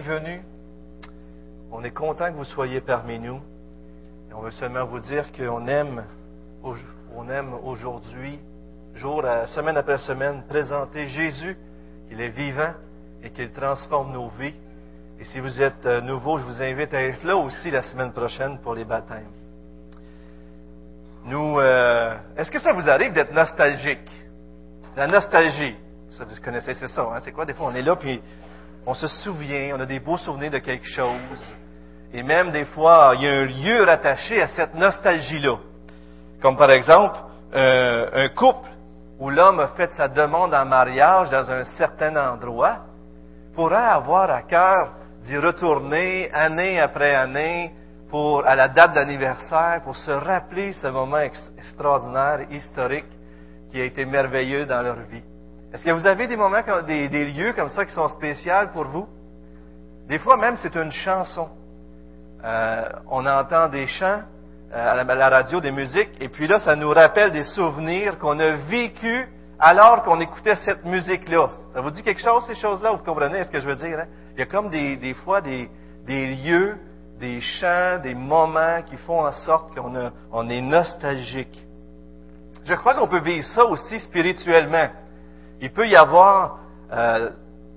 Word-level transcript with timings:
bienvenue. 0.00 0.42
On 1.70 1.84
est 1.84 1.92
content 1.92 2.32
que 2.32 2.36
vous 2.36 2.44
soyez 2.44 2.80
parmi 2.80 3.20
nous. 3.20 3.40
Et 4.28 4.34
on 4.34 4.40
veut 4.40 4.50
seulement 4.50 4.86
vous 4.86 4.98
dire 4.98 5.30
qu'on 5.30 5.68
aime, 5.68 6.04
on 7.14 7.28
aime 7.28 7.54
aujourd'hui, 7.62 8.40
jour, 8.94 9.22
semaine 9.54 9.76
après 9.76 9.98
semaine, 9.98 10.42
présenter 10.48 11.06
Jésus, 11.06 11.56
qu'il 12.08 12.20
est 12.20 12.30
vivant 12.30 12.72
et 13.22 13.30
qu'il 13.30 13.52
transforme 13.52 14.12
nos 14.12 14.30
vies. 14.30 14.54
Et 15.20 15.24
si 15.26 15.38
vous 15.38 15.62
êtes 15.62 15.86
euh, 15.86 16.00
nouveau, 16.00 16.38
je 16.38 16.44
vous 16.44 16.60
invite 16.60 16.92
à 16.92 17.00
être 17.00 17.22
là 17.22 17.36
aussi 17.36 17.70
la 17.70 17.82
semaine 17.82 18.10
prochaine 18.10 18.58
pour 18.58 18.74
les 18.74 18.84
baptêmes. 18.84 19.30
Nous, 21.24 21.60
euh, 21.60 22.16
est-ce 22.36 22.50
que 22.50 22.58
ça 22.58 22.72
vous 22.72 22.90
arrive 22.90 23.12
d'être 23.12 23.32
nostalgique? 23.32 24.10
La 24.96 25.06
nostalgie. 25.06 25.76
Ça, 26.10 26.24
vous 26.24 26.34
connaissez, 26.44 26.74
c'est 26.74 26.88
ça, 26.88 27.02
hein? 27.12 27.20
C'est 27.22 27.30
quoi? 27.30 27.46
Des 27.46 27.54
fois, 27.54 27.68
on 27.68 27.74
est 27.76 27.82
là, 27.82 27.94
puis 27.94 28.20
on 28.86 28.94
se 28.94 29.08
souvient, 29.08 29.74
on 29.76 29.80
a 29.80 29.86
des 29.86 30.00
beaux 30.00 30.18
souvenirs 30.18 30.50
de 30.50 30.58
quelque 30.58 30.86
chose. 30.86 31.54
Et 32.12 32.22
même 32.22 32.52
des 32.52 32.64
fois, 32.66 33.12
il 33.16 33.22
y 33.22 33.28
a 33.28 33.40
un 33.40 33.44
lieu 33.44 33.82
rattaché 33.82 34.40
à 34.40 34.48
cette 34.48 34.74
nostalgie-là. 34.74 35.56
Comme 36.40 36.56
par 36.56 36.70
exemple, 36.70 37.18
euh, 37.54 38.08
un 38.12 38.28
couple 38.28 38.68
où 39.18 39.30
l'homme 39.30 39.60
a 39.60 39.68
fait 39.68 39.90
sa 39.92 40.08
demande 40.08 40.54
en 40.54 40.64
mariage 40.64 41.30
dans 41.30 41.50
un 41.50 41.64
certain 41.76 42.14
endroit 42.16 42.80
pourrait 43.54 43.76
avoir 43.76 44.30
à 44.30 44.42
cœur 44.42 44.92
d'y 45.24 45.38
retourner 45.38 46.30
année 46.32 46.78
après 46.80 47.14
année 47.14 47.72
pour, 48.10 48.46
à 48.46 48.54
la 48.54 48.68
date 48.68 48.94
d'anniversaire 48.94 49.80
pour 49.82 49.96
se 49.96 50.10
rappeler 50.10 50.72
ce 50.72 50.88
moment 50.88 51.18
extraordinaire, 51.18 52.46
historique 52.50 53.06
qui 53.70 53.80
a 53.80 53.84
été 53.84 54.04
merveilleux 54.04 54.66
dans 54.66 54.82
leur 54.82 54.98
vie. 55.10 55.22
Est-ce 55.74 55.84
que 55.84 55.90
vous 55.90 56.06
avez 56.06 56.28
des 56.28 56.36
moments, 56.36 56.62
des, 56.86 57.08
des, 57.08 57.24
lieux 57.24 57.52
comme 57.52 57.68
ça 57.68 57.84
qui 57.84 57.92
sont 57.92 58.08
spéciaux 58.10 58.68
pour 58.72 58.84
vous? 58.84 59.08
Des 60.08 60.20
fois 60.20 60.36
même, 60.36 60.56
c'est 60.62 60.76
une 60.76 60.92
chanson. 60.92 61.48
Euh, 62.44 62.88
on 63.10 63.26
entend 63.26 63.66
des 63.68 63.88
chants 63.88 64.22
euh, 64.72 64.92
à, 64.92 65.02
la, 65.02 65.28
radio, 65.28 65.60
des 65.60 65.72
musiques, 65.72 66.10
et 66.20 66.28
puis 66.28 66.46
là, 66.46 66.60
ça 66.60 66.76
nous 66.76 66.90
rappelle 66.90 67.32
des 67.32 67.42
souvenirs 67.42 68.20
qu'on 68.20 68.38
a 68.38 68.52
vécus 68.52 69.26
alors 69.58 70.04
qu'on 70.04 70.20
écoutait 70.20 70.54
cette 70.54 70.84
musique-là. 70.84 71.48
Ça 71.72 71.80
vous 71.80 71.90
dit 71.90 72.04
quelque 72.04 72.20
chose, 72.20 72.46
ces 72.46 72.54
choses-là? 72.54 72.92
Vous 72.92 72.98
comprenez 72.98 73.42
ce 73.42 73.50
que 73.50 73.58
je 73.58 73.66
veux 73.66 73.74
dire? 73.74 73.98
Hein? 73.98 74.06
Il 74.34 74.38
y 74.38 74.42
a 74.42 74.46
comme 74.46 74.70
des, 74.70 74.96
des 74.96 75.14
fois 75.14 75.40
des, 75.40 75.68
des, 76.06 76.36
lieux, 76.36 76.76
des 77.18 77.40
chants, 77.40 77.98
des 78.00 78.14
moments 78.14 78.80
qui 78.82 78.96
font 78.98 79.26
en 79.26 79.32
sorte 79.32 79.74
qu'on 79.74 79.92
on 80.30 80.48
est 80.48 80.60
nostalgique. 80.60 81.66
Je 82.64 82.74
crois 82.74 82.94
qu'on 82.94 83.08
peut 83.08 83.18
vivre 83.18 83.46
ça 83.48 83.64
aussi 83.64 83.98
spirituellement. 83.98 84.86
Il 85.64 85.70
peut 85.70 85.88
y 85.88 85.96
avoir 85.96 86.58
euh, 86.92 87.30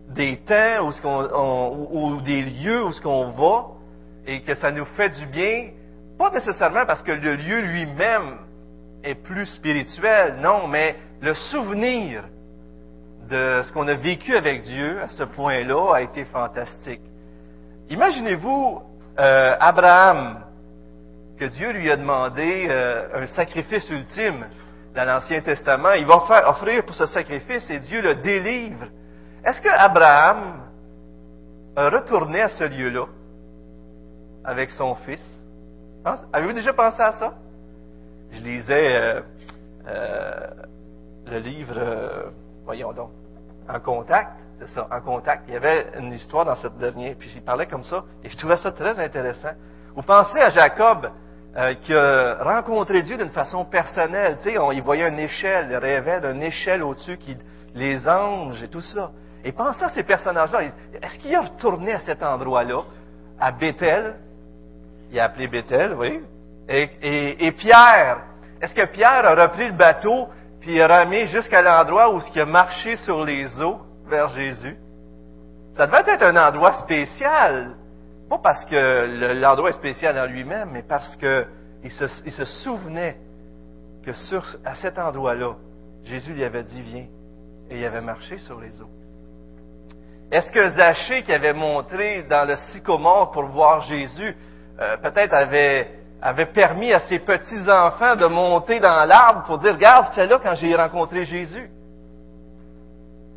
des 0.09 0.35
temps 0.45 0.89
ou 0.89 2.21
des 2.21 2.41
lieux 2.41 2.83
où 2.83 2.91
ce 2.91 2.99
qu'on 2.99 3.29
va 3.29 3.67
et 4.25 4.41
que 4.41 4.55
ça 4.55 4.71
nous 4.71 4.83
fait 4.97 5.09
du 5.11 5.25
bien, 5.27 5.69
pas 6.19 6.29
nécessairement 6.31 6.85
parce 6.85 7.01
que 7.01 7.13
le 7.13 7.37
lieu 7.37 7.61
lui-même 7.61 8.39
est 9.05 9.15
plus 9.15 9.45
spirituel, 9.45 10.35
non, 10.41 10.67
mais 10.67 10.97
le 11.21 11.33
souvenir 11.33 12.25
de 13.29 13.63
ce 13.65 13.71
qu'on 13.71 13.87
a 13.87 13.93
vécu 13.93 14.35
avec 14.35 14.63
Dieu 14.63 14.99
à 15.01 15.07
ce 15.07 15.23
point-là 15.23 15.93
a 15.93 16.01
été 16.01 16.25
fantastique. 16.25 16.99
Imaginez-vous 17.89 18.81
euh, 19.17 19.55
Abraham, 19.61 20.41
que 21.39 21.45
Dieu 21.45 21.71
lui 21.71 21.89
a 21.89 21.95
demandé 21.95 22.67
euh, 22.69 23.23
un 23.23 23.27
sacrifice 23.27 23.89
ultime 23.89 24.45
dans 24.97 25.05
l'Ancien 25.05 25.41
Testament. 25.41 25.93
Il 25.93 26.07
va 26.07 26.21
faire, 26.21 26.49
offrir 26.49 26.83
pour 26.83 26.95
ce 26.95 27.05
sacrifice 27.05 27.69
et 27.69 27.79
Dieu 27.79 28.01
le 28.01 28.15
délivre. 28.15 28.87
Est-ce 29.45 29.61
que 29.61 29.69
Abraham 29.69 30.63
a 31.75 31.89
retourné 31.89 32.41
à 32.41 32.49
ce 32.49 32.63
lieu-là 32.63 33.05
avec 34.43 34.71
son 34.71 34.95
fils? 34.95 35.23
Avez-vous 36.33 36.53
déjà 36.53 36.73
pensé 36.73 36.99
à 36.99 37.11
ça? 37.13 37.33
Je 38.31 38.41
lisais 38.41 38.95
euh, 38.95 39.21
euh, 39.87 40.47
le 41.27 41.37
livre, 41.37 41.75
euh, 41.77 42.29
voyons 42.65 42.91
donc, 42.91 43.11
En 43.69 43.79
contact, 43.79 44.39
c'est 44.57 44.69
ça, 44.69 44.87
En 44.89 45.01
contact. 45.01 45.43
Il 45.47 45.53
y 45.53 45.57
avait 45.57 45.91
une 45.99 46.11
histoire 46.11 46.43
dans 46.43 46.55
cette 46.55 46.77
dernière, 46.79 47.15
puis 47.19 47.31
il 47.35 47.43
parlait 47.43 47.67
comme 47.67 47.83
ça, 47.83 48.03
et 48.23 48.29
je 48.29 48.37
trouvais 48.37 48.57
ça 48.57 48.71
très 48.71 48.97
intéressant. 48.97 49.53
Vous 49.95 50.01
pensez 50.01 50.39
à 50.39 50.49
Jacob, 50.49 51.11
euh, 51.57 51.73
qui 51.73 51.93
a 51.93 52.43
rencontré 52.43 53.01
Dieu 53.01 53.17
d'une 53.17 53.31
façon 53.31 53.65
personnelle. 53.65 54.37
Tu 54.43 54.51
sais, 54.51 54.57
on 54.59 54.71
y 54.71 54.79
voyait 54.79 55.07
une 55.07 55.19
échelle, 55.19 55.69
il 55.71 55.77
rêvait 55.77 56.21
d'une 56.21 56.43
échelle 56.43 56.83
au-dessus, 56.83 57.17
qui, 57.17 57.35
les 57.73 58.07
anges 58.07 58.61
et 58.63 58.67
tout 58.67 58.81
ça. 58.81 59.11
Et 59.43 59.51
pensez 59.51 59.83
à 59.83 59.89
ces 59.89 60.03
personnages-là. 60.03 60.63
Est-ce 61.01 61.19
qu'il 61.19 61.33
a 61.33 61.41
retourné 61.41 61.93
à 61.93 61.99
cet 61.99 62.21
endroit-là, 62.21 62.83
à 63.39 63.51
Bethel? 63.51 64.15
Il 65.11 65.19
a 65.19 65.25
appelé 65.25 65.47
Bethel, 65.47 65.95
oui. 65.97 66.21
Et, 66.69 67.51
Pierre, 67.57 68.17
est-ce 68.61 68.75
que 68.75 68.85
Pierre 68.85 69.25
a 69.25 69.35
repris 69.47 69.67
le 69.67 69.77
bateau 69.77 70.27
puis 70.59 70.81
a 70.81 70.87
ramé 70.87 71.27
jusqu'à 71.27 71.61
l'endroit 71.61 72.13
où 72.13 72.19
il 72.35 72.41
a 72.41 72.45
marché 72.45 72.97
sur 72.97 73.23
les 73.23 73.61
eaux 73.61 73.79
vers 74.07 74.29
Jésus? 74.29 74.75
Ça 75.75 75.87
devait 75.87 76.03
être 76.07 76.23
un 76.23 76.35
endroit 76.35 76.73
spécial. 76.73 77.75
Pas 78.29 78.39
parce 78.39 78.65
que 78.65 79.33
l'endroit 79.39 79.69
est 79.69 79.73
spécial 79.73 80.17
en 80.19 80.25
lui-même, 80.25 80.71
mais 80.71 80.83
parce 80.83 81.15
qu'il 81.15 81.91
se, 81.91 82.05
il 82.25 82.31
se 82.31 82.45
souvenait 82.45 83.17
que 84.03 84.13
sur, 84.13 84.45
à 84.65 84.75
cet 84.75 84.99
endroit-là, 84.99 85.55
Jésus 86.03 86.33
lui 86.33 86.43
avait 86.43 86.63
dit 86.63 86.81
viens, 86.81 87.07
et 87.69 87.79
il 87.79 87.85
avait 87.85 88.01
marché 88.01 88.37
sur 88.39 88.59
les 88.59 88.81
eaux. 88.81 88.89
Est-ce 90.31 90.51
que 90.51 90.69
Zachée, 90.69 91.23
qui 91.23 91.31
avait 91.31 91.53
montré 91.53 92.23
dans 92.23 92.45
le 92.45 92.57
sycomore 92.71 93.31
pour 93.31 93.45
voir 93.45 93.81
Jésus, 93.81 94.35
euh, 94.79 94.97
peut-être 94.97 95.33
avait, 95.33 96.45
permis 96.53 96.91
à 96.91 96.99
ses 97.01 97.19
petits-enfants 97.19 98.15
de 98.17 98.25
monter 98.25 98.79
dans 98.79 99.05
l'arbre 99.05 99.43
pour 99.45 99.57
dire, 99.57 99.73
regarde, 99.73 100.07
c'est 100.13 100.27
là 100.27 100.39
quand 100.43 100.55
j'ai 100.55 100.75
rencontré 100.75 101.23
Jésus? 101.23 101.69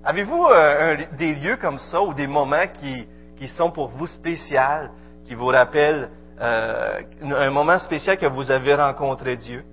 Avez-vous 0.04 0.46
euh, 0.46 0.96
des 1.16 1.34
lieux 1.34 1.56
comme 1.56 1.78
ça 1.78 2.02
ou 2.02 2.12
des 2.12 2.26
moments 2.26 2.66
qui, 2.80 3.06
qui 3.40 3.48
sont 3.48 3.70
pour 3.70 3.88
vous 3.88 4.06
spéciales, 4.06 4.90
qui 5.24 5.34
vous 5.34 5.46
rappellent 5.46 6.10
euh, 6.38 7.00
un 7.22 7.48
moment 7.48 7.78
spécial 7.78 8.18
que 8.18 8.26
vous 8.26 8.50
avez 8.50 8.74
rencontré 8.74 9.34
Dieu. 9.36 9.64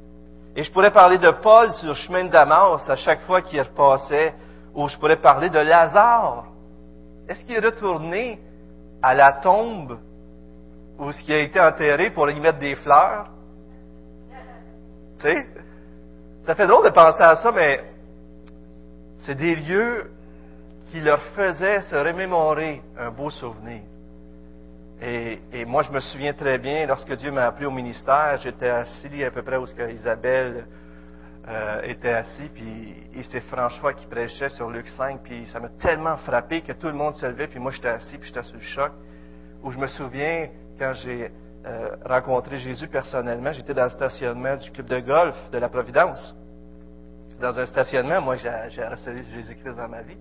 Et 0.56 0.64
je 0.64 0.72
pourrais 0.72 0.92
parler 0.92 1.18
de 1.18 1.30
Paul 1.32 1.74
sur 1.74 1.90
le 1.90 1.94
chemin 1.94 2.24
de 2.24 2.30
Damas 2.30 2.90
à 2.90 2.96
chaque 2.96 3.20
fois 3.24 3.42
qu'il 3.42 3.60
repassait, 3.60 4.34
ou 4.74 4.88
je 4.88 4.98
pourrais 4.98 5.18
parler 5.18 5.50
de 5.50 5.60
Lazare. 5.60 6.46
Est-ce 7.28 7.44
qu'il 7.44 7.56
est 7.56 7.66
retourné 7.66 8.40
à 9.02 9.14
la 9.14 9.34
tombe 9.34 10.00
où 10.98 11.12
ce 11.12 11.22
qui 11.22 11.34
a 11.34 11.40
été 11.40 11.60
enterré 11.60 12.10
pour 12.12 12.30
y 12.30 12.40
mettre 12.40 12.60
des 12.60 12.76
fleurs? 12.76 13.28
Tu 15.18 15.24
sais? 15.24 15.46
Ça 16.44 16.56
fait 16.56 16.68
drôle 16.68 16.86
de 16.86 16.92
penser 16.92 17.22
à 17.22 17.36
ça, 17.36 17.52
mais 17.52 17.84
c'est 19.26 19.36
des 19.36 19.58
lieux 19.58 20.10
qui 20.92 21.02
leur 21.02 21.22
faisait 21.36 21.82
se 21.84 21.96
remémorer 21.96 22.82
un 22.98 23.12
beau 23.12 23.30
souvenir. 23.30 23.82
Et, 25.02 25.66
moi, 25.66 25.84
je 25.84 25.92
me 25.92 26.00
souviens 26.00 26.34
très 26.34 26.58
bien, 26.58 26.88
lorsque 26.88 27.14
Dieu 27.14 27.32
m'a 27.32 27.46
appelé 27.46 27.68
au 27.68 27.72
ministère, 27.72 28.40
j'étais 28.42 28.70
assis 28.70 29.24
à 29.24 29.30
peu 29.30 29.44
près 29.44 29.58
où 29.58 29.66
Isabelle 29.92 30.66
euh, 31.48 31.82
était 31.84 32.14
assis, 32.14 32.50
puis 32.54 32.96
c'est 33.30 33.42
François 33.42 33.94
qui 33.94 34.08
prêchait 34.08 34.50
sur 34.50 34.70
Luc 34.70 34.88
5, 34.88 35.22
puis 35.24 35.46
ça 35.54 35.60
m'a 35.60 35.70
tellement 35.70 36.18
frappé 36.18 36.62
que 36.62 36.72
tout 36.72 36.88
le 36.88 36.94
monde 36.94 37.16
se 37.16 37.26
levait, 37.28 37.48
puis 37.48 37.60
moi 37.60 37.72
j'étais 37.72 37.90
assis, 37.90 38.18
puis 38.18 38.28
j'étais 38.28 38.44
sous 38.44 38.56
le 38.56 38.62
choc. 38.62 38.92
Où 39.64 39.72
je 39.72 39.78
me 39.78 39.88
souviens, 39.88 40.50
quand 40.80 40.94
j'ai 40.94 41.32
euh, 41.66 41.96
rencontré 42.04 42.58
Jésus 42.58 42.88
personnellement, 42.88 43.54
j'étais 43.54 43.74
dans 43.76 43.84
le 43.84 43.90
stationnement 43.90 44.56
du 44.56 44.72
club 44.72 44.88
de 44.88 45.00
golf 45.00 45.36
de 45.52 45.58
la 45.60 45.70
Providence. 45.70 46.36
Dans 47.40 47.58
un 47.60 47.66
stationnement, 47.68 48.20
moi 48.20 48.36
j'ai 48.36 48.84
reçu 48.84 49.12
Jésus-Christ 49.32 49.76
dans 49.76 49.88
ma 49.88 50.02
vie. 50.02 50.18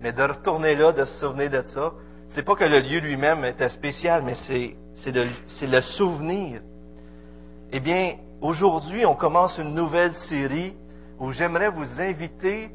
Mais 0.00 0.12
de 0.12 0.22
retourner 0.22 0.76
là, 0.76 0.92
de 0.92 1.04
se 1.04 1.20
souvenir 1.20 1.50
de 1.50 1.62
ça, 1.62 1.92
c'est 2.28 2.42
pas 2.42 2.54
que 2.54 2.64
le 2.64 2.80
lieu 2.80 3.00
lui-même 3.00 3.44
était 3.44 3.68
spécial, 3.70 4.22
mais 4.22 4.34
c'est 4.34 5.12
le, 5.12 5.26
le 5.62 5.80
souvenir. 5.80 6.60
Eh 7.72 7.80
bien, 7.80 8.14
aujourd'hui, 8.40 9.04
on 9.06 9.14
commence 9.14 9.58
une 9.58 9.74
nouvelle 9.74 10.12
série 10.28 10.74
où 11.18 11.32
j'aimerais 11.32 11.70
vous 11.70 12.00
inviter 12.00 12.70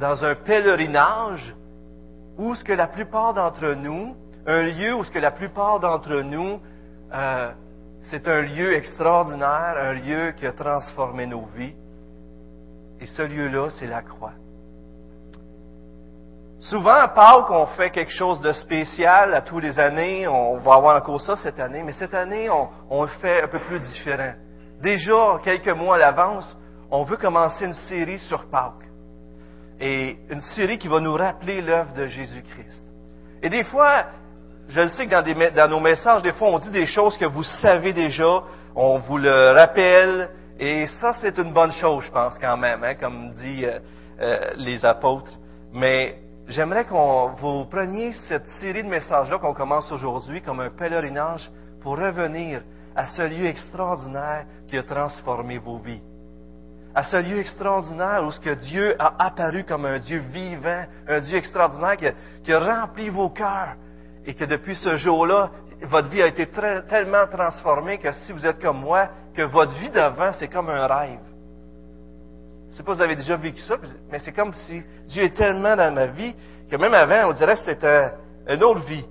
dans 0.00 0.24
un 0.24 0.34
pèlerinage 0.34 1.54
où 2.36 2.54
ce 2.54 2.64
que 2.64 2.72
la 2.72 2.88
plupart 2.88 3.34
d'entre 3.34 3.74
nous, 3.74 4.16
un 4.46 4.62
lieu 4.62 4.94
où 4.94 5.04
ce 5.04 5.10
que 5.10 5.18
la 5.18 5.30
plupart 5.30 5.80
d'entre 5.80 6.20
nous, 6.22 6.60
euh, 7.12 7.52
c'est 8.10 8.26
un 8.28 8.42
lieu 8.42 8.74
extraordinaire, 8.74 9.76
un 9.80 9.92
lieu 9.94 10.32
qui 10.32 10.46
a 10.46 10.52
transformé 10.52 11.26
nos 11.26 11.46
vies. 11.56 11.74
Et 13.00 13.06
ce 13.06 13.22
lieu-là, 13.22 13.70
c'est 13.78 13.86
la 13.86 14.02
croix. 14.02 14.32
Souvent, 16.64 16.94
à 16.94 17.08
Pâques, 17.08 17.50
on 17.50 17.66
fait 17.66 17.90
quelque 17.90 18.10
chose 18.10 18.40
de 18.40 18.50
spécial 18.52 19.34
à 19.34 19.42
tous 19.42 19.58
les 19.58 19.78
années. 19.78 20.26
On 20.26 20.58
va 20.60 20.76
avoir 20.76 20.96
encore 20.96 21.20
ça 21.20 21.36
cette 21.36 21.60
année, 21.60 21.82
mais 21.84 21.92
cette 21.92 22.14
année, 22.14 22.48
on, 22.48 23.02
le 23.02 23.08
fait 23.20 23.42
un 23.42 23.48
peu 23.48 23.58
plus 23.58 23.78
différent. 23.80 24.32
Déjà, 24.80 25.40
quelques 25.44 25.68
mois 25.68 25.96
à 25.96 25.98
l'avance, 25.98 26.56
on 26.90 27.04
veut 27.04 27.18
commencer 27.18 27.66
une 27.66 27.74
série 27.74 28.18
sur 28.18 28.46
Pâques. 28.46 28.88
Et 29.78 30.16
une 30.30 30.40
série 30.40 30.78
qui 30.78 30.88
va 30.88 31.00
nous 31.00 31.12
rappeler 31.12 31.60
l'œuvre 31.60 31.92
de 31.92 32.06
Jésus-Christ. 32.06 32.82
Et 33.42 33.50
des 33.50 33.64
fois, 33.64 34.06
je 34.68 34.80
le 34.80 34.88
sais 34.88 35.06
que 35.06 35.50
dans, 35.50 35.68
nos 35.68 35.80
messages, 35.80 36.22
des 36.22 36.32
fois, 36.32 36.48
on 36.48 36.58
dit 36.60 36.70
des 36.70 36.86
choses 36.86 37.18
que 37.18 37.26
vous 37.26 37.44
savez 37.44 37.92
déjà, 37.92 38.42
on 38.74 39.00
vous 39.00 39.18
le 39.18 39.52
rappelle, 39.52 40.30
et 40.58 40.86
ça, 40.98 41.12
c'est 41.20 41.36
une 41.36 41.52
bonne 41.52 41.72
chose, 41.72 42.04
je 42.04 42.10
pense, 42.10 42.38
quand 42.38 42.56
même, 42.56 42.82
hein, 42.84 42.94
comme 42.94 43.32
dit 43.32 43.66
euh, 43.66 43.80
euh, 44.22 44.50
les 44.56 44.82
apôtres. 44.86 45.32
Mais 45.74 46.23
j'aimerais 46.48 46.84
qu'on 46.84 47.30
vous 47.36 47.64
preniez 47.66 48.12
cette 48.28 48.46
série 48.60 48.82
de 48.82 48.88
messages-là 48.88 49.38
qu'on 49.38 49.54
commence 49.54 49.90
aujourd'hui 49.92 50.42
comme 50.42 50.60
un 50.60 50.70
pèlerinage 50.70 51.50
pour 51.82 51.98
revenir 51.98 52.62
à 52.96 53.06
ce 53.06 53.22
lieu 53.22 53.46
extraordinaire 53.46 54.46
qui 54.68 54.78
a 54.78 54.82
transformé 54.82 55.58
vos 55.58 55.78
vies. 55.78 56.02
À 56.94 57.02
ce 57.02 57.16
lieu 57.16 57.38
extraordinaire 57.38 58.22
où 58.24 58.30
ce 58.30 58.38
que 58.38 58.54
Dieu 58.54 58.94
a 59.00 59.26
apparu 59.26 59.64
comme 59.64 59.84
un 59.84 59.98
Dieu 59.98 60.18
vivant, 60.18 60.84
un 61.08 61.20
Dieu 61.20 61.36
extraordinaire 61.36 61.96
qui 62.44 62.52
a, 62.52 62.60
rempli 62.60 63.08
vos 63.08 63.30
cœurs 63.30 63.74
et 64.24 64.34
que 64.34 64.44
depuis 64.44 64.76
ce 64.76 64.96
jour-là, 64.96 65.50
votre 65.82 66.08
vie 66.08 66.22
a 66.22 66.28
été 66.28 66.46
tellement 66.46 67.26
transformée 67.26 67.98
que 67.98 68.12
si 68.12 68.32
vous 68.32 68.46
êtes 68.46 68.62
comme 68.62 68.80
moi, 68.80 69.08
que 69.34 69.42
votre 69.42 69.74
vie 69.74 69.90
d'avant, 69.90 70.32
c'est 70.38 70.48
comme 70.48 70.70
un 70.70 70.86
rêve. 70.86 71.33
Je 72.74 72.80
ne 72.80 72.82
sais 72.82 72.86
pas 72.86 72.94
si 72.94 72.98
vous 72.98 73.04
avez 73.04 73.14
déjà 73.14 73.36
vécu 73.36 73.60
ça, 73.60 73.76
mais 74.10 74.18
c'est 74.18 74.32
comme 74.32 74.52
si 74.52 74.82
Dieu 75.06 75.22
est 75.22 75.36
tellement 75.36 75.76
dans 75.76 75.94
ma 75.94 76.06
vie 76.06 76.34
que 76.68 76.74
même 76.74 76.92
avant, 76.92 77.30
on 77.30 77.32
dirait 77.32 77.54
que 77.54 77.62
c'était 77.64 78.10
une 78.48 78.64
autre 78.64 78.80
vie. 78.80 79.04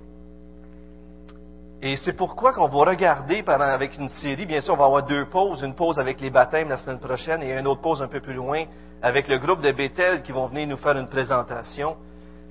Et 1.80 1.96
c'est 1.96 2.12
pourquoi 2.12 2.52
qu'on 2.52 2.68
va 2.68 2.90
regarder 2.90 3.42
pendant, 3.42 3.64
avec 3.64 3.96
une 3.96 4.10
série, 4.10 4.44
bien 4.44 4.60
sûr, 4.60 4.74
on 4.74 4.76
va 4.76 4.84
avoir 4.84 5.06
deux 5.06 5.24
pauses, 5.24 5.62
une 5.62 5.74
pause 5.74 5.98
avec 5.98 6.20
les 6.20 6.28
baptêmes 6.28 6.68
la 6.68 6.76
semaine 6.76 6.98
prochaine 6.98 7.42
et 7.42 7.58
une 7.58 7.66
autre 7.66 7.80
pause 7.80 8.02
un 8.02 8.06
peu 8.08 8.20
plus 8.20 8.34
loin 8.34 8.64
avec 9.00 9.28
le 9.28 9.38
groupe 9.38 9.62
de 9.62 9.72
Bethel 9.72 10.20
qui 10.20 10.32
vont 10.32 10.46
venir 10.48 10.68
nous 10.68 10.76
faire 10.76 10.98
une 10.98 11.08
présentation. 11.08 11.96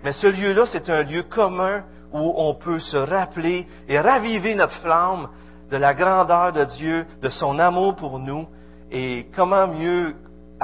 Mais 0.03 0.13
ce 0.13 0.25
lieu-là, 0.25 0.65
c'est 0.65 0.89
un 0.89 1.03
lieu 1.03 1.21
commun 1.21 1.83
où 2.11 2.33
on 2.37 2.55
peut 2.55 2.79
se 2.79 2.97
rappeler 2.97 3.67
et 3.87 3.99
raviver 3.99 4.55
notre 4.55 4.77
flamme 4.77 5.29
de 5.69 5.77
la 5.77 5.93
grandeur 5.93 6.53
de 6.53 6.63
Dieu, 6.75 7.05
de 7.21 7.29
son 7.29 7.59
amour 7.59 7.95
pour 7.97 8.17
nous 8.17 8.47
et 8.91 9.27
comment 9.35 9.67
mieux 9.67 10.15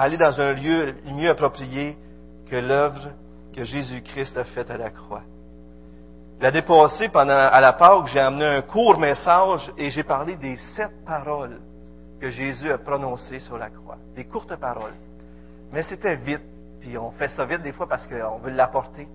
aller 0.01 0.17
dans 0.17 0.39
un 0.39 0.53
lieu 0.53 0.95
mieux 1.05 1.29
approprié 1.29 1.97
que 2.49 2.55
l'œuvre 2.55 3.09
que 3.55 3.63
Jésus-Christ 3.63 4.37
a 4.37 4.43
faite 4.45 4.71
à 4.71 4.77
la 4.77 4.89
croix. 4.89 5.23
L'année 6.39 6.61
passée, 6.61 7.09
pendant, 7.09 7.33
à 7.33 7.59
la 7.59 7.73
Pâque, 7.73 8.07
j'ai 8.07 8.19
amené 8.19 8.45
un 8.45 8.61
court 8.61 8.97
message 8.97 9.71
et 9.77 9.89
j'ai 9.89 10.03
parlé 10.03 10.37
des 10.37 10.55
sept 10.75 10.91
paroles 11.05 11.59
que 12.21 12.29
Jésus 12.29 12.71
a 12.71 12.77
prononcées 12.77 13.39
sur 13.39 13.57
la 13.57 13.69
croix. 13.69 13.97
Des 14.15 14.23
courtes 14.23 14.55
paroles. 14.55 14.93
Mais 15.73 15.83
c'était 15.83 16.15
vite. 16.15 16.41
Puis 16.79 16.97
on 16.97 17.11
fait 17.11 17.27
ça 17.29 17.45
vite 17.45 17.61
des 17.61 17.73
fois 17.73 17.89
parce 17.89 18.07
qu'on 18.07 18.37
veut 18.37 18.51
l'apporter. 18.51 19.05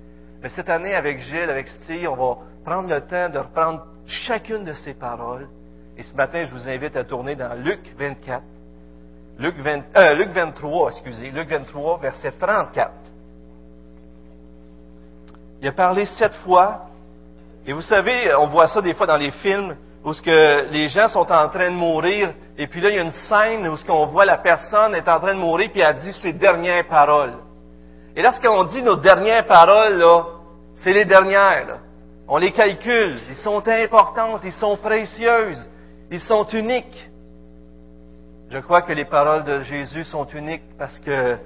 Mais 0.43 0.51
cette 0.51 0.69
année, 0.69 0.95
avec 0.95 1.21
Gilles, 1.21 1.49
avec 1.49 1.69
Steve, 1.69 2.11
on 2.11 2.17
va 2.17 2.39
prendre 2.63 2.91
le 2.91 3.01
temps 3.01 3.31
de 3.31 3.39
reprendre 3.39 3.87
chacune 4.07 4.65
de 4.65 4.75
ces 4.75 4.93
paroles. 4.93 5.49
Et 5.97 6.03
ce 6.03 6.15
matin, 6.15 6.45
je 6.45 6.55
vous 6.55 6.69
invite 6.69 6.95
à 6.97 7.05
tourner 7.05 7.37
dans 7.37 7.55
Luc 7.55 7.95
24. 7.99 8.43
Luc, 9.39 9.57
20, 9.59 9.83
euh, 9.97 10.27
23, 10.33 10.91
excusez. 10.91 11.31
Luc 11.31 11.49
23, 11.49 11.99
verset 11.99 12.33
34. 12.33 12.93
Il 15.61 15.69
a 15.69 15.73
parlé 15.73 16.07
sept 16.07 16.35
fois 16.37 16.87
et 17.67 17.73
vous 17.73 17.83
savez, 17.83 18.35
on 18.35 18.47
voit 18.47 18.69
ça 18.69 18.83
des 18.83 18.95
fois 18.95 19.07
dans 19.07 19.17
les 19.17 19.31
films 19.31 19.77
où 20.05 20.13
ce 20.13 20.21
que 20.21 20.71
les 20.71 20.89
gens 20.89 21.09
sont 21.09 21.33
en 21.33 21.49
train 21.49 21.71
de 21.71 21.77
mourir, 21.77 22.35
et 22.59 22.67
puis 22.67 22.83
là, 22.83 22.91
il 22.91 22.97
y 22.97 22.99
a 22.99 23.03
une 23.03 23.11
scène 23.11 23.67
où 23.69 23.77
ce 23.77 23.85
qu'on 23.87 24.07
voit 24.07 24.27
la 24.27 24.37
personne 24.37 24.95
est 24.95 25.09
en 25.09 25.19
train 25.19 25.35
de 25.35 25.41
mourir, 25.41 25.71
puis 25.73 25.81
elle 25.81 25.99
dit 26.01 26.13
ses 26.21 26.35
dernières 26.35 26.87
paroles. 26.87 27.33
Et 28.15 28.23
lorsqu'on 28.23 28.65
dit 28.65 28.83
nos 28.83 28.97
dernières 28.97 29.47
paroles, 29.47 29.97
là, 29.97 30.25
c'est 30.83 30.93
les 30.93 31.07
dernières. 31.07 31.79
On 32.29 32.37
les 32.37 32.53
calcule. 32.53 33.19
Ils 33.31 33.37
sont 33.37 33.67
importantes, 33.67 34.43
ils 34.45 34.53
sont 34.53 34.77
précieuses, 34.77 35.67
ils 36.11 36.21
sont 36.21 36.47
uniques. 36.49 37.11
Je 38.55 38.61
crois 38.61 38.83
que 38.83 38.93
les 38.93 39.05
paroles 39.05 39.43
de 39.43 39.63
Jésus 39.63 40.05
sont 40.05 40.27
uniques 40.27 40.63
parce 40.79 40.97
que 41.01 41.37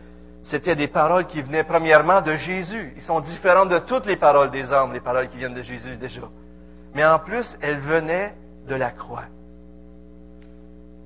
c'était 0.43 0.77
des 0.77 0.89
paroles 0.89 1.25
qui 1.25 1.41
venaient 1.41 1.65
premièrement 1.65 2.21
de 2.21 2.37
Jésus. 2.37 2.93
Ils 2.97 3.03
sont 3.03 3.21
différentes 3.21 3.71
de 3.71 3.79
toutes 3.79 4.05
les 4.05 4.17
paroles 4.17 4.51
des 4.51 4.71
hommes, 4.71 4.93
les 4.93 5.01
paroles 5.01 5.31
qui 5.31 5.39
viennent 5.39 5.55
de 5.55 5.63
Jésus 5.63 5.97
déjà. 5.97 6.21
Mais 6.95 7.07
en 7.07 7.19
plus, 7.19 7.57
elles 7.63 7.79
venaient 7.79 8.35
de 8.69 8.75
la 8.75 8.91
croix. 8.91 9.25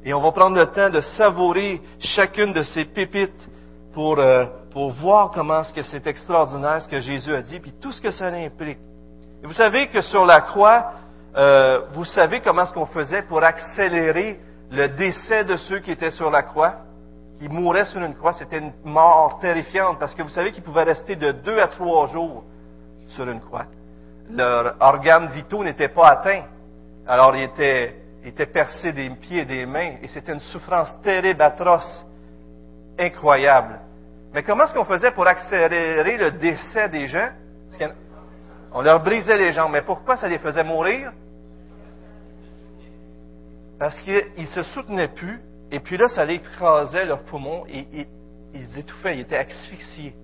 Et 0.05 0.13
on 0.13 0.21
va 0.21 0.33
prendre 0.33 0.57
le 0.57 0.67
temps 0.67 0.91
de 0.91 1.01
savourer 1.01 1.81
chacune 2.01 2.53
de 2.53 2.65
ces 2.65 2.85
pépites 2.85 3.49
pour, 3.95 4.19
euh, 4.19 4.47
pour 4.73 4.91
voir 4.91 5.31
comment 5.31 5.63
ce 5.63 5.73
que 5.73 5.85
c'est 5.85 6.09
extraordinaire 6.09 6.83
ce 6.83 6.89
que 6.89 7.01
Jésus 7.01 7.33
a 7.33 7.43
dit, 7.43 7.61
puis 7.61 7.75
tout 7.81 7.93
ce 7.93 8.03
que 8.03 8.11
ça 8.11 8.27
implique. 8.27 8.79
Et 9.45 9.47
vous 9.47 9.53
savez 9.53 9.87
que 9.87 10.03
sur 10.03 10.27
la 10.27 10.41
croix, 10.41 10.95
euh, 11.37 11.83
vous 11.93 12.05
savez 12.05 12.41
comment 12.41 12.67
ce 12.67 12.73
qu'on 12.73 12.87
faisait 12.87 13.23
pour 13.23 13.45
accélérer 13.45 14.41
le 14.73 14.89
décès 14.89 15.45
de 15.45 15.57
ceux 15.57 15.79
qui 15.81 15.91
étaient 15.91 16.11
sur 16.11 16.31
la 16.31 16.43
croix? 16.43 16.77
qui 17.39 17.49
mouraient 17.49 17.87
sur 17.87 18.01
une 18.01 18.15
croix, 18.15 18.35
c'était 18.35 18.59
une 18.59 18.73
mort 18.85 19.41
terrifiante 19.41 19.99
parce 19.99 20.15
que 20.15 20.23
vous 20.23 20.29
savez 20.29 20.53
qu'ils 20.53 20.63
pouvaient 20.63 20.85
rester 20.85 21.17
de 21.17 21.33
deux 21.33 21.59
à 21.59 21.67
trois 21.67 22.07
jours 22.07 22.45
sur 23.09 23.29
une 23.29 23.41
croix. 23.41 23.67
Leurs 24.31 24.77
organes 24.79 25.29
vitaux 25.33 25.65
n'étaient 25.65 25.89
pas 25.89 26.07
atteints. 26.11 26.45
Alors 27.05 27.35
ils 27.35 27.43
étaient, 27.43 27.97
étaient 28.25 28.47
percés 28.47 28.93
des 28.93 29.11
pieds 29.11 29.41
et 29.41 29.45
des 29.45 29.67
mains 29.67 29.95
et 30.01 30.07
c'était 30.07 30.33
une 30.33 30.39
souffrance 30.39 30.95
terrible, 31.03 31.43
atroce, 31.43 32.07
incroyable. 32.97 33.81
Mais 34.33 34.45
comment 34.45 34.65
est-ce 34.65 34.75
qu'on 34.75 34.85
faisait 34.85 35.11
pour 35.11 35.27
accélérer 35.27 36.17
le 36.19 36.31
décès 36.33 36.89
des 36.91 37.09
gens? 37.09 37.31
On 38.73 38.83
leur 38.83 39.03
brisait 39.03 39.37
les 39.37 39.53
jambes. 39.53 39.73
Mais 39.73 39.83
pourquoi 39.83 40.17
ça 40.17 40.29
les 40.29 40.39
faisait 40.39 40.63
mourir? 40.63 41.11
Parce 43.83 43.99
qu'ils 44.03 44.23
ne 44.39 44.47
se 44.47 44.63
soutenaient 44.63 45.09
plus 45.09 45.41
et 45.73 45.81
puis 45.81 45.97
là, 45.97 46.07
ça 46.07 46.25
écrasait 46.31 47.05
leurs 47.05 47.25
poumons 47.25 47.65
et, 47.67 48.07
ils 48.55 48.79
étouffaient, 48.79 49.17
ils 49.17 49.23
étaient 49.23 49.39
asphyxiés. 49.39 50.15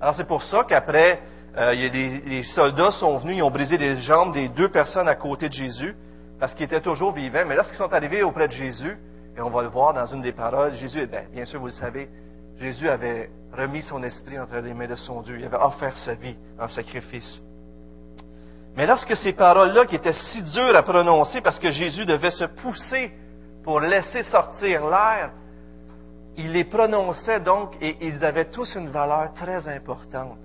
Alors 0.00 0.14
c'est 0.14 0.26
pour 0.26 0.42
ça 0.42 0.64
qu'après, 0.66 1.20
euh, 1.58 1.74
les, 1.74 2.42
soldats 2.54 2.92
sont 2.92 3.18
venus, 3.18 3.36
ils 3.36 3.42
ont 3.42 3.50
brisé 3.50 3.76
les 3.76 3.96
jambes 4.00 4.32
des 4.32 4.48
deux 4.48 4.70
personnes 4.70 5.08
à 5.08 5.14
côté 5.14 5.50
de 5.50 5.52
Jésus, 5.52 5.94
parce 6.40 6.54
qu'ils 6.54 6.64
étaient 6.64 6.80
toujours 6.80 7.12
vivants. 7.12 7.44
Mais 7.46 7.54
lorsqu'ils 7.54 7.76
sont 7.76 7.92
arrivés 7.92 8.22
auprès 8.22 8.48
de 8.48 8.54
Jésus, 8.54 8.96
et 9.36 9.42
on 9.42 9.50
va 9.50 9.60
le 9.60 9.68
voir 9.68 9.92
dans 9.92 10.06
une 10.06 10.22
des 10.22 10.32
paroles, 10.32 10.72
Jésus, 10.72 11.06
bien, 11.06 11.24
bien 11.30 11.44
sûr, 11.44 11.60
vous 11.60 11.66
le 11.66 11.72
savez, 11.72 12.08
Jésus 12.58 12.88
avait 12.88 13.28
remis 13.52 13.82
son 13.82 14.02
esprit 14.04 14.38
entre 14.38 14.56
les 14.56 14.72
mains 14.72 14.86
de 14.86 14.96
son 14.96 15.20
Dieu. 15.20 15.36
Il 15.38 15.44
avait 15.44 15.58
offert 15.58 15.94
sa 15.98 16.14
vie 16.14 16.38
en 16.58 16.66
sacrifice. 16.66 17.42
Mais 18.76 18.86
lorsque 18.86 19.16
ces 19.16 19.32
paroles-là, 19.32 19.86
qui 19.86 19.96
étaient 19.96 20.12
si 20.12 20.42
dures 20.42 20.76
à 20.76 20.82
prononcer, 20.82 21.40
parce 21.40 21.58
que 21.58 21.70
Jésus 21.70 22.04
devait 22.04 22.30
se 22.30 22.44
pousser 22.44 23.10
pour 23.64 23.80
laisser 23.80 24.22
sortir 24.24 24.86
l'air, 24.86 25.30
il 26.36 26.52
les 26.52 26.64
prononçait 26.64 27.40
donc 27.40 27.74
et 27.80 27.96
ils 28.02 28.22
avaient 28.22 28.50
tous 28.50 28.74
une 28.74 28.90
valeur 28.90 29.32
très 29.32 29.66
importante. 29.68 30.36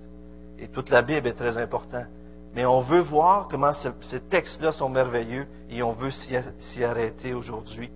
Et 0.57 0.69
toute 0.69 0.89
la 0.89 1.01
Bible 1.01 1.27
est 1.27 1.33
très 1.33 1.57
importante. 1.57 2.07
Mais 2.55 2.65
on 2.65 2.81
veut 2.81 3.01
voir 3.01 3.47
comment 3.49 3.73
ces 3.73 4.19
textes-là 4.21 4.71
sont 4.71 4.89
merveilleux 4.89 5.47
et 5.69 5.83
on 5.83 5.91
veut 5.91 6.11
s'y 6.11 6.83
arrêter 6.83 7.33
aujourd'hui. 7.33 7.89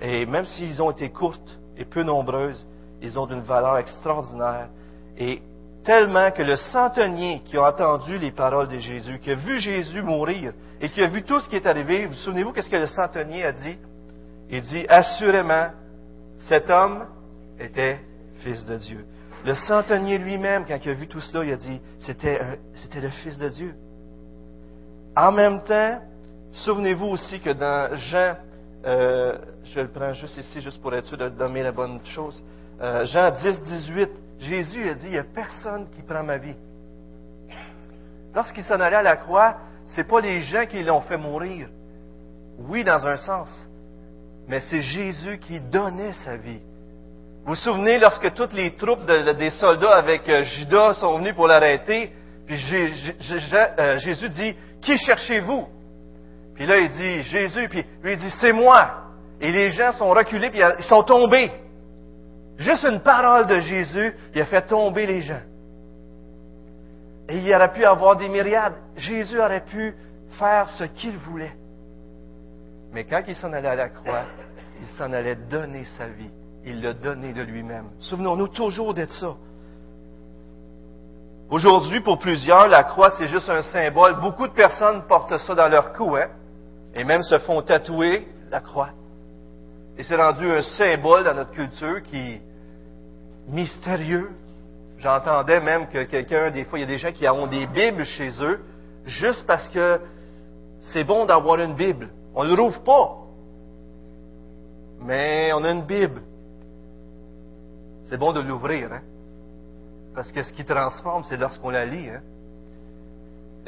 Et 0.00 0.24
même 0.24 0.46
s'ils 0.46 0.80
ont 0.82 0.90
été 0.90 1.10
courtes 1.10 1.58
et 1.76 1.84
peu 1.84 2.02
nombreuses, 2.02 2.66
ils 3.02 3.18
ont 3.18 3.26
d'une 3.26 3.42
valeur 3.42 3.78
extraordinaire. 3.78 4.68
Et 5.18 5.42
tellement 5.88 6.30
que 6.32 6.42
le 6.42 6.56
centenier 6.56 7.40
qui 7.46 7.56
a 7.56 7.62
entendu 7.62 8.18
les 8.18 8.30
paroles 8.30 8.68
de 8.68 8.78
Jésus, 8.78 9.18
qui 9.20 9.30
a 9.30 9.34
vu 9.34 9.58
Jésus 9.58 10.02
mourir 10.02 10.52
et 10.82 10.90
qui 10.90 11.02
a 11.02 11.06
vu 11.06 11.22
tout 11.22 11.40
ce 11.40 11.48
qui 11.48 11.56
est 11.56 11.64
arrivé, 11.64 12.04
vous 12.04 12.12
souvenez-vous 12.12 12.52
qu'est-ce 12.52 12.68
que 12.68 12.76
le 12.76 12.88
centenier 12.88 13.42
a 13.46 13.52
dit? 13.52 13.78
Il 14.50 14.60
dit, 14.60 14.84
assurément, 14.86 15.70
cet 16.40 16.68
homme 16.68 17.06
était 17.58 18.00
fils 18.40 18.66
de 18.66 18.76
Dieu. 18.76 19.06
Le 19.46 19.54
centenier 19.54 20.18
lui-même, 20.18 20.66
quand 20.66 20.78
il 20.84 20.90
a 20.90 20.92
vu 20.92 21.08
tout 21.08 21.22
cela, 21.22 21.42
il 21.42 21.52
a 21.54 21.56
dit, 21.56 21.80
c'était, 22.00 22.38
le 23.00 23.08
fils 23.08 23.38
de 23.38 23.48
Dieu. 23.48 23.74
En 25.16 25.32
même 25.32 25.62
temps, 25.62 26.02
souvenez-vous 26.52 27.06
aussi 27.06 27.40
que 27.40 27.50
dans 27.50 27.96
Jean, 27.96 28.36
euh, 28.84 29.38
je 29.64 29.80
le 29.80 29.88
prends 29.88 30.12
juste 30.12 30.36
ici, 30.36 30.60
juste 30.60 30.82
pour 30.82 30.94
être 30.94 31.06
sûr 31.06 31.16
de 31.16 31.30
donner 31.30 31.62
la 31.62 31.72
bonne 31.72 31.98
chose, 32.04 32.44
euh, 32.82 33.06
Jean 33.06 33.30
10, 33.30 33.62
18, 33.62 34.10
Jésus 34.38 34.88
a 34.88 34.94
dit, 34.94 35.06
il 35.06 35.12
n'y 35.12 35.18
a 35.18 35.24
personne 35.24 35.88
qui 35.94 36.02
prend 36.02 36.22
ma 36.22 36.38
vie. 36.38 36.56
Lorsqu'il 38.34 38.64
s'en 38.64 38.80
allait 38.80 38.96
à 38.96 39.02
la 39.02 39.16
croix, 39.16 39.56
ce 39.86 40.00
n'est 40.00 40.06
pas 40.06 40.20
les 40.20 40.42
gens 40.42 40.66
qui 40.66 40.82
l'ont 40.82 41.00
fait 41.00 41.16
mourir. 41.16 41.68
Oui, 42.58 42.84
dans 42.84 43.06
un 43.06 43.16
sens, 43.16 43.48
mais 44.48 44.60
c'est 44.60 44.82
Jésus 44.82 45.38
qui 45.38 45.60
donnait 45.60 46.12
sa 46.24 46.36
vie. 46.36 46.60
Vous 47.44 47.54
vous 47.54 47.60
souvenez 47.60 47.98
lorsque 47.98 48.34
toutes 48.34 48.52
les 48.52 48.72
troupes 48.76 49.06
des 49.06 49.50
soldats 49.50 49.96
avec 49.96 50.28
euh, 50.28 50.44
Judas 50.44 50.94
sont 50.94 51.18
venus 51.18 51.34
pour 51.34 51.46
l'arrêter, 51.46 52.12
puis 52.46 52.58
euh, 52.72 53.98
Jésus 53.98 54.28
dit, 54.30 54.56
Qui 54.82 54.98
cherchez-vous? 54.98 55.66
Puis 56.54 56.66
là, 56.66 56.78
il 56.78 56.90
dit, 56.90 57.22
Jésus, 57.22 57.68
puis 57.68 57.84
lui, 58.02 58.12
il 58.14 58.18
dit, 58.18 58.30
C'est 58.40 58.52
moi. 58.52 59.04
Et 59.40 59.52
les 59.52 59.70
gens 59.70 59.92
sont 59.92 60.10
reculés, 60.10 60.50
puis 60.50 60.60
ils 60.60 60.84
sont 60.84 61.02
tombés. 61.04 61.50
Juste 62.58 62.84
une 62.84 63.00
parole 63.00 63.46
de 63.46 63.60
Jésus, 63.60 64.12
il 64.34 64.40
a 64.40 64.46
fait 64.46 64.62
tomber 64.62 65.06
les 65.06 65.20
gens. 65.20 65.40
Et 67.28 67.38
il 67.38 67.54
aurait 67.54 67.72
pu 67.72 67.84
avoir 67.84 68.16
des 68.16 68.28
myriades. 68.28 68.74
Jésus 68.96 69.40
aurait 69.40 69.64
pu 69.64 69.94
faire 70.38 70.68
ce 70.70 70.84
qu'il 70.84 71.16
voulait. 71.18 71.54
Mais 72.92 73.04
quand 73.04 73.22
il 73.28 73.36
s'en 73.36 73.52
allait 73.52 73.68
à 73.68 73.76
la 73.76 73.88
croix, 73.90 74.24
il 74.80 74.86
s'en 74.88 75.12
allait 75.12 75.36
donner 75.36 75.84
sa 75.96 76.08
vie. 76.08 76.30
Il 76.64 76.82
l'a 76.82 76.94
donné 76.94 77.32
de 77.32 77.42
lui-même. 77.42 77.90
Souvenons-nous 78.00 78.48
toujours 78.48 78.92
d'être 78.92 79.12
ça. 79.12 79.34
Aujourd'hui, 81.50 82.00
pour 82.00 82.18
plusieurs, 82.18 82.68
la 82.68 82.82
croix, 82.84 83.12
c'est 83.12 83.28
juste 83.28 83.48
un 83.48 83.62
symbole. 83.62 84.20
Beaucoup 84.20 84.48
de 84.48 84.52
personnes 84.52 85.06
portent 85.06 85.38
ça 85.38 85.54
dans 85.54 85.68
leur 85.68 85.92
cou, 85.92 86.16
hein, 86.16 86.26
et 86.94 87.04
même 87.04 87.22
se 87.22 87.38
font 87.38 87.62
tatouer 87.62 88.26
la 88.50 88.60
croix. 88.60 88.90
Et 89.96 90.02
c'est 90.02 90.16
rendu 90.16 90.50
un 90.50 90.62
symbole 90.62 91.24
dans 91.24 91.34
notre 91.34 91.52
culture 91.52 92.02
qui 92.02 92.40
mystérieux. 93.48 94.30
J'entendais 94.98 95.60
même 95.60 95.88
que 95.88 96.04
quelqu'un, 96.04 96.50
des 96.50 96.64
fois, 96.64 96.78
il 96.78 96.82
y 96.82 96.84
a 96.84 96.88
des 96.88 96.98
gens 96.98 97.12
qui 97.12 97.28
ont 97.28 97.46
des 97.46 97.66
Bibles 97.66 98.04
chez 98.04 98.30
eux, 98.42 98.60
juste 99.04 99.46
parce 99.46 99.68
que 99.68 100.00
c'est 100.92 101.04
bon 101.04 101.26
d'avoir 101.26 101.60
une 101.60 101.74
Bible. 101.74 102.10
On 102.34 102.44
ne 102.44 102.54
rouvre 102.56 102.82
pas. 102.82 103.16
Mais 105.00 105.50
on 105.54 105.64
a 105.64 105.70
une 105.70 105.82
Bible. 105.82 106.22
C'est 108.08 108.16
bon 108.16 108.32
de 108.32 108.40
l'ouvrir, 108.40 108.92
hein? 108.92 109.02
Parce 110.14 110.32
que 110.32 110.42
ce 110.42 110.52
qui 110.52 110.64
transforme, 110.64 111.22
c'est 111.24 111.36
lorsqu'on 111.36 111.70
la 111.70 111.84
lit. 111.84 112.08
Hein? 112.08 112.22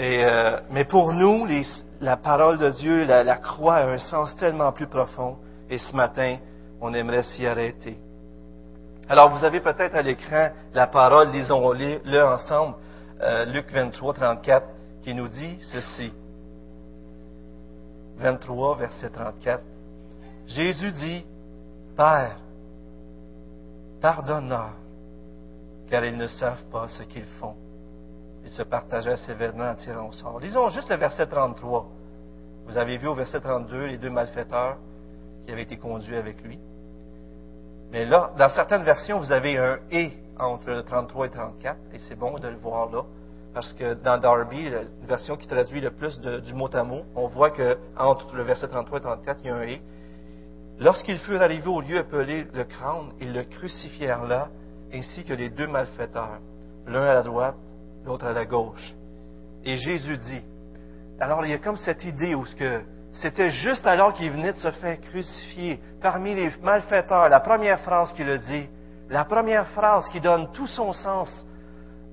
Euh, 0.01 0.61
mais 0.71 0.85
pour 0.85 1.13
nous, 1.13 1.47
la 2.01 2.17
parole 2.17 2.59
de 2.59 2.71
Dieu, 2.71 3.05
la, 3.05 3.37
croix 3.37 3.77
a 3.77 3.87
un 3.87 3.99
sens 3.99 4.35
tellement 4.37 4.73
plus 4.73 4.87
profond. 4.87 5.37
Et 5.69 5.79
ce 5.79 5.95
matin, 5.95 6.39
on 6.81 6.93
aimerait 6.95 7.23
s'y 7.23 7.47
arrêter. 7.47 7.99
Alors, 9.11 9.29
vous 9.37 9.43
avez 9.43 9.59
peut-être 9.59 9.97
à 9.97 10.03
l'écran 10.03 10.51
la 10.73 10.87
parole, 10.87 11.31
lisons-le 11.31 12.25
ensemble, 12.25 12.77
euh, 13.21 13.45
Luc 13.47 13.69
23, 13.73 14.15
34, 14.15 14.67
qui 15.03 15.15
nous 15.15 15.27
dit 15.27 15.59
ceci. 15.73 16.13
23, 18.19 18.77
verset 18.77 19.11
34. 19.11 19.65
Jésus 20.47 20.93
dit, 20.93 21.27
Père, 21.97 22.37
pardonne-leur, 24.01 24.75
car 25.91 26.05
ils 26.05 26.17
ne 26.17 26.29
savent 26.29 26.63
pas 26.71 26.87
ce 26.87 27.03
qu'ils 27.03 27.27
font. 27.41 27.57
Ils 28.45 28.51
se 28.51 28.63
partageaient 28.63 29.17
sévèrement 29.17 29.71
en 29.71 29.75
tirant 29.75 30.07
au 30.07 30.13
sort. 30.13 30.39
Lisons 30.39 30.71
juste 30.71 30.89
le 30.89 30.95
verset 30.95 31.27
33. 31.27 31.89
Vous 32.65 32.79
avez 32.79 32.97
vu 32.97 33.09
au 33.09 33.17
verset 33.17 33.41
32 33.41 33.87
les 33.87 33.99
deux 33.99 34.09
malfaiteurs 34.09 34.77
qui 35.45 35.53
avaient 35.53 35.63
été 35.63 35.79
conduits 35.79 36.17
avec 36.17 36.41
lui. 36.45 36.61
Mais 37.91 38.05
là, 38.05 38.33
dans 38.39 38.49
certaines 38.51 38.85
versions, 38.85 39.19
vous 39.19 39.33
avez 39.33 39.59
un 39.59 39.79
et 39.91 40.13
entre 40.39 40.71
le 40.71 40.83
33 40.83 41.27
et 41.27 41.31
34, 41.31 41.79
et 41.93 41.99
c'est 41.99 42.17
bon 42.17 42.39
de 42.39 42.49
le 42.49 42.57
voir 42.57 42.91
là, 42.91 43.03
parce 43.53 43.73
que 43.73 43.95
dans 43.95 44.19
Darby, 44.19 44.71
la 44.71 44.83
version 45.07 45.37
qui 45.37 45.47
traduit 45.49 45.81
le 45.81 45.91
plus 45.91 46.19
du 46.21 46.55
mot 46.55 46.69
à 46.73 46.85
mot, 46.85 47.03
on 47.17 47.27
voit 47.27 47.51
que 47.51 47.77
entre 47.99 48.35
le 48.37 48.45
verset 48.45 48.69
33 48.69 48.99
et 48.99 49.03
34, 49.03 49.41
il 49.43 49.47
y 49.47 49.51
a 49.51 49.57
un 49.57 49.63
et. 49.63 49.83
Lorsqu'ils 50.79 51.19
furent 51.19 51.43
arrivés 51.43 51.69
au 51.69 51.81
lieu 51.81 51.99
appelé 51.99 52.47
le 52.55 52.65
crâne, 52.65 53.13
ils 53.21 53.33
le 53.33 53.43
crucifièrent 53.43 54.25
là, 54.25 54.49
ainsi 54.95 55.25
que 55.25 55.35
les 55.35 55.51
deux 55.51 55.67
malfaiteurs, 55.67 56.39
l'un 56.87 57.03
à 57.03 57.15
la 57.15 57.23
droite, 57.23 57.57
l'autre 58.07 58.27
à 58.27 58.33
la 58.33 58.47
gauche. 58.47 58.95
Et 59.65 59.77
Jésus 59.77 60.17
dit, 60.17 60.43
alors 61.19 61.45
il 61.45 61.51
y 61.51 61.55
a 61.55 61.59
comme 61.59 61.77
cette 61.77 62.05
idée 62.05 62.35
où 62.35 62.47
ce 62.47 62.57
que 62.57 62.81
c'était 63.13 63.51
juste 63.51 63.87
alors 63.87 64.15
qu'il 64.15 64.31
venait 64.31 64.53
de 64.53 64.59
se 64.59 64.71
faire 64.71 65.01
crucifier 65.01 65.81
parmi 66.01 66.35
les 66.35 66.51
malfaiteurs, 66.63 67.29
la 67.29 67.41
première 67.41 67.81
phrase 67.81 68.13
qu'il 68.13 68.29
a 68.29 68.39
dit, 68.39 68.69
la 69.09 69.25
première 69.25 69.67
phrase 69.69 70.09
qui 70.09 70.21
donne 70.21 70.51
tout 70.53 70.67
son 70.67 70.93
sens 70.93 71.45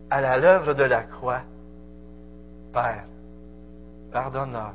à 0.09 0.37
l'œuvre 0.37 0.73
de 0.73 0.83
la 0.83 1.03
croix. 1.03 1.41
Père, 2.73 3.05
pardonne-leur, 4.11 4.73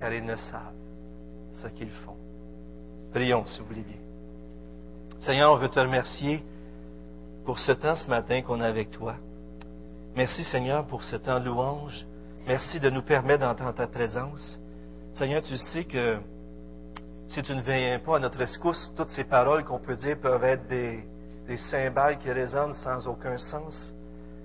car 0.00 0.12
ils 0.12 0.24
ne 0.24 0.36
savent 0.36 0.72
ce 1.52 1.68
qu'ils 1.68 1.90
font. 1.90 2.16
Prions, 3.12 3.44
si 3.46 3.60
vous 3.60 3.66
voulez 3.66 3.82
bien. 3.82 3.98
Seigneur, 5.20 5.52
on 5.52 5.56
veut 5.56 5.68
te 5.68 5.78
remercier 5.78 6.44
pour 7.44 7.58
ce 7.58 7.72
temps 7.72 7.94
ce 7.94 8.08
matin 8.08 8.42
qu'on 8.42 8.60
a 8.60 8.66
avec 8.66 8.90
toi. 8.90 9.16
Merci 10.16 10.44
Seigneur 10.44 10.86
pour 10.86 11.02
ce 11.04 11.16
temps 11.16 11.40
de 11.40 11.46
louange. 11.46 12.06
Merci 12.46 12.78
de 12.78 12.90
nous 12.90 13.00
permettre 13.00 13.40
d'entendre 13.40 13.72
ta 13.72 13.86
présence. 13.86 14.60
Seigneur, 15.14 15.40
tu 15.40 15.56
sais 15.56 15.84
que 15.84 16.18
si 17.28 17.40
tu 17.42 17.54
ne 17.54 17.62
viens 17.62 17.98
pas 18.00 18.16
à 18.16 18.18
notre 18.18 18.42
escousse, 18.42 18.92
toutes 18.94 19.08
ces 19.08 19.24
paroles 19.24 19.64
qu'on 19.64 19.78
peut 19.78 19.96
dire 19.96 20.20
peuvent 20.20 20.44
être 20.44 20.68
des, 20.68 21.02
des 21.48 21.56
cymbales 21.56 22.18
qui 22.18 22.30
résonnent 22.30 22.74
sans 22.74 23.08
aucun 23.08 23.38
sens. 23.38 23.94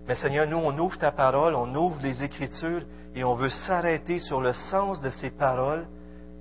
Mais 0.07 0.15
Seigneur, 0.15 0.47
nous, 0.47 0.57
on 0.57 0.77
ouvre 0.79 0.97
ta 0.97 1.11
parole, 1.11 1.55
on 1.55 1.75
ouvre 1.75 1.99
les 2.01 2.23
Écritures 2.23 2.83
et 3.15 3.25
on 3.25 3.33
veut 3.33 3.49
s'arrêter 3.49 4.19
sur 4.19 4.39
le 4.39 4.53
sens 4.53 5.01
de 5.01 5.09
ces 5.09 5.29
paroles. 5.29 5.85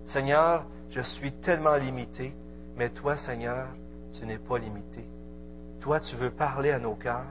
Seigneur, 0.05 0.65
je 0.91 1.01
suis 1.01 1.33
tellement 1.41 1.75
limité, 1.75 2.35
mais 2.77 2.91
toi, 2.91 3.17
Seigneur, 3.17 3.67
tu 4.17 4.25
n'es 4.27 4.39
pas 4.39 4.59
limité. 4.59 5.05
Toi, 5.81 5.99
tu 5.99 6.15
veux 6.15 6.31
parler 6.31 6.71
à 6.71 6.79
nos 6.79 6.95
cœurs. 6.95 7.27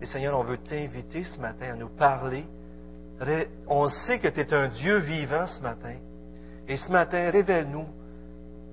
Et 0.00 0.06
Seigneur, 0.06 0.38
on 0.38 0.44
veut 0.44 0.58
t'inviter 0.58 1.24
ce 1.24 1.38
matin 1.38 1.72
à 1.72 1.74
nous 1.74 1.90
parler. 1.90 2.46
On 3.68 3.88
sait 3.88 4.18
que 4.18 4.28
tu 4.28 4.40
es 4.40 4.54
un 4.54 4.68
Dieu 4.68 4.98
vivant 4.98 5.46
ce 5.46 5.60
matin. 5.60 5.94
Et 6.68 6.76
ce 6.76 6.90
matin, 6.92 7.30
révèle-nous 7.30 7.86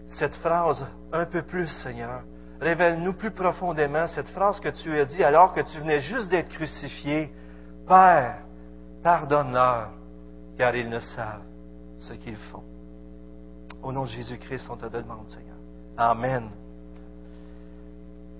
cette 0.08 0.36
phrase 0.36 0.86
un 1.12 1.26
peu 1.26 1.42
plus, 1.42 1.68
Seigneur. 1.84 2.22
Révèle-nous 2.62 3.14
plus 3.14 3.32
profondément 3.32 4.08
cette 4.08 4.30
phrase 4.30 4.60
que 4.60 4.70
tu 4.70 4.98
as 4.98 5.06
dit 5.06 5.24
alors 5.24 5.54
que 5.54 5.62
tu 5.62 5.78
venais 5.80 6.02
juste 6.02 6.30
d'être 6.30 6.50
crucifié. 6.50 7.34
Père, 7.88 8.38
pardonne-leur, 9.04 9.92
car 10.58 10.76
ils 10.76 10.90
ne 10.90 11.00
savent 11.00 11.44
ce 12.00 12.14
qu'ils 12.14 12.38
font. 12.38 12.64
Au 13.84 13.92
nom 13.92 14.04
de 14.04 14.10
Jésus-Christ, 14.10 14.68
on 14.70 14.78
te 14.78 14.86
demande, 14.86 15.30
Seigneur. 15.30 15.58
Amen. 15.98 16.50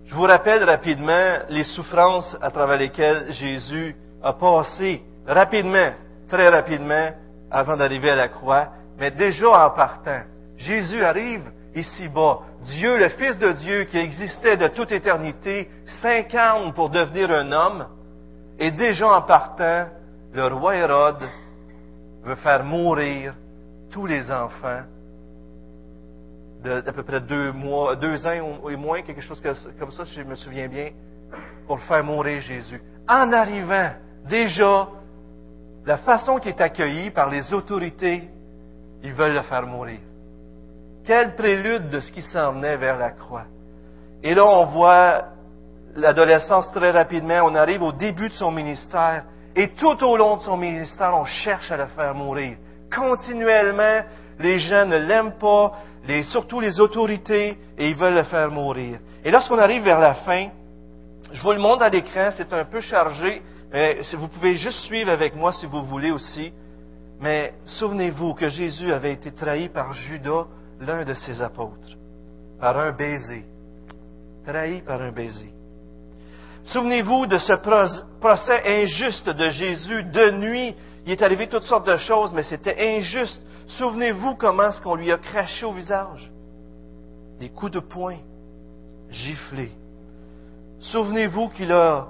Je 0.06 0.16
vous 0.16 0.24
rappelle 0.24 0.64
rapidement 0.64 1.40
les 1.50 1.64
souffrances 1.64 2.38
à 2.42 2.52
travers 2.52 2.78
lesquelles 2.78 3.32
Jésus 3.32 3.96
a 4.22 4.34
passé 4.34 5.04
rapidement, 5.28 5.92
très 6.30 6.50
rapidement, 6.50 7.10
avant 7.52 7.78
d'arriver 7.78 8.10
à 8.10 8.16
la 8.16 8.28
croix, 8.28 8.70
mais 8.98 9.12
déjà 9.12 9.66
en 9.66 9.70
partant. 9.72 10.22
Jésus 10.58 11.04
arrive 11.04 11.52
ici-bas. 11.76 12.40
Dieu, 12.64 12.98
le 12.98 13.10
Fils 13.10 13.38
de 13.38 13.52
Dieu 13.52 13.84
qui 13.84 13.98
existait 13.98 14.58
de 14.58 14.68
toute 14.70 14.92
éternité, 14.92 15.70
s'incarne 16.02 16.74
pour 16.74 16.90
devenir 16.90 17.32
un 17.32 17.52
homme, 17.52 17.88
et 18.58 18.72
déjà 18.72 19.18
en 19.18 19.22
partant, 19.22 19.88
le 20.34 20.48
roi 20.48 20.76
Hérode 20.76 21.24
veut 22.24 22.36
faire 22.36 22.64
mourir 22.64 23.34
tous 23.92 24.06
les 24.06 24.32
enfants 24.32 24.84
d'à 26.64 26.92
peu 26.92 27.04
près 27.04 27.22
deux 27.22 27.52
mois, 27.52 27.96
deux 27.96 28.26
ans 28.26 28.68
et 28.70 28.76
moins, 28.76 29.02
quelque 29.02 29.22
chose 29.22 29.42
comme 29.80 29.92
ça, 29.92 30.06
si 30.06 30.16
je 30.16 30.24
me 30.24 30.36
souviens 30.36 30.68
bien, 30.68 30.90
pour 31.68 31.80
faire 31.82 32.04
mourir 32.04 32.42
Jésus. 32.42 32.82
En 33.08 33.32
arrivant, 33.32 33.92
déjà, 34.28 34.88
la 35.86 35.98
façon 35.98 36.40
qu'il 36.40 36.50
est 36.50 36.62
accueilli 36.62 37.12
par 37.12 37.30
les 37.30 37.54
autorités, 37.54 38.24
ils 39.04 39.14
veulent 39.14 39.36
le 39.36 39.42
faire 39.44 39.68
mourir. 39.68 40.00
Quel 41.06 41.36
prélude 41.36 41.90
de 41.90 42.00
ce 42.00 42.12
qui 42.12 42.24
s'en 42.24 42.54
venait 42.54 42.78
vers 42.78 42.98
la 42.98 43.12
croix. 43.12 43.46
Et 44.24 44.34
là, 44.34 44.44
on 44.46 44.66
voit 44.66 45.26
l'adolescence 45.96 46.72
très 46.72 46.90
rapidement, 46.92 47.42
on 47.44 47.54
arrive 47.54 47.84
au 47.84 47.92
début 47.92 48.30
de 48.30 48.34
son 48.34 48.52
ministère, 48.52 49.24
et 49.56 49.70
tout 49.70 50.04
au 50.04 50.18
long 50.18 50.38
de 50.38 50.42
son 50.42 50.58
ministère, 50.58 51.16
on 51.16 51.26
cherche 51.26 51.72
à 51.72 51.78
le 51.78 51.86
faire 51.88 52.16
mourir. 52.16 52.58
Continuellement, 52.94 54.02
les 54.40 54.60
gens 54.60 54.86
ne 54.86 54.98
l'aiment 54.98 55.38
pas, 55.40 55.74
surtout 56.24 56.60
les 56.60 56.80
autorités, 56.80 57.58
et 57.78 57.90
ils 57.90 57.96
veulent 57.96 58.16
le 58.16 58.24
faire 58.24 58.50
mourir. 58.50 59.00
Et 59.24 59.30
lorsqu'on 59.32 59.60
arrive 59.60 59.84
vers 59.84 60.00
la 60.00 60.16
fin, 60.16 60.48
je 61.32 61.42
vous 61.42 61.52
le 61.52 61.60
montre 61.60 61.84
à 61.84 61.90
l'écran, 61.90 62.30
c'est 62.36 62.52
un 62.52 62.66
peu 62.66 62.82
chargé, 62.82 63.42
vous 64.18 64.28
pouvez 64.30 64.56
juste 64.56 64.80
suivre 64.82 65.12
avec 65.12 65.36
moi 65.36 65.52
si 65.52 65.66
vous 65.66 65.84
voulez 65.84 66.12
aussi. 66.12 66.54
Mais 67.20 67.54
souvenez-vous 67.66 68.34
que 68.34 68.50
Jésus 68.50 68.92
avait 68.92 69.14
été 69.14 69.32
trahi 69.32 69.70
par 69.70 69.94
Judas, 69.94 70.46
l'un 70.80 71.04
de 71.04 71.14
ses 71.14 71.42
apôtres, 71.42 71.98
par 72.60 72.78
un 72.78 72.92
baiser. 72.92 73.46
Trahi 74.46 74.82
par 74.82 75.02
un 75.02 75.12
baiser. 75.12 75.54
Souvenez-vous 76.66 77.28
de 77.28 77.38
ce 77.38 77.54
procès 78.20 78.84
injuste 78.84 79.30
de 79.30 79.50
Jésus 79.50 80.04
de 80.04 80.32
nuit. 80.32 80.76
Il 81.06 81.12
est 81.12 81.22
arrivé 81.22 81.48
toutes 81.48 81.64
sortes 81.64 81.88
de 81.88 81.98
choses, 81.98 82.34
mais 82.34 82.44
c'était 82.44 82.98
injuste. 82.98 83.42
Souvenez-vous 83.68 84.36
comment 84.36 84.70
est-ce 84.70 84.82
qu'on 84.82 84.96
lui 84.96 85.12
a 85.12 85.18
craché 85.18 85.66
au 85.66 85.74
visage. 85.74 86.32
Des 87.40 87.50
coups 87.50 87.74
de 87.74 87.80
poing, 87.80 88.18
giflés. 89.10 89.72
Souvenez-vous 90.80 91.50
qu'il 91.50 91.72
a, 91.72 92.08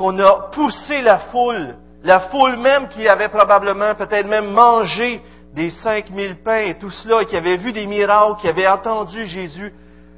qu'on 0.00 0.18
a 0.18 0.48
poussé 0.50 1.02
la 1.02 1.18
foule, 1.18 1.76
la 2.04 2.20
foule 2.20 2.56
même 2.56 2.88
qui 2.88 3.06
avait 3.06 3.28
probablement 3.28 3.94
peut-être 3.94 4.26
même 4.26 4.50
mangé 4.50 5.20
des 5.54 5.68
cinq 5.68 6.08
mille 6.08 6.36
pains 6.42 6.62
et 6.70 6.78
tout 6.78 6.90
cela, 6.90 7.20
et 7.20 7.26
qui 7.26 7.36
avait 7.36 7.58
vu 7.58 7.70
des 7.70 7.84
miracles, 7.84 8.40
qui 8.40 8.48
avait 8.48 8.66
entendu 8.66 9.26
Jésus. 9.26 9.74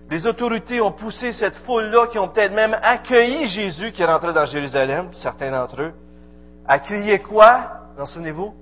Les 0.08 0.24
autorités 0.24 0.80
ont 0.80 0.92
poussé 0.92 1.32
cette 1.32 1.56
foule-là, 1.66 2.06
qui 2.06 2.18
ont 2.20 2.28
peut-être 2.28 2.54
même 2.54 2.78
accueilli 2.80 3.48
Jésus 3.48 3.90
qui 3.90 4.02
est 4.02 4.06
rentré 4.06 4.32
dans 4.32 4.46
Jérusalem, 4.46 5.08
certains 5.14 5.50
d'entre 5.50 5.82
eux, 5.82 5.92
à 6.68 6.78
quoi? 6.78 7.70
Vous 7.96 8.04
en 8.04 8.06
souvenez-vous? 8.06 8.54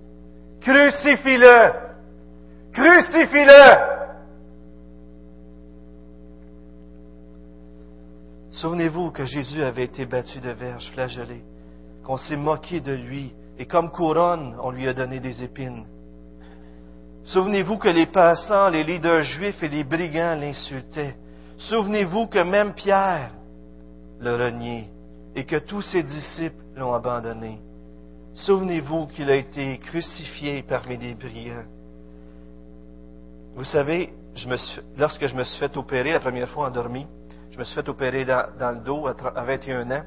Crucifie-le. 0.63 1.73
Crucifie-le. 2.73 4.00
Souvenez-vous 8.61 9.11
que 9.11 9.25
Jésus 9.25 9.63
avait 9.63 9.85
été 9.85 10.05
battu 10.05 10.39
de 10.39 10.51
verges, 10.51 10.91
flagellé, 10.93 11.43
qu'on 12.05 12.19
s'est 12.19 12.37
moqué 12.37 12.81
de 12.81 12.93
lui, 12.93 13.33
et 13.59 13.65
comme 13.65 13.91
couronne, 13.91 14.55
on 14.63 14.71
lui 14.71 14.87
a 14.87 14.93
donné 14.93 15.19
des 15.19 15.43
épines. 15.43 15.87
Souvenez-vous 17.25 17.79
que 17.79 17.89
les 17.89 18.05
passants, 18.05 18.69
les 18.69 18.85
leaders 18.85 19.23
juifs 19.23 19.63
et 19.63 19.69
les 19.71 19.83
brigands 19.83 20.37
l'insultaient. 20.39 21.17
Souvenez-vous 21.57 22.27
que 22.27 22.43
même 22.43 22.75
Pierre 22.75 23.31
le 24.21 24.37
renié 24.37 24.91
et 25.35 25.45
que 25.45 25.57
tous 25.57 25.81
ses 25.81 26.03
disciples 26.03 26.63
l'ont 26.77 26.93
abandonné. 26.93 27.59
Souvenez-vous 28.35 29.07
qu'il 29.07 29.31
a 29.31 29.37
été 29.37 29.79
crucifié 29.79 30.63
parmi 30.65 30.99
les 30.99 31.15
brillants. 31.15 31.65
Vous 33.55 33.65
savez, 33.65 34.13
lorsque 34.99 35.27
je 35.27 35.35
me 35.35 35.45
suis 35.45 35.59
fait 35.59 35.75
opérer 35.79 36.13
la 36.13 36.21
première 36.21 36.51
fois 36.51 36.69
endormi, 36.69 37.07
me 37.61 37.65
suis 37.65 37.75
fait 37.75 37.89
opérer 37.89 38.25
dans, 38.25 38.71
le 38.75 38.81
dos 38.81 39.07
à, 39.07 39.45
21 39.45 39.91
ans, 39.91 40.03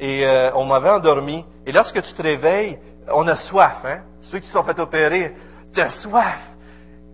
et 0.00 0.26
euh, 0.26 0.50
on 0.54 0.64
m'avait 0.64 0.90
endormi. 0.90 1.44
Et 1.66 1.72
lorsque 1.72 2.00
tu 2.02 2.14
te 2.14 2.22
réveilles, 2.22 2.78
on 3.12 3.28
a 3.28 3.36
soif, 3.36 3.84
hein? 3.84 4.02
Ceux 4.22 4.38
qui 4.38 4.48
sont 4.48 4.64
fait 4.64 4.78
opérer, 4.78 5.36
tu 5.72 5.80
as 5.80 5.90
soif. 5.90 6.40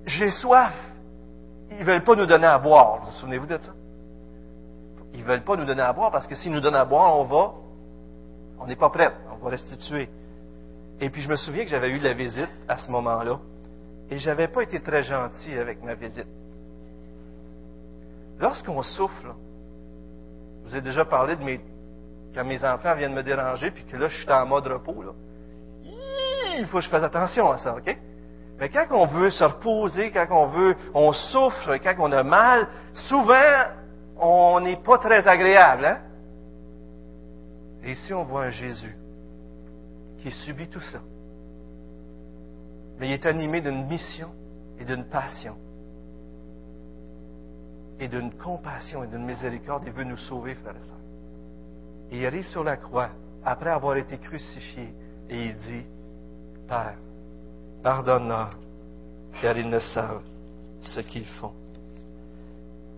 J'ai 0.06 0.30
soif. 0.30 0.72
Ils 1.72 1.84
veulent 1.84 2.04
pas 2.04 2.14
nous 2.14 2.26
donner 2.26 2.46
à 2.46 2.58
boire. 2.58 3.00
Vous, 3.00 3.06
vous 3.06 3.16
souvenez-vous 3.18 3.46
de 3.46 3.58
ça? 3.58 3.72
Ils 5.12 5.24
veulent 5.24 5.42
pas 5.42 5.56
nous 5.56 5.64
donner 5.64 5.82
à 5.82 5.92
boire 5.92 6.12
parce 6.12 6.28
que 6.28 6.36
s'ils 6.36 6.52
nous 6.52 6.60
donnent 6.60 6.76
à 6.76 6.84
boire, 6.84 7.18
on 7.18 7.24
va, 7.24 7.52
on 8.60 8.66
n'est 8.66 8.76
pas 8.76 8.90
prêt, 8.90 9.12
on 9.32 9.44
va 9.44 9.50
restituer. 9.50 10.08
Et 11.00 11.10
puis 11.10 11.22
je 11.22 11.28
me 11.28 11.36
souviens 11.36 11.64
que 11.64 11.70
j'avais 11.70 11.90
eu 11.90 11.98
la 11.98 12.12
visite 12.12 12.50
à 12.68 12.76
ce 12.76 12.90
moment-là, 12.92 13.40
et 14.08 14.20
j'avais 14.20 14.46
pas 14.46 14.62
été 14.62 14.80
très 14.80 15.02
gentil 15.02 15.56
avec 15.58 15.82
ma 15.82 15.94
visite. 15.94 16.26
Lorsqu'on 18.38 18.82
souffle, 18.82 19.28
je 19.28 19.49
vous 20.70 20.76
ai 20.76 20.80
déjà 20.80 21.04
parlé 21.04 21.36
de 21.36 21.44
mes, 21.44 21.60
quand 22.34 22.44
mes 22.44 22.64
enfants 22.64 22.94
viennent 22.94 23.14
me 23.14 23.22
déranger, 23.22 23.70
puis 23.70 23.84
que 23.84 23.96
là, 23.96 24.08
je 24.08 24.16
suis 24.22 24.30
en 24.30 24.46
mode 24.46 24.66
repos, 24.66 25.02
là. 25.02 25.12
Il 26.58 26.66
faut 26.66 26.78
que 26.78 26.84
je 26.84 26.88
fasse 26.88 27.02
attention 27.02 27.50
à 27.50 27.58
ça, 27.58 27.74
OK? 27.74 27.98
Mais 28.58 28.68
quand 28.68 28.86
on 28.90 29.06
veut 29.06 29.30
se 29.30 29.42
reposer, 29.42 30.10
quand 30.10 30.26
on 30.30 30.46
veut, 30.48 30.76
on 30.92 31.12
souffre, 31.12 31.76
quand 31.76 31.94
on 31.98 32.12
a 32.12 32.22
mal, 32.22 32.68
souvent, 32.92 33.64
on 34.18 34.60
n'est 34.60 34.76
pas 34.76 34.98
très 34.98 35.26
agréable, 35.26 35.84
hein? 35.86 35.98
Et 37.82 37.92
ici, 37.92 38.12
on 38.12 38.24
voit 38.24 38.42
un 38.42 38.50
Jésus 38.50 38.94
qui 40.22 40.30
subit 40.30 40.68
tout 40.68 40.82
ça. 40.82 40.98
Mais 42.98 43.08
il 43.08 43.12
est 43.12 43.24
animé 43.24 43.62
d'une 43.62 43.86
mission 43.86 44.28
et 44.78 44.84
d'une 44.84 45.04
passion 45.04 45.56
et 48.00 48.08
d'une 48.08 48.32
compassion 48.32 49.04
et 49.04 49.06
d'une 49.06 49.24
miséricorde. 49.24 49.84
Il 49.86 49.92
veut 49.92 50.04
nous 50.04 50.16
sauver, 50.16 50.54
frères 50.54 50.76
et 50.76 50.82
sœurs. 50.82 50.96
Et 52.10 52.18
il 52.18 52.26
arrive 52.26 52.46
sur 52.46 52.64
la 52.64 52.76
croix 52.76 53.10
après 53.44 53.70
avoir 53.70 53.96
été 53.96 54.18
crucifié 54.18 54.94
et 55.28 55.44
il 55.46 55.56
dit, 55.56 55.84
Père, 56.66 56.96
pardonne-leur, 57.82 58.50
car 59.40 59.56
ils 59.56 59.68
ne 59.68 59.78
savent 59.78 60.22
ce 60.80 61.00
qu'ils 61.00 61.26
font. 61.26 61.52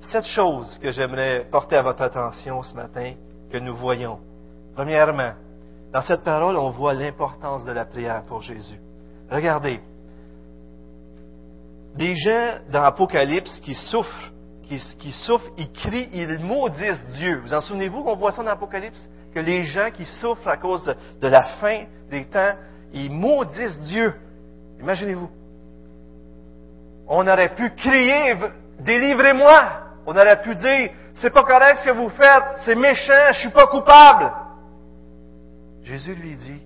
Sept 0.01 0.25
choses 0.25 0.79
que 0.79 0.91
j'aimerais 0.91 1.47
porter 1.51 1.77
à 1.77 1.83
votre 1.83 2.03
attention 2.03 2.63
ce 2.63 2.75
matin, 2.75 3.15
que 3.51 3.59
nous 3.59 3.77
voyons. 3.77 4.19
Premièrement, 4.75 5.33
dans 5.93 6.03
cette 6.03 6.23
parole, 6.23 6.57
on 6.57 6.71
voit 6.71 6.95
l'importance 6.95 7.65
de 7.65 7.73
la 7.73 7.85
prière 7.85 8.25
pour 8.25 8.41
Jésus. 8.41 8.81
Regardez, 9.31 9.81
des 11.97 12.17
gens 12.17 12.59
dans 12.71 12.83
l'Apocalypse 12.83 13.61
qui 13.61 13.75
souffrent 13.75 14.32
qui, 14.99 15.13
souffrent, 15.13 15.51
ils 15.57 15.71
crient, 15.73 16.09
ils 16.13 16.39
maudissent 16.39 17.05
Dieu. 17.15 17.41
Vous 17.43 17.55
en 17.55 17.61
souvenez-vous 17.61 18.05
qu'on 18.05 18.17
voit 18.17 18.33
ça 18.33 18.39
dans 18.39 18.51
l'Apocalypse? 18.51 19.09
Que 19.35 19.41
les 19.41 19.65
gens 19.65 19.91
qui 19.93 20.05
souffrent 20.05 20.49
à 20.49 20.57
cause 20.57 20.95
de, 21.21 21.29
la 21.29 21.45
fin 21.61 21.85
des 22.11 22.25
temps, 22.27 22.55
ils 22.93 23.11
maudissent 23.11 23.79
Dieu. 23.81 24.15
Imaginez-vous. 24.81 25.31
On 27.09 27.27
aurait 27.27 27.55
pu 27.55 27.71
crier, 27.71 28.37
délivrez-moi. 28.81 29.81
On 30.07 30.13
aurait 30.13 30.41
pu 30.43 30.55
dire, 30.55 30.91
c'est 31.15 31.31
pas 31.31 31.45
correct 31.45 31.81
ce 31.81 31.85
que 31.91 31.97
vous 31.97 32.09
faites, 32.09 32.45
c'est 32.65 32.75
méchant, 32.75 33.33
je 33.33 33.41
suis 33.41 33.51
pas 33.51 33.67
coupable. 33.67 34.33
Jésus 35.83 36.15
lui 36.15 36.37
dit, 36.37 36.63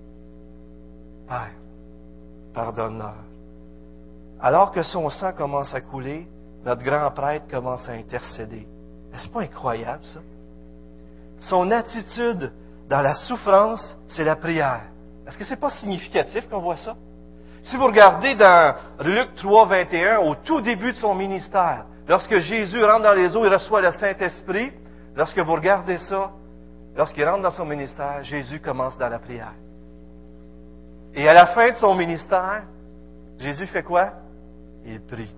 Père, 1.28 1.50
pardonne-leur. 2.54 3.24
Alors 4.40 4.70
que 4.70 4.82
son 4.82 5.08
sang 5.10 5.32
commence 5.32 5.74
à 5.74 5.80
couler, 5.80 6.28
notre 6.66 6.82
grand 6.82 7.12
prêtre 7.12 7.46
commence 7.48 7.88
à 7.88 7.92
intercéder. 7.92 8.66
Est-ce 9.14 9.28
pas 9.28 9.42
incroyable 9.42 10.02
ça? 10.02 10.18
Son 11.38 11.70
attitude 11.70 12.52
dans 12.88 13.02
la 13.02 13.14
souffrance, 13.14 13.96
c'est 14.08 14.24
la 14.24 14.34
prière. 14.34 14.82
Est-ce 15.24 15.38
que 15.38 15.44
c'est 15.44 15.60
pas 15.60 15.70
significatif 15.70 16.48
qu'on 16.48 16.58
voit 16.58 16.76
ça? 16.76 16.96
Si 17.62 17.76
vous 17.76 17.86
regardez 17.86 18.34
dans 18.34 18.74
Luc 19.00 19.36
3, 19.36 19.66
21, 19.66 20.18
au 20.18 20.34
tout 20.34 20.60
début 20.60 20.92
de 20.92 20.98
son 20.98 21.14
ministère, 21.14 21.84
lorsque 22.08 22.36
Jésus 22.38 22.84
rentre 22.84 23.04
dans 23.04 23.14
les 23.14 23.36
eaux, 23.36 23.46
il 23.46 23.52
reçoit 23.52 23.80
le 23.80 23.92
Saint-Esprit. 23.92 24.72
Lorsque 25.14 25.38
vous 25.38 25.54
regardez 25.54 25.98
ça, 25.98 26.32
lorsqu'il 26.96 27.24
rentre 27.24 27.42
dans 27.42 27.52
son 27.52 27.64
ministère, 27.64 28.24
Jésus 28.24 28.58
commence 28.58 28.98
dans 28.98 29.08
la 29.08 29.20
prière. 29.20 29.54
Et 31.14 31.28
à 31.28 31.32
la 31.32 31.46
fin 31.46 31.70
de 31.70 31.76
son 31.76 31.94
ministère, 31.94 32.64
Jésus 33.38 33.68
fait 33.68 33.84
quoi? 33.84 34.10
Il 34.84 35.00
prie. 35.00 35.32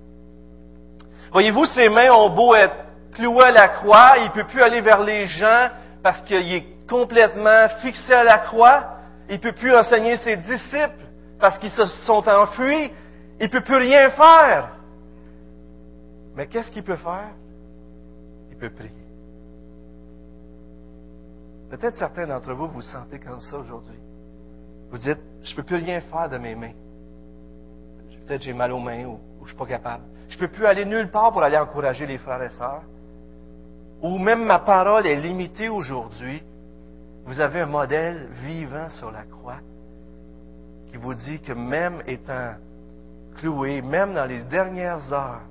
Voyez-vous, 1.32 1.66
ses 1.66 1.88
mains 1.88 2.10
ont 2.12 2.30
beau 2.30 2.54
être 2.54 2.74
clouées 3.12 3.46
à 3.46 3.50
la 3.50 3.68
croix, 3.68 4.18
il 4.18 4.24
ne 4.24 4.32
peut 4.32 4.44
plus 4.44 4.62
aller 4.62 4.80
vers 4.80 5.02
les 5.02 5.26
gens 5.26 5.68
parce 6.02 6.22
qu'il 6.22 6.52
est 6.52 6.66
complètement 6.88 7.68
fixé 7.80 8.12
à 8.12 8.24
la 8.24 8.38
croix. 8.38 8.94
Il 9.28 9.34
ne 9.34 9.40
peut 9.40 9.52
plus 9.52 9.74
enseigner 9.74 10.16
ses 10.18 10.36
disciples 10.36 11.06
parce 11.38 11.58
qu'ils 11.58 11.70
se 11.70 11.86
sont 11.86 12.26
enfuis. 12.28 12.90
Il 13.40 13.46
ne 13.46 13.50
peut 13.50 13.60
plus 13.60 13.76
rien 13.76 14.10
faire. 14.10 14.70
Mais 16.34 16.46
qu'est-ce 16.46 16.70
qu'il 16.70 16.82
peut 16.82 16.96
faire? 16.96 17.30
Il 18.50 18.56
peut 18.56 18.70
prier. 18.70 18.92
Peut-être 21.70 21.96
certains 21.96 22.26
d'entre 22.26 22.54
vous 22.54 22.68
vous 22.68 22.80
sentez 22.80 23.18
comme 23.18 23.42
ça 23.42 23.58
aujourd'hui. 23.58 23.98
Vous 24.90 24.98
dites, 24.98 25.20
je 25.42 25.50
ne 25.50 25.56
peux 25.56 25.62
plus 25.62 25.76
rien 25.76 26.00
faire 26.00 26.30
de 26.30 26.38
mes 26.38 26.54
mains. 26.54 26.72
Peut-être 28.26 28.42
j'ai 28.42 28.54
mal 28.54 28.72
aux 28.72 28.78
mains 28.78 29.04
ou, 29.04 29.12
ou 29.14 29.40
je 29.40 29.42
ne 29.42 29.48
suis 29.48 29.56
pas 29.56 29.66
capable. 29.66 30.04
Je 30.28 30.34
ne 30.34 30.40
peux 30.40 30.48
plus 30.48 30.66
aller 30.66 30.84
nulle 30.84 31.10
part 31.10 31.32
pour 31.32 31.42
aller 31.42 31.56
encourager 31.56 32.06
les 32.06 32.18
frères 32.18 32.42
et 32.42 32.50
sœurs. 32.50 32.82
Ou 34.02 34.18
même 34.18 34.44
ma 34.44 34.60
parole 34.60 35.06
est 35.06 35.16
limitée 35.16 35.68
aujourd'hui. 35.68 36.42
Vous 37.26 37.40
avez 37.40 37.60
un 37.60 37.66
modèle 37.66 38.28
vivant 38.42 38.88
sur 38.88 39.10
la 39.10 39.22
croix 39.22 39.60
qui 40.90 40.96
vous 40.96 41.14
dit 41.14 41.40
que 41.40 41.52
même 41.52 42.02
étant 42.06 42.54
cloué, 43.36 43.82
même 43.82 44.14
dans 44.14 44.24
les 44.24 44.40
dernières 44.42 45.12
heures, 45.12 45.42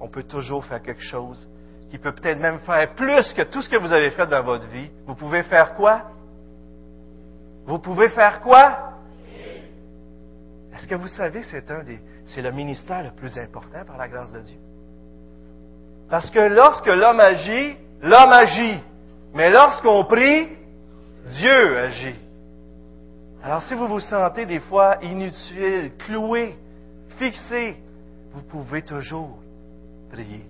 on 0.00 0.08
peut 0.08 0.24
toujours 0.24 0.64
faire 0.64 0.82
quelque 0.82 1.02
chose 1.02 1.46
qui 1.90 1.98
peut 1.98 2.12
peut-être 2.12 2.40
même 2.40 2.58
faire 2.60 2.94
plus 2.94 3.32
que 3.34 3.42
tout 3.42 3.60
ce 3.60 3.68
que 3.68 3.76
vous 3.76 3.92
avez 3.92 4.10
fait 4.10 4.26
dans 4.26 4.42
votre 4.42 4.66
vie. 4.68 4.90
Vous 5.06 5.14
pouvez 5.14 5.42
faire 5.42 5.74
quoi? 5.74 6.04
Vous 7.66 7.78
pouvez 7.78 8.08
faire 8.08 8.40
quoi? 8.40 8.94
Est-ce 10.74 10.86
que 10.86 10.94
vous 10.94 11.08
savez, 11.08 11.42
c'est 11.44 11.70
un 11.70 11.84
des, 11.84 12.00
c'est 12.26 12.42
le 12.42 12.52
ministère 12.52 13.02
le 13.02 13.10
plus 13.10 13.36
important 13.38 13.84
par 13.86 13.96
la 13.98 14.08
grâce 14.08 14.32
de 14.32 14.40
Dieu. 14.40 14.58
Parce 16.08 16.30
que 16.30 16.40
lorsque 16.40 16.86
l'homme 16.86 17.20
agit, 17.20 17.76
l'homme 18.02 18.32
agit. 18.32 18.80
Mais 19.34 19.50
lorsqu'on 19.50 20.04
prie, 20.04 20.48
Dieu 21.30 21.78
agit. 21.78 22.16
Alors 23.42 23.62
si 23.62 23.74
vous 23.74 23.88
vous 23.88 24.00
sentez 24.00 24.46
des 24.46 24.60
fois 24.60 24.98
inutile, 25.02 25.92
cloué, 25.98 26.54
fixé, 27.18 27.76
vous 28.32 28.42
pouvez 28.42 28.82
toujours 28.82 29.38
prier. 30.10 30.46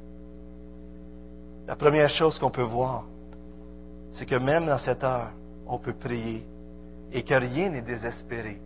La 1.67 1.77
première 1.77 2.11
chose 2.11 2.39
qu'on 2.39 2.51
peut 2.51 2.63
voir, 2.63 3.05
c'est 4.13 4.27
que 4.27 4.35
même 4.35 4.67
dans 4.67 4.79
cette 4.79 5.05
heure, 5.05 5.31
on 5.67 5.79
peut 5.79 5.95
prier 5.95 6.45
et 7.13 7.23
que 7.23 7.35
rien 7.35 7.71
n'est 7.71 7.83
désespéré. 7.83 8.61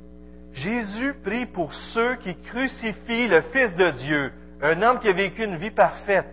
Jésus 0.56 1.14
prie 1.22 1.44
pour 1.44 1.72
ceux 1.74 2.16
qui 2.16 2.34
crucifient 2.34 3.28
le 3.28 3.42
Fils 3.52 3.74
de 3.74 3.90
Dieu, 3.90 4.32
un 4.62 4.80
homme 4.82 4.98
qui 4.98 5.08
a 5.08 5.12
vécu 5.12 5.44
une 5.44 5.58
vie 5.58 5.70
parfaite. 5.70 6.26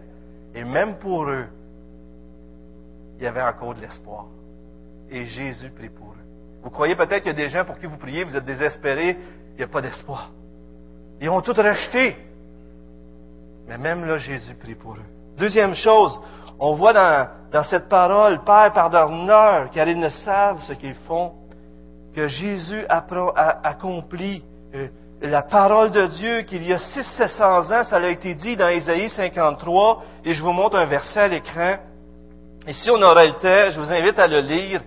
Et 0.55 0.63
même 0.63 0.97
pour 0.97 1.29
eux, 1.29 1.45
il 3.17 3.23
y 3.23 3.27
avait 3.27 3.41
encore 3.41 3.75
de 3.75 3.81
l'espoir. 3.81 4.27
Et 5.09 5.25
Jésus 5.25 5.69
prie 5.71 5.89
pour 5.89 6.07
eux. 6.07 6.23
Vous 6.63 6.69
croyez 6.69 6.95
peut-être 6.95 7.23
qu'il 7.23 7.33
y 7.33 7.35
a 7.35 7.45
des 7.45 7.49
gens 7.49 7.65
pour 7.65 7.77
qui 7.77 7.85
vous 7.85 7.97
priez, 7.97 8.23
vous 8.23 8.35
êtes 8.35 8.45
désespérés, 8.45 9.17
il 9.51 9.57
n'y 9.57 9.63
a 9.63 9.67
pas 9.67 9.81
d'espoir. 9.81 10.31
Ils 11.19 11.29
ont 11.29 11.41
tout 11.41 11.53
rejeté. 11.53 12.15
Mais 13.67 13.77
même 13.77 14.05
là, 14.05 14.17
Jésus 14.17 14.55
prie 14.55 14.75
pour 14.75 14.93
eux. 14.93 15.05
Deuxième 15.37 15.75
chose, 15.75 16.17
on 16.59 16.75
voit 16.75 16.93
dans, 16.93 17.63
cette 17.63 17.89
parole, 17.89 18.41
Père, 18.45 18.71
pardonne-leur, 18.73 19.69
car 19.71 19.85
ils 19.87 19.99
ne 19.99 20.09
savent 20.09 20.61
ce 20.61 20.71
qu'ils 20.73 20.95
font 20.95 21.33
que 22.13 22.27
Jésus 22.27 22.85
a 22.89 23.03
accompli 23.63 24.43
euh, 24.75 24.87
la 25.21 25.41
parole 25.41 25.91
de 25.91 26.07
Dieu 26.07 26.41
qu'il 26.41 26.63
y 26.63 26.73
a 26.73 26.77
600-700 26.77 27.73
ans, 27.73 27.83
ça 27.83 27.95
a 27.95 28.07
été 28.07 28.35
dit 28.35 28.57
dans 28.57 28.67
Ésaïe 28.67 29.09
53, 29.09 30.03
et 30.25 30.33
je 30.33 30.43
vous 30.43 30.51
montre 30.51 30.75
un 30.75 30.85
verset 30.85 31.21
à 31.21 31.27
l'écran. 31.29 31.77
Et 32.67 32.73
si 32.73 32.89
on 32.91 33.01
aurait 33.01 33.27
le 33.27 33.33
temps, 33.33 33.71
je 33.71 33.79
vous 33.79 33.91
invite 33.91 34.19
à 34.19 34.27
le 34.27 34.39
lire. 34.39 34.81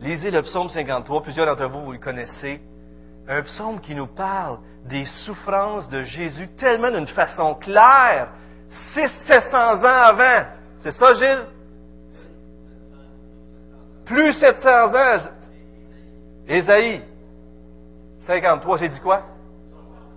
Lisez 0.00 0.30
le 0.30 0.42
psaume 0.42 0.70
53, 0.70 1.22
plusieurs 1.22 1.46
d'entre 1.46 1.70
vous, 1.70 1.84
vous 1.84 1.92
le 1.92 1.98
connaissez. 1.98 2.60
Un 3.28 3.42
psaume 3.42 3.80
qui 3.80 3.94
nous 3.94 4.06
parle 4.06 4.58
des 4.88 5.04
souffrances 5.24 5.88
de 5.88 6.02
Jésus 6.04 6.48
tellement 6.56 6.90
d'une 6.90 7.06
façon 7.06 7.54
claire, 7.54 8.28
600-700 8.94 9.54
ans 9.54 9.84
avant. 9.84 10.46
C'est 10.78 10.92
ça, 10.92 11.14
Gilles? 11.14 11.46
Plus 14.06 14.32
700 14.34 14.94
ans. 14.94 15.18
Ésaïe 16.50 17.02
53, 18.26 18.78
j'ai 18.78 18.88
dit 18.88 19.00
quoi? 19.00 19.22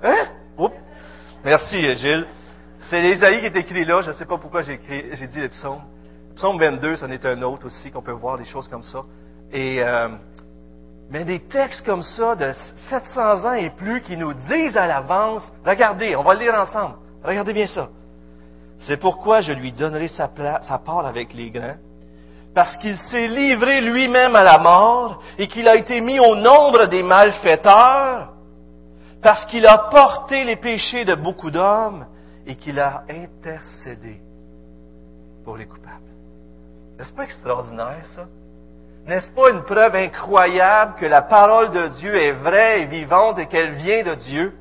Hein? 0.01 0.25
Oups. 0.57 0.75
Merci, 1.45 1.95
Gilles. 1.95 2.25
C'est 2.89 3.01
l'Ésaïe 3.01 3.39
qui 3.39 3.45
est 3.45 3.55
écrit 3.55 3.85
là. 3.85 4.01
Je 4.01 4.09
ne 4.09 4.15
sais 4.15 4.25
pas 4.25 4.39
pourquoi 4.39 4.63
j'ai, 4.63 4.77
dit 4.77 5.39
le 5.39 5.49
psaume. 5.49 5.81
psaume 6.35 6.57
22, 6.57 6.95
c'en 6.95 7.09
est 7.11 7.23
un 7.25 7.39
autre 7.43 7.67
aussi, 7.67 7.91
qu'on 7.91 8.01
peut 8.01 8.11
voir 8.11 8.39
des 8.39 8.45
choses 8.45 8.67
comme 8.67 8.83
ça. 8.83 9.03
Et, 9.51 9.83
euh, 9.83 10.09
mais 11.11 11.23
des 11.23 11.39
textes 11.39 11.85
comme 11.85 12.01
ça, 12.01 12.35
de 12.35 12.51
700 12.89 13.45
ans 13.45 13.53
et 13.53 13.69
plus, 13.69 14.01
qui 14.01 14.17
nous 14.17 14.33
disent 14.33 14.75
à 14.75 14.87
l'avance, 14.87 15.53
regardez, 15.63 16.15
on 16.15 16.23
va 16.23 16.33
le 16.33 16.39
lire 16.39 16.55
ensemble. 16.55 16.95
Regardez 17.23 17.53
bien 17.53 17.67
ça. 17.67 17.89
C'est 18.79 18.97
pourquoi 18.97 19.41
je 19.41 19.51
lui 19.51 19.71
donnerai 19.71 20.07
sa, 20.07 20.29
sa 20.61 20.79
part 20.79 21.05
avec 21.05 21.31
les 21.35 21.51
grands, 21.51 21.77
parce 22.53 22.77
qu'il 22.77 22.97
s'est 22.97 23.27
livré 23.27 23.81
lui-même 23.81 24.35
à 24.35 24.43
la 24.43 24.57
mort 24.59 25.21
et 25.37 25.47
qu'il 25.47 25.67
a 25.67 25.75
été 25.75 26.01
mis 26.01 26.19
au 26.19 26.35
nombre 26.35 26.85
des 26.85 27.03
malfaiteurs 27.03 28.33
parce 29.21 29.45
qu'il 29.45 29.65
a 29.65 29.89
porté 29.89 30.43
les 30.43 30.57
péchés 30.57 31.05
de 31.05 31.15
beaucoup 31.15 31.49
d'hommes 31.49 32.05
et 32.45 32.55
qu'il 32.55 32.79
a 32.79 33.03
intercédé 33.09 34.21
pour 35.43 35.57
les 35.57 35.65
coupables. 35.65 36.03
N'est-ce 36.97 37.13
pas 37.13 37.23
extraordinaire 37.23 38.05
ça? 38.15 38.25
N'est-ce 39.07 39.31
pas 39.31 39.49
une 39.49 39.63
preuve 39.63 39.95
incroyable 39.95 40.95
que 40.95 41.05
la 41.05 41.21
parole 41.21 41.71
de 41.71 41.87
Dieu 41.99 42.15
est 42.15 42.31
vraie 42.33 42.83
et 42.83 42.85
vivante 42.85 43.39
et 43.39 43.47
qu'elle 43.47 43.73
vient 43.73 44.03
de 44.03 44.15
Dieu? 44.15 44.53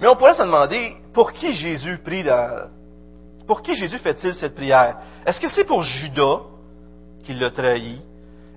Mais 0.00 0.08
on 0.08 0.16
pourrait 0.16 0.34
se 0.34 0.42
demander, 0.42 0.96
pour 1.12 1.32
qui 1.32 1.54
Jésus 1.54 1.98
prie 1.98 2.24
dans... 2.24 2.68
Pour 3.46 3.62
qui 3.62 3.74
Jésus 3.74 3.98
fait-il 3.98 4.34
cette 4.34 4.54
prière? 4.54 4.96
Est-ce 5.24 5.40
que 5.40 5.48
c'est 5.48 5.64
pour 5.64 5.82
Judas 5.82 6.40
qui 7.24 7.34
l'a 7.34 7.50
trahi? 7.50 8.00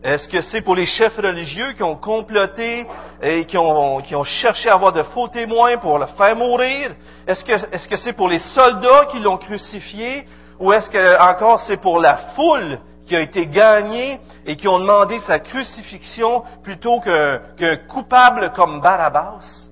Est-ce 0.04 0.30
que 0.30 0.42
c'est 0.42 0.62
pour 0.62 0.76
les 0.76 0.86
chefs 0.86 1.18
religieux 1.18 1.74
qui 1.74 1.84
ont 1.84 1.98
comploté 1.98 2.88
et 3.22 3.46
qui 3.46 3.58
ont, 3.58 4.24
cherché 4.24 4.70
à 4.70 4.76
avoir 4.76 4.94
de 4.94 5.04
faux 5.04 5.28
témoins 5.28 5.78
pour 5.78 6.00
le 6.00 6.08
faire 6.08 6.36
mourir? 6.36 6.96
Est-ce 7.28 7.44
que 7.44 7.52
est-ce 7.52 7.88
que 7.88 7.98
c'est 7.98 8.14
pour 8.14 8.30
les 8.30 8.40
soldats 8.40 9.06
qui 9.12 9.20
l'ont 9.20 9.38
crucifié? 9.38 10.26
Ou 10.60 10.72
est-ce 10.74 10.90
que 10.90 11.22
encore 11.22 11.60
c'est 11.60 11.78
pour 11.78 12.00
la 12.00 12.16
foule 12.36 12.80
qui 13.06 13.16
a 13.16 13.22
été 13.22 13.48
gagnée 13.48 14.20
et 14.46 14.56
qui 14.56 14.68
ont 14.68 14.80
demandé 14.80 15.20
sa 15.20 15.40
crucifixion 15.40 16.44
plutôt 16.64 17.00
qu'un 17.02 17.76
coupable 17.90 18.52
comme 18.56 18.82
Barabbas? 18.82 19.68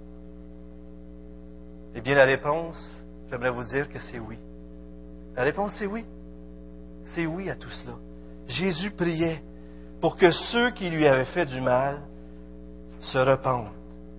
Eh 1.96 2.02
bien, 2.02 2.16
la 2.16 2.26
réponse, 2.26 3.04
j'aimerais 3.32 3.50
vous 3.50 3.64
dire 3.64 3.90
que 3.90 3.98
c'est 3.98 4.20
oui. 4.20 4.38
La 5.38 5.44
réponse, 5.44 5.74
c'est 5.78 5.86
oui. 5.86 6.04
C'est 7.14 7.28
oui 7.28 7.50
à 7.50 7.56
tout 7.56 7.70
cela. 7.70 7.94
Jésus 8.48 8.90
priait 8.90 9.44
pour 10.02 10.18
que 10.18 10.32
ceux 10.32 10.72
qui 10.72 10.90
lui 10.90 11.08
avaient 11.08 11.26
fait 11.26 11.46
du 11.46 11.62
mal 11.62 12.02
se 13.00 13.20
repentent 13.20 13.72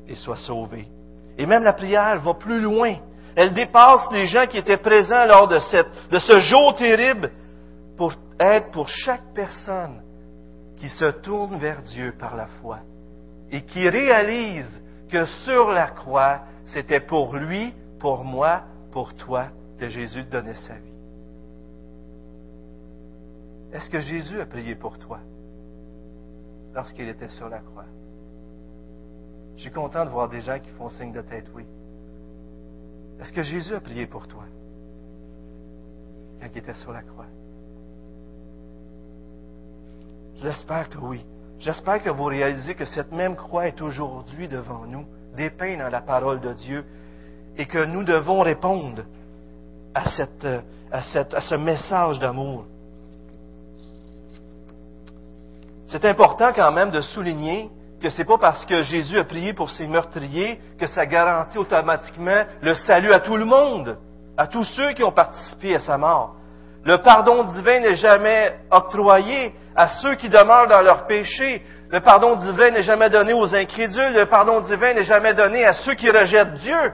et 0.06 0.14
soient 0.14 0.36
sauvés. 0.36 0.86
Et 1.36 1.44
même 1.44 1.64
la 1.64 1.72
prière 1.72 2.20
va 2.20 2.34
plus 2.34 2.60
loin. 2.60 2.94
Elle 3.34 3.52
dépasse 3.52 4.08
les 4.12 4.26
gens 4.26 4.46
qui 4.46 4.58
étaient 4.58 4.78
présents 4.78 5.26
lors 5.26 5.48
de, 5.48 5.58
de 6.10 6.18
ce 6.20 6.40
jour 6.40 6.74
terrible 6.76 7.32
pour 7.96 8.14
être 8.38 8.70
pour 8.70 8.88
chaque 8.88 9.34
personne 9.34 10.02
qui 10.76 10.88
se 10.88 11.10
tourne 11.10 11.58
vers 11.58 11.82
Dieu 11.82 12.14
par 12.16 12.36
la 12.36 12.46
foi 12.60 12.78
et 13.50 13.62
qui 13.62 13.88
réalise 13.88 14.70
que 15.10 15.24
sur 15.44 15.72
la 15.72 15.88
croix, 15.88 16.42
c'était 16.64 17.00
pour 17.00 17.34
lui, 17.34 17.74
pour 17.98 18.24
moi, 18.24 18.62
pour 18.92 19.14
toi 19.14 19.46
que 19.80 19.88
Jésus 19.88 20.22
donnait 20.24 20.54
sa 20.54 20.74
vie. 20.74 20.97
Est-ce 23.72 23.90
que 23.90 24.00
Jésus 24.00 24.40
a 24.40 24.46
prié 24.46 24.74
pour 24.74 24.98
toi? 24.98 25.20
lorsqu'il 26.78 27.08
était 27.08 27.28
sur 27.28 27.48
la 27.48 27.58
croix? 27.58 27.86
Je 29.56 29.62
suis 29.62 29.72
content 29.72 30.04
de 30.04 30.10
voir 30.10 30.28
des 30.28 30.40
gens 30.40 30.58
qui 30.60 30.70
font 30.70 30.88
signe 30.88 31.12
de 31.12 31.22
tête 31.22 31.50
oui. 31.54 31.64
Est-ce 33.20 33.32
que 33.32 33.42
Jésus 33.42 33.74
a 33.74 33.80
prié 33.80 34.06
pour 34.06 34.28
toi 34.28 34.44
quand 36.40 36.46
il 36.54 36.58
était 36.58 36.74
sur 36.74 36.92
la 36.92 37.02
croix? 37.02 37.26
J'espère 40.36 40.88
que 40.88 40.98
oui. 40.98 41.26
J'espère 41.58 42.00
que 42.00 42.10
vous 42.10 42.26
réalisez 42.26 42.76
que 42.76 42.84
cette 42.84 43.10
même 43.10 43.34
croix 43.34 43.66
est 43.66 43.80
aujourd'hui 43.82 44.46
devant 44.46 44.86
nous, 44.86 45.04
dépeinte 45.36 45.80
dans 45.80 45.88
la 45.88 46.00
parole 46.00 46.40
de 46.40 46.52
Dieu, 46.52 46.84
et 47.56 47.66
que 47.66 47.84
nous 47.86 48.04
devons 48.04 48.42
répondre 48.42 49.02
à, 49.92 50.08
cette, 50.10 50.46
à 50.92 51.40
ce 51.40 51.56
message 51.56 52.20
d'amour. 52.20 52.66
C'est 55.88 56.04
important 56.04 56.52
quand 56.54 56.70
même 56.70 56.90
de 56.90 57.00
souligner 57.00 57.70
que 58.00 58.10
c'est 58.10 58.24
pas 58.24 58.38
parce 58.38 58.64
que 58.66 58.82
Jésus 58.82 59.18
a 59.18 59.24
prié 59.24 59.54
pour 59.54 59.70
ses 59.70 59.86
meurtriers 59.86 60.60
que 60.78 60.86
ça 60.86 61.06
garantit 61.06 61.58
automatiquement 61.58 62.44
le 62.60 62.74
salut 62.74 63.12
à 63.12 63.20
tout 63.20 63.36
le 63.36 63.46
monde, 63.46 63.98
à 64.36 64.46
tous 64.46 64.64
ceux 64.64 64.92
qui 64.92 65.02
ont 65.02 65.12
participé 65.12 65.74
à 65.74 65.80
sa 65.80 65.98
mort. 65.98 66.36
Le 66.84 66.98
pardon 66.98 67.42
divin 67.44 67.80
n'est 67.80 67.96
jamais 67.96 68.54
octroyé 68.70 69.54
à 69.74 69.88
ceux 69.88 70.14
qui 70.14 70.28
demeurent 70.28 70.68
dans 70.68 70.82
leurs 70.82 71.06
péchés. 71.06 71.64
Le 71.90 72.00
pardon 72.00 72.36
divin 72.36 72.70
n'est 72.70 72.82
jamais 72.82 73.10
donné 73.10 73.32
aux 73.32 73.54
incrédules. 73.54 74.12
Le 74.12 74.26
pardon 74.26 74.60
divin 74.60 74.94
n'est 74.94 75.04
jamais 75.04 75.34
donné 75.34 75.64
à 75.64 75.72
ceux 75.72 75.94
qui 75.94 76.10
rejettent 76.10 76.54
Dieu, 76.54 76.92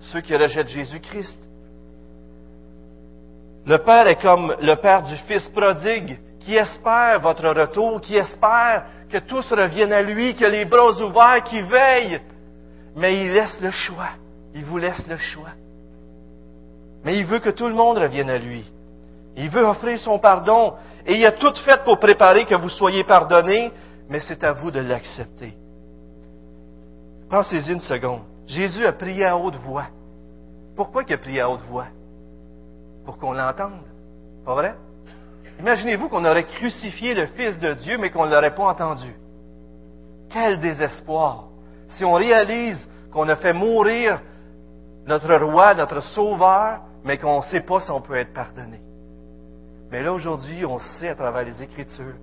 ceux 0.00 0.22
qui 0.22 0.34
rejettent 0.34 0.68
Jésus-Christ. 0.68 1.38
Le 3.66 3.78
Père 3.78 4.08
est 4.08 4.20
comme 4.20 4.56
le 4.60 4.74
Père 4.74 5.02
du 5.02 5.16
Fils 5.28 5.46
prodigue 5.48 6.18
qui 6.44 6.56
espère 6.56 7.20
votre 7.20 7.48
retour, 7.48 8.00
qui 8.00 8.16
espère 8.16 8.84
que 9.10 9.18
tous 9.18 9.50
reviennent 9.50 9.92
à 9.92 10.02
lui, 10.02 10.34
que 10.34 10.44
les 10.44 10.64
bras 10.64 10.90
ouverts, 11.00 11.42
qui 11.44 11.62
veillent. 11.62 12.20
Mais 12.96 13.24
il 13.24 13.32
laisse 13.32 13.60
le 13.60 13.70
choix. 13.70 14.10
Il 14.54 14.64
vous 14.64 14.78
laisse 14.78 15.06
le 15.08 15.16
choix. 15.16 15.50
Mais 17.04 17.18
il 17.18 17.26
veut 17.26 17.40
que 17.40 17.50
tout 17.50 17.66
le 17.66 17.74
monde 17.74 17.98
revienne 17.98 18.30
à 18.30 18.38
lui. 18.38 18.64
Il 19.36 19.50
veut 19.50 19.64
offrir 19.64 19.98
son 19.98 20.18
pardon. 20.18 20.74
Et 21.06 21.16
il 21.16 21.26
a 21.26 21.32
tout 21.32 21.54
fait 21.64 21.82
pour 21.84 21.98
préparer 21.98 22.44
que 22.44 22.54
vous 22.54 22.70
soyez 22.70 23.04
pardonnés, 23.04 23.72
mais 24.08 24.20
c'est 24.20 24.44
à 24.44 24.52
vous 24.52 24.70
de 24.70 24.80
l'accepter. 24.80 25.54
Pensez-y 27.28 27.72
une 27.72 27.80
seconde. 27.80 28.22
Jésus 28.46 28.86
a 28.86 28.92
prié 28.92 29.24
à 29.24 29.36
haute 29.36 29.56
voix. 29.56 29.86
Pourquoi 30.76 31.02
il 31.06 31.12
a 31.12 31.18
prié 31.18 31.40
à 31.40 31.50
haute 31.50 31.64
voix? 31.68 31.86
Pour 33.04 33.18
qu'on 33.18 33.32
l'entende. 33.32 33.82
Pas 34.44 34.54
vrai? 34.54 34.74
Imaginez-vous 35.60 36.08
qu'on 36.08 36.24
aurait 36.24 36.44
crucifié 36.44 37.14
le 37.14 37.26
Fils 37.26 37.58
de 37.58 37.74
Dieu, 37.74 37.98
mais 37.98 38.10
qu'on 38.10 38.26
ne 38.26 38.30
l'aurait 38.30 38.54
pas 38.54 38.64
entendu. 38.64 39.14
Quel 40.30 40.58
désespoir! 40.60 41.44
Si 41.88 42.04
on 42.04 42.14
réalise 42.14 42.78
qu'on 43.12 43.28
a 43.28 43.36
fait 43.36 43.52
mourir 43.52 44.20
notre 45.06 45.34
roi, 45.36 45.74
notre 45.74 46.00
sauveur, 46.00 46.80
mais 47.04 47.18
qu'on 47.18 47.38
ne 47.38 47.44
sait 47.44 47.60
pas 47.60 47.80
si 47.80 47.90
on 47.90 48.00
peut 48.00 48.16
être 48.16 48.32
pardonné. 48.32 48.80
Mais 49.90 50.02
là, 50.02 50.12
aujourd'hui, 50.12 50.64
on 50.64 50.78
sait 50.78 51.08
à 51.08 51.14
travers 51.14 51.44
les 51.44 51.62
Écritures 51.62 52.16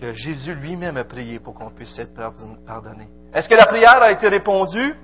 que 0.00 0.12
Jésus 0.12 0.54
lui-même 0.54 0.96
a 0.96 1.04
prié 1.04 1.38
pour 1.38 1.54
qu'on 1.54 1.70
puisse 1.70 1.96
être 1.98 2.14
pardonné. 2.14 3.08
Est-ce 3.32 3.48
que 3.48 3.54
la 3.54 3.66
prière 3.66 4.02
a 4.02 4.10
été 4.10 4.28
répondue? 4.28 4.94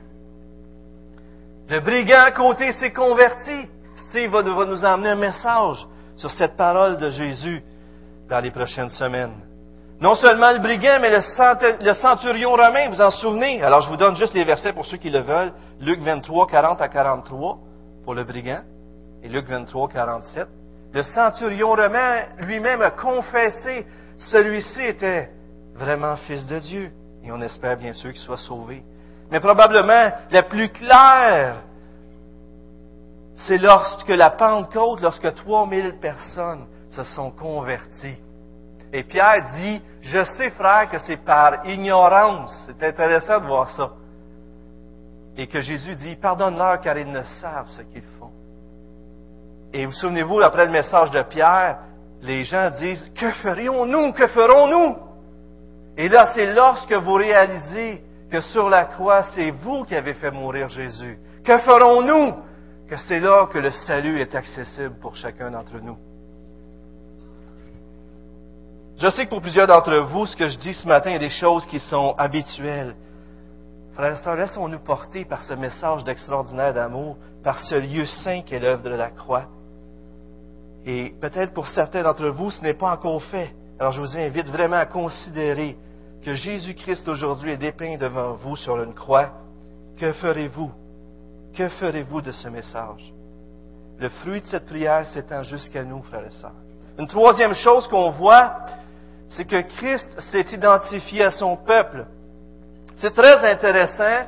Le 1.69 1.81
brigand 1.81 2.25
à 2.25 2.33
côté 2.33 2.73
s'est 2.73 2.93
converti. 2.93 3.69
Steve 4.09 4.31
va 4.31 4.43
nous 4.43 4.85
emmener 4.85 5.11
un 5.11 5.17
message 5.17 5.87
sur 6.23 6.31
cette 6.31 6.57
parole 6.57 6.99
de 6.99 7.11
Jésus 7.11 7.65
dans 8.31 8.39
les 8.39 8.53
prochaines 8.53 8.91
semaines. 8.91 9.35
Non 10.01 10.15
seulement 10.15 10.53
le 10.53 10.61
brigand, 10.61 11.01
mais 11.01 11.11
le 11.11 11.95
centurion 11.95 12.53
romain, 12.53 12.89
vous 12.89 13.01
en 13.01 13.11
souvenez? 13.11 13.61
Alors 13.61 13.81
je 13.81 13.89
vous 13.89 13.97
donne 13.97 14.15
juste 14.17 14.33
les 14.33 14.45
versets 14.45 14.73
pour 14.73 14.87
ceux 14.87 14.99
qui 14.99 15.11
le 15.11 15.19
veulent. 15.19 15.53
Luc 15.81 16.01
23, 16.01 16.47
40 16.47 16.81
à 16.81 16.89
43 16.89 17.59
pour 18.05 18.15
le 18.15 18.23
brigand 18.23 18.61
et 19.25 19.29
Luc 19.29 19.49
23, 19.49 19.89
47. 19.89 20.47
Le 20.93 21.03
centurion 21.03 21.71
romain 21.71 22.23
lui-même 22.39 22.83
a 22.83 22.91
confessé, 22.91 23.85
celui-ci 24.17 24.81
était 24.81 25.29
vraiment 25.75 26.15
fils 26.29 26.47
de 26.47 26.61
Dieu. 26.61 26.93
Et 27.25 27.33
on 27.33 27.41
espère 27.41 27.77
bien 27.77 27.95
sûr 27.95 28.13
qu'il 28.13 28.23
soit 28.23 28.37
sauvé. 28.37 28.85
Mais 29.33 29.41
probablement 29.41 30.13
la 30.31 30.43
plus 30.45 30.69
claire 30.69 31.57
c'est 33.46 33.59
lorsque 33.59 34.09
la 34.09 34.31
Pentecôte, 34.31 35.00
lorsque 35.00 35.35
3000 35.35 35.98
personnes 36.00 36.66
se 36.88 37.02
sont 37.05 37.31
converties. 37.31 38.18
Et 38.92 39.05
Pierre 39.05 39.46
dit, 39.57 39.83
je 40.02 40.22
sais 40.24 40.50
frère 40.50 40.90
que 40.90 40.98
c'est 40.98 41.16
par 41.16 41.66
ignorance. 41.66 42.66
C'est 42.66 42.87
intéressant 42.87 43.40
de 43.40 43.46
voir 43.46 43.68
ça. 43.70 43.90
et 45.37 45.46
que 45.46 45.61
Jésus 45.62 45.96
dit, 45.96 46.16
pardonne-leur 46.16 46.81
car 46.81 46.98
ils 46.98 47.11
ne 47.11 47.22
savent 47.22 47.68
ce 47.68 47.83
qu'ils 47.83 48.05
font. 48.18 48.31
Et 49.72 49.87
vous 49.87 49.92
souvenez-vous, 49.92 50.40
après 50.40 50.66
le 50.66 50.72
message 50.72 51.11
de 51.11 51.22
Pierre, 51.22 51.78
les 52.20 52.44
gens 52.44 52.70
disent, 52.70 53.11
que 53.18 53.31
ferions-nous? 53.31 54.12
Que 54.12 54.26
ferons-nous? 54.26 54.96
Et 55.96 56.09
là, 56.09 56.31
c'est 56.35 56.52
lorsque 56.52 56.92
vous 56.92 57.14
réalisez 57.14 58.02
que 58.31 58.40
sur 58.40 58.68
la 58.68 58.85
croix, 58.85 59.22
c'est 59.35 59.50
vous 59.50 59.85
qui 59.85 59.94
avez 59.94 60.14
fait 60.14 60.31
mourir 60.31 60.68
Jésus. 60.68 61.18
Que 61.44 61.59
ferons-nous? 61.59 62.37
Que 62.92 62.98
c'est 62.98 63.20
là 63.20 63.46
que 63.46 63.59
le 63.59 63.70
salut 63.70 64.20
est 64.20 64.35
accessible 64.35 64.96
pour 65.00 65.16
chacun 65.16 65.50
d'entre 65.50 65.78
nous. 65.81 65.96
Je 68.98 69.09
sais 69.09 69.24
que 69.24 69.31
pour 69.31 69.40
plusieurs 69.40 69.66
d'entre 69.66 69.96
vous, 70.00 70.26
ce 70.26 70.37
que 70.37 70.50
je 70.50 70.59
dis 70.59 70.74
ce 70.74 70.87
matin 70.87 71.12
est 71.12 71.18
des 71.18 71.31
choses 71.31 71.64
qui 71.64 71.81
sont 71.81 72.14
habituelles. 72.18 72.94
Frères 73.94 74.12
et 74.12 74.22
sœurs, 74.22 74.37
laissons-nous 74.37 74.81
porter 74.81 75.24
par 75.24 75.40
ce 75.40 75.55
message 75.55 76.05
d'extraordinaire 76.05 76.74
d'amour, 76.74 77.16
par 77.42 77.61
ce 77.61 77.76
lieu 77.76 78.05
saint 78.05 78.42
qu'est 78.42 78.61
l'œuvre 78.61 78.83
de 78.83 78.90
la 78.90 79.09
croix. 79.09 79.46
Et 80.85 81.14
peut-être 81.18 81.55
pour 81.55 81.68
certains 81.68 82.02
d'entre 82.02 82.28
vous, 82.28 82.50
ce 82.50 82.61
n'est 82.61 82.74
pas 82.74 82.92
encore 82.92 83.22
fait. 83.22 83.55
Alors 83.81 83.92
je 83.92 84.02
vous 84.02 84.18
invite 84.18 84.48
vraiment 84.48 84.76
à 84.76 84.85
considérer 84.85 85.78
que 86.22 86.35
Jésus-Christ 86.35 87.09
aujourd'hui 87.09 87.52
est 87.52 87.57
dépeint 87.57 87.96
devant 87.96 88.35
vous 88.35 88.57
sur 88.57 88.78
une 88.83 88.92
croix. 88.92 89.31
Que 89.96 90.12
ferez-vous? 90.12 90.82
Que 91.57 91.69
ferez-vous 91.69 92.23
de 92.23 92.33
ce 92.33 92.49
message? 92.49 93.12
Le 93.99 94.09
fruit 94.09 94.41
de 94.41 94.47
cette 94.47 94.67
prière 94.67 95.07
s'étend 95.07 95.43
jusqu'à 95.43 95.85
nous, 95.85 96.03
frères 96.03 96.27
et 96.27 96.31
sœurs. 96.31 96.53
Une 96.99 97.07
troisième 97.07 97.55
chose 97.55 97.87
qu'on 97.88 98.11
voit, 98.11 98.57
c'est 99.29 99.45
que 99.45 99.61
Christ 99.61 100.21
s'est 100.31 100.47
identifié 100.53 101.25
à 101.25 101.31
son 101.31 101.57
peuple. 101.57 102.07
C'est 102.97 103.15
très 103.15 103.51
intéressant 103.51 104.27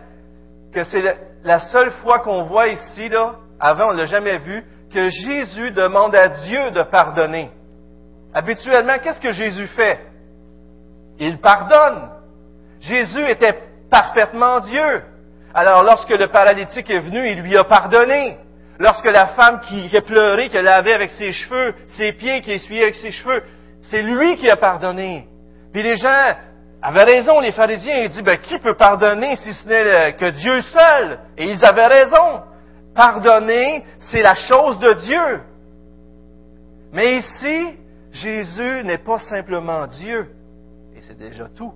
que 0.73 0.85
c'est 0.85 1.19
la 1.43 1.61
seule 1.61 1.93
fois 2.03 2.21
qu'on 2.21 2.45
voit 2.45 2.69
ici, 2.69 3.09
là, 3.09 3.37
avant 3.59 3.91
on 3.91 3.93
ne 3.93 3.99
l'a 3.99 4.07
jamais 4.07 4.39
vu, 4.39 4.65
que 4.93 5.09
Jésus 5.11 5.71
demande 5.73 6.15
à 6.15 6.29
Dieu 6.29 6.71
de 6.71 6.83
pardonner. 6.83 7.51
Habituellement, 8.33 8.99
qu'est-ce 9.03 9.21
que 9.21 9.33
Jésus 9.33 9.67
fait? 9.69 10.01
Il 11.19 11.39
pardonne. 11.39 12.11
Jésus 12.81 13.25
était 13.29 13.63
parfaitement 13.91 14.61
Dieu. 14.61 15.03
Alors 15.55 15.85
lorsque 15.85 16.11
le 16.11 16.27
paralytique 16.27 16.91
est 16.91 16.99
venu, 16.99 17.29
il 17.29 17.41
lui 17.41 17.57
a 17.57 17.65
pardonné. 17.65 18.39
Lorsque 18.79 19.07
la 19.07 19.29
femme 19.29 19.61
qui 19.61 19.97
a 19.97 20.01
pleuré, 20.01 20.49
qui 20.49 20.61
lavait 20.61 20.95
avec 20.95 21.11
ses 21.13 21.33
cheveux, 21.33 21.75
ses 21.97 22.13
pieds 22.13 22.41
qui 22.41 22.51
essuyait 22.51 22.83
avec 22.83 22.97
ses 22.97 23.13
cheveux, 23.13 23.43
c'est 23.83 24.03
lui 24.03 24.37
qui 24.37 24.51
a 24.51 24.57
pardonné. 24.57 25.29
Puis 25.73 25.83
les 25.83 25.97
gens 25.97 26.35
avaient 26.83 27.05
raison, 27.05 27.39
les 27.39 27.53
pharisiens, 27.53 28.03
ils 28.03 28.11
disent, 28.11 28.23
ben, 28.23 28.39
qui 28.39 28.59
peut 28.59 28.75
pardonner 28.75 29.37
si 29.37 29.53
ce 29.53 29.69
n'est 29.69 30.13
que 30.15 30.31
Dieu 30.31 30.61
seul? 30.63 31.21
Et 31.39 31.51
ils 31.51 31.65
avaient 31.65 31.87
raison. 31.87 32.43
Pardonner, 32.97 33.85
c'est 33.99 34.23
la 34.23 34.35
chose 34.35 34.79
de 34.81 34.93
Dieu. 34.95 35.41
Mais 36.93 37.19
ici, 37.19 37.77
Jésus 38.13 38.85
n'est 38.85 38.99
pas 38.99 39.19
simplement 39.19 39.87
Dieu, 39.89 40.31
et 40.97 41.01
c'est 41.01 41.19
déjà 41.19 41.49
tout, 41.49 41.75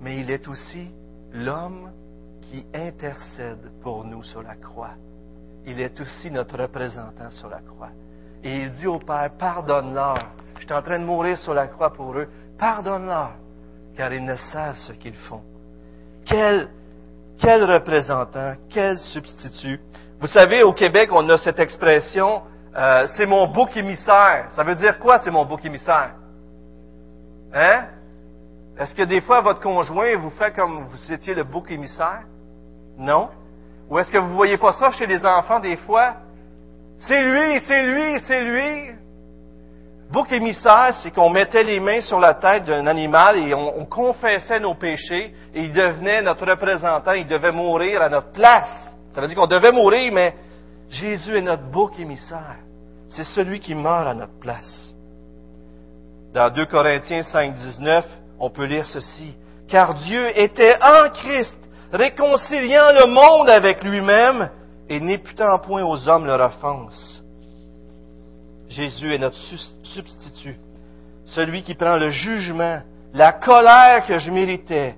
mais 0.00 0.18
il 0.18 0.30
est 0.30 0.48
aussi 0.48 0.90
l'homme 1.32 1.89
qui 2.50 2.66
intercède 2.74 3.70
pour 3.80 4.04
nous 4.04 4.24
sur 4.24 4.42
la 4.42 4.56
croix. 4.56 4.94
Il 5.66 5.80
est 5.80 6.00
aussi 6.00 6.30
notre 6.30 6.58
représentant 6.58 7.30
sur 7.30 7.48
la 7.48 7.60
croix. 7.60 7.90
Et 8.42 8.62
il 8.62 8.72
dit 8.72 8.86
au 8.86 8.98
Père, 8.98 9.30
pardonne-leur. 9.38 10.18
Je 10.58 10.64
suis 10.64 10.74
en 10.74 10.82
train 10.82 10.98
de 10.98 11.04
mourir 11.04 11.38
sur 11.38 11.54
la 11.54 11.68
croix 11.68 11.92
pour 11.92 12.18
eux. 12.18 12.28
Pardonne-leur, 12.58 13.32
car 13.96 14.12
ils 14.12 14.24
ne 14.24 14.34
savent 14.34 14.76
ce 14.76 14.92
qu'ils 14.92 15.14
font. 15.14 15.42
Quel, 16.26 16.68
représentant, 17.40 18.54
quel 18.68 18.98
substitut. 18.98 19.80
Vous 20.20 20.26
savez, 20.26 20.62
au 20.62 20.72
Québec, 20.72 21.10
on 21.12 21.28
a 21.28 21.38
cette 21.38 21.60
expression, 21.60 22.42
euh, 22.76 23.06
c'est 23.16 23.26
mon 23.26 23.46
bouc 23.46 23.76
émissaire. 23.76 24.46
Ça 24.50 24.64
veut 24.64 24.74
dire 24.74 24.98
quoi, 24.98 25.18
c'est 25.20 25.30
mon 25.30 25.44
bouc 25.44 25.64
émissaire? 25.64 26.14
Hein? 27.54 27.84
Est-ce 28.76 28.94
que 28.94 29.02
des 29.02 29.20
fois, 29.20 29.40
votre 29.40 29.60
conjoint 29.60 30.16
vous 30.16 30.30
fait 30.30 30.54
comme 30.54 30.86
vous 30.88 31.12
étiez 31.12 31.34
le 31.34 31.44
bouc 31.44 31.70
émissaire? 31.70 32.24
Non? 33.00 33.30
Ou 33.88 33.98
est-ce 33.98 34.12
que 34.12 34.18
vous 34.18 34.28
ne 34.28 34.34
voyez 34.34 34.58
pas 34.58 34.72
ça 34.74 34.92
chez 34.92 35.06
les 35.06 35.24
enfants 35.24 35.58
des 35.58 35.76
fois? 35.78 36.16
C'est 36.98 37.22
lui, 37.22 37.60
c'est 37.66 37.82
lui, 37.86 38.20
c'est 38.26 38.44
lui. 38.44 38.90
Bouc 40.12 40.30
émissaire, 40.32 40.94
c'est 41.02 41.10
qu'on 41.12 41.30
mettait 41.30 41.64
les 41.64 41.80
mains 41.80 42.02
sur 42.02 42.20
la 42.20 42.34
tête 42.34 42.64
d'un 42.64 42.86
animal 42.86 43.38
et 43.38 43.54
on, 43.54 43.78
on, 43.78 43.84
confessait 43.86 44.60
nos 44.60 44.74
péchés 44.74 45.34
et 45.54 45.62
il 45.62 45.72
devenait 45.72 46.20
notre 46.20 46.46
représentant, 46.46 47.12
il 47.12 47.26
devait 47.26 47.52
mourir 47.52 48.02
à 48.02 48.08
notre 48.08 48.32
place. 48.32 48.94
Ça 49.12 49.20
veut 49.20 49.28
dire 49.28 49.36
qu'on 49.36 49.46
devait 49.46 49.72
mourir, 49.72 50.12
mais 50.12 50.34
Jésus 50.90 51.36
est 51.36 51.42
notre 51.42 51.62
bouc 51.62 51.98
émissaire. 51.98 52.58
C'est 53.08 53.24
celui 53.24 53.60
qui 53.60 53.74
meurt 53.74 54.08
à 54.08 54.14
notre 54.14 54.38
place. 54.40 54.94
Dans 56.34 56.52
2 56.52 56.66
Corinthiens 56.66 57.22
5, 57.22 57.54
19, 57.54 58.04
on 58.38 58.50
peut 58.50 58.66
lire 58.66 58.86
ceci. 58.86 59.34
Car 59.68 59.94
Dieu 59.94 60.38
était 60.38 60.76
en 60.82 61.08
Christ, 61.10 61.56
réconciliant 61.92 62.92
le 62.92 63.06
monde 63.06 63.48
avec 63.48 63.82
lui-même 63.82 64.50
et 64.88 65.00
n'éputant 65.00 65.58
point 65.58 65.84
aux 65.84 66.08
hommes 66.08 66.26
leur 66.26 66.40
offense. 66.40 67.22
Jésus 68.68 69.14
est 69.14 69.18
notre 69.18 69.38
substitut, 69.82 70.56
celui 71.26 71.62
qui 71.62 71.74
prend 71.74 71.96
le 71.96 72.10
jugement, 72.10 72.80
la 73.12 73.32
colère 73.32 74.06
que 74.06 74.18
je 74.18 74.30
méritais, 74.30 74.94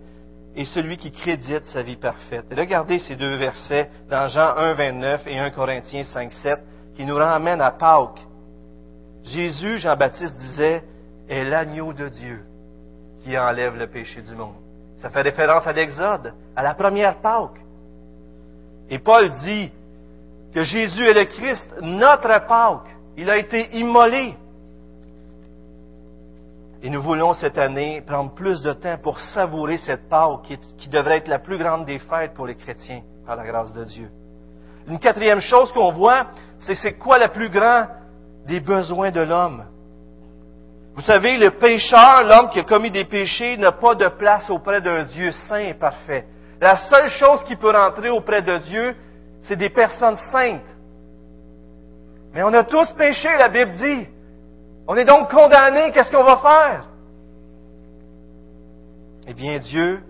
et 0.54 0.64
celui 0.66 0.98
qui 0.98 1.10
crédite 1.10 1.64
sa 1.66 1.82
vie 1.82 1.96
parfaite. 1.96 2.44
regardez 2.56 2.98
ces 2.98 3.16
deux 3.16 3.36
versets 3.36 3.90
dans 4.10 4.28
Jean 4.28 4.54
1, 4.56 4.74
29 4.74 5.26
et 5.26 5.38
1 5.38 5.50
Corinthiens 5.50 6.04
5, 6.04 6.32
7 6.32 6.58
qui 6.94 7.04
nous 7.04 7.16
ramènent 7.16 7.62
à 7.62 7.70
Pâques. 7.70 8.20
Jésus, 9.22 9.78
Jean-Baptiste 9.78 10.36
disait, 10.36 10.82
est 11.28 11.44
l'agneau 11.44 11.92
de 11.92 12.08
Dieu 12.08 12.44
qui 13.24 13.38
enlève 13.38 13.76
le 13.76 13.86
péché 13.86 14.20
du 14.20 14.34
monde. 14.34 14.61
Ça 15.02 15.10
fait 15.10 15.22
référence 15.22 15.66
à 15.66 15.72
l'Exode, 15.72 16.32
à 16.54 16.62
la 16.62 16.74
première 16.74 17.16
Pâques. 17.16 17.60
Et 18.88 19.00
Paul 19.00 19.32
dit 19.44 19.72
que 20.54 20.62
Jésus 20.62 21.04
est 21.04 21.12
le 21.12 21.24
Christ, 21.24 21.66
notre 21.80 22.46
Pâques. 22.46 22.94
Il 23.16 23.28
a 23.28 23.36
été 23.36 23.76
immolé. 23.76 24.36
Et 26.84 26.88
nous 26.88 27.02
voulons 27.02 27.34
cette 27.34 27.58
année 27.58 28.00
prendre 28.02 28.32
plus 28.32 28.62
de 28.62 28.72
temps 28.74 28.96
pour 29.02 29.18
savourer 29.18 29.76
cette 29.78 30.08
Pâque 30.08 30.42
qui, 30.44 30.58
qui, 30.78 30.88
devrait 30.88 31.16
être 31.16 31.28
la 31.28 31.40
plus 31.40 31.58
grande 31.58 31.84
des 31.84 31.98
fêtes 31.98 32.34
pour 32.34 32.46
les 32.46 32.54
chrétiens, 32.54 33.02
par 33.26 33.34
la 33.34 33.44
grâce 33.44 33.72
de 33.72 33.84
Dieu. 33.84 34.08
Une 34.86 35.00
quatrième 35.00 35.40
chose 35.40 35.72
qu'on 35.72 35.90
voit, 35.90 36.28
c'est 36.60 36.76
c'est 36.76 36.94
quoi 36.94 37.18
le 37.18 37.26
plus 37.26 37.48
grand 37.48 37.88
des 38.46 38.60
besoins 38.60 39.10
de 39.10 39.20
l'homme? 39.20 39.64
Vous 40.94 41.02
savez, 41.02 41.38
le 41.38 41.52
pécheur, 41.52 42.24
l'homme 42.24 42.50
qui 42.50 42.60
a 42.60 42.64
commis 42.64 42.90
des 42.90 43.04
péchés, 43.04 43.56
n'a 43.56 43.72
pas 43.72 43.94
de 43.94 44.08
place 44.08 44.50
auprès 44.50 44.80
d'un 44.80 45.04
Dieu 45.04 45.32
saint 45.48 45.58
et 45.58 45.74
parfait. 45.74 46.26
La 46.60 46.76
seule 46.76 47.08
chose 47.08 47.42
qui 47.44 47.56
peut 47.56 47.70
rentrer 47.70 48.10
auprès 48.10 48.42
de 48.42 48.58
Dieu, 48.58 48.94
c'est 49.42 49.56
des 49.56 49.70
personnes 49.70 50.18
saintes. 50.30 50.62
Mais 52.34 52.42
on 52.42 52.52
a 52.52 52.64
tous 52.64 52.92
péché, 52.92 53.28
la 53.38 53.48
Bible 53.48 53.72
dit. 53.72 54.06
On 54.86 54.96
est 54.96 55.04
donc 55.04 55.30
condamnés, 55.30 55.92
qu'est-ce 55.92 56.10
qu'on 56.10 56.24
va 56.24 56.36
faire? 56.38 56.88
Eh 59.26 59.34
bien, 59.34 59.58
Dieu, 59.58 60.02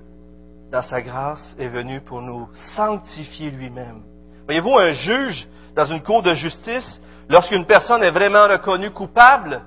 dans 0.71 0.83
sa 0.83 1.01
grâce, 1.01 1.55
est 1.59 1.69
venu 1.69 2.01
pour 2.01 2.23
nous 2.23 2.49
sanctifier 2.75 3.51
lui-même. 3.51 4.03
Voyez-vous, 4.47 4.79
un 4.79 4.93
juge, 4.93 5.47
dans 5.77 5.87
une 5.87 6.03
cour 6.03 6.23
de 6.23 6.35
justice, 6.35 7.01
lorsqu'une 7.29 7.67
personne 7.67 8.03
est 8.03 8.11
vraiment 8.11 8.49
reconnue 8.49 8.91
coupable, 8.91 9.63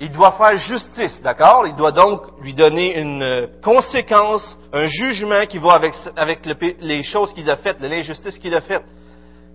il 0.00 0.12
doit 0.12 0.32
faire 0.32 0.56
justice, 0.58 1.20
d'accord? 1.22 1.66
Il 1.66 1.74
doit 1.74 1.92
donc 1.92 2.22
lui 2.40 2.54
donner 2.54 2.98
une 2.98 3.48
conséquence, 3.62 4.56
un 4.72 4.86
jugement 4.86 5.44
qui 5.46 5.58
va 5.58 5.72
avec, 5.72 5.92
avec 6.16 6.40
les 6.80 7.02
choses 7.02 7.32
qu'il 7.34 7.50
a 7.50 7.56
faites, 7.56 7.80
l'injustice 7.80 8.38
qu'il 8.38 8.54
a 8.54 8.60
faite. 8.60 8.84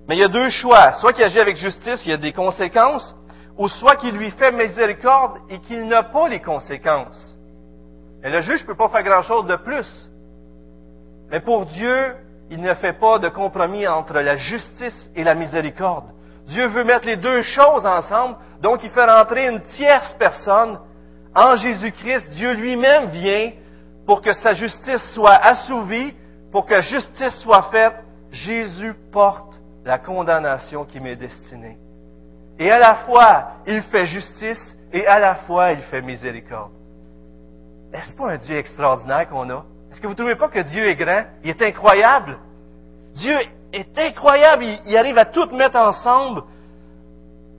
Mais 0.08 0.18
il 0.18 0.20
y 0.20 0.24
a 0.24 0.28
deux 0.28 0.50
choix. 0.50 0.94
Soit 0.94 1.14
qu'il 1.14 1.24
agit 1.24 1.40
avec 1.40 1.56
justice, 1.56 2.02
il 2.06 2.10
y 2.10 2.14
a 2.14 2.18
des 2.18 2.34
conséquences, 2.34 3.16
ou 3.58 3.70
soit 3.70 3.96
qu'il 3.96 4.16
lui 4.16 4.32
fait 4.32 4.52
miséricorde 4.52 5.38
et 5.50 5.60
qu'il 5.60 5.88
n'a 5.88 6.04
pas 6.04 6.28
les 6.28 6.42
conséquences. 6.42 7.38
Et 8.24 8.30
le 8.30 8.42
juge 8.42 8.62
ne 8.64 8.68
peut 8.68 8.76
pas 8.76 8.90
faire 8.90 9.04
grand-chose 9.04 9.46
de 9.46 9.56
plus. 9.56 10.10
Mais 11.32 11.40
pour 11.40 11.66
Dieu, 11.68 12.16
il 12.52 12.62
ne 12.62 12.74
fait 12.74 13.00
pas 13.00 13.18
de 13.20 13.30
compromis 13.30 13.88
entre 13.88 14.14
la 14.14 14.36
justice 14.36 15.10
et 15.16 15.24
la 15.24 15.36
miséricorde. 15.36 16.06
Dieu 16.48 16.68
veut 16.68 16.84
mettre 16.84 17.06
les 17.06 17.16
deux 17.16 17.42
choses 17.42 17.86
ensemble, 17.86 18.36
donc 18.64 18.82
il 18.82 18.90
fait 18.92 19.06
rentrer 19.06 19.50
une 19.50 19.62
tierce 19.76 20.16
personne 20.18 20.80
en 21.36 21.58
Jésus-Christ. 21.58 22.30
Dieu 22.32 22.54
lui-même 22.54 23.10
vient 23.10 23.52
pour 24.08 24.22
que 24.22 24.32
sa 24.32 24.54
justice 24.54 25.04
soit 25.14 25.36
assouvie, 25.36 26.14
pour 26.50 26.66
que 26.66 26.82
justice 26.82 27.36
soit 27.42 27.64
faite. 27.64 27.96
Jésus 28.32 28.96
porte 29.12 29.54
la 29.84 30.00
condamnation 30.00 30.86
qui 30.86 31.02
m'est 31.02 31.18
destinée. 31.18 31.78
Et 32.58 32.72
à 32.72 32.80
la 32.80 32.96
fois, 33.06 33.48
il 33.68 33.82
fait 33.84 34.06
justice 34.06 34.78
et 34.94 35.06
à 35.06 35.20
la 35.20 35.36
fois, 35.36 35.74
il 35.74 35.82
fait 35.82 36.02
miséricorde. 36.02 36.72
Est-ce 37.94 38.16
pas 38.16 38.32
un 38.32 38.38
Dieu 38.38 38.56
extraordinaire 38.56 39.28
qu'on 39.28 39.50
a? 39.50 39.66
Est-ce 39.92 40.00
que 40.00 40.08
vous 40.08 40.14
ne 40.14 40.18
trouvez 40.18 40.36
pas 40.36 40.48
que 40.48 40.60
Dieu 40.60 40.88
est 40.88 40.96
grand? 40.96 41.26
Il 41.44 41.50
est 41.50 41.62
incroyable. 41.62 42.38
Dieu 43.14 43.36
est 43.74 43.98
incroyable, 43.98 44.64
il, 44.86 44.98
arrive 44.98 45.18
à 45.18 45.26
tout 45.26 45.50
mettre 45.52 45.78
ensemble. 45.78 46.44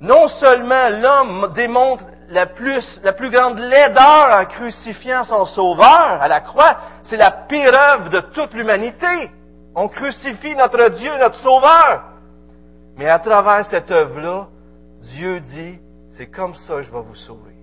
Non 0.00 0.28
seulement 0.28 0.90
l'homme 0.90 1.52
démontre 1.54 2.04
la 2.28 2.46
plus, 2.46 3.00
la 3.02 3.12
plus 3.12 3.30
grande 3.30 3.59
laideur 3.59 4.28
en 4.30 4.44
crucifiant 4.46 5.24
son 5.24 5.46
sauveur 5.46 6.18
à 6.20 6.28
la 6.28 6.40
croix, 6.40 6.76
c'est 7.04 7.16
la 7.16 7.30
pire 7.48 7.72
œuvre 7.74 8.11
de 8.11 8.20
toute 8.20 8.54
l'humanité. 8.54 9.30
On 9.74 9.88
crucifie 9.88 10.54
notre 10.54 10.88
Dieu, 10.90 11.11
notre 11.18 11.38
sauveur. 11.40 12.04
Mais 12.96 13.09
à 13.09 13.18
travers 13.18 13.66
cette 13.66 13.90
œuvre-là, 13.90 14.48
Dieu 15.02 15.40
dit, 15.40 15.78
c'est 16.12 16.28
comme 16.28 16.54
ça 16.54 16.76
que 16.76 16.83
je 16.83 16.90
vais 16.90 17.02
vous 17.02 17.14
sauver. 17.14 17.54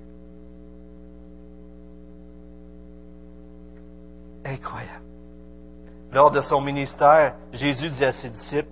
Incroyable. 4.46 5.06
Lors 6.12 6.32
de 6.32 6.42
son 6.42 6.60
ministère, 6.60 7.36
Jésus 7.54 7.90
dit 7.90 8.04
à 8.04 8.12
ses 8.12 8.30
disciples 8.30 8.68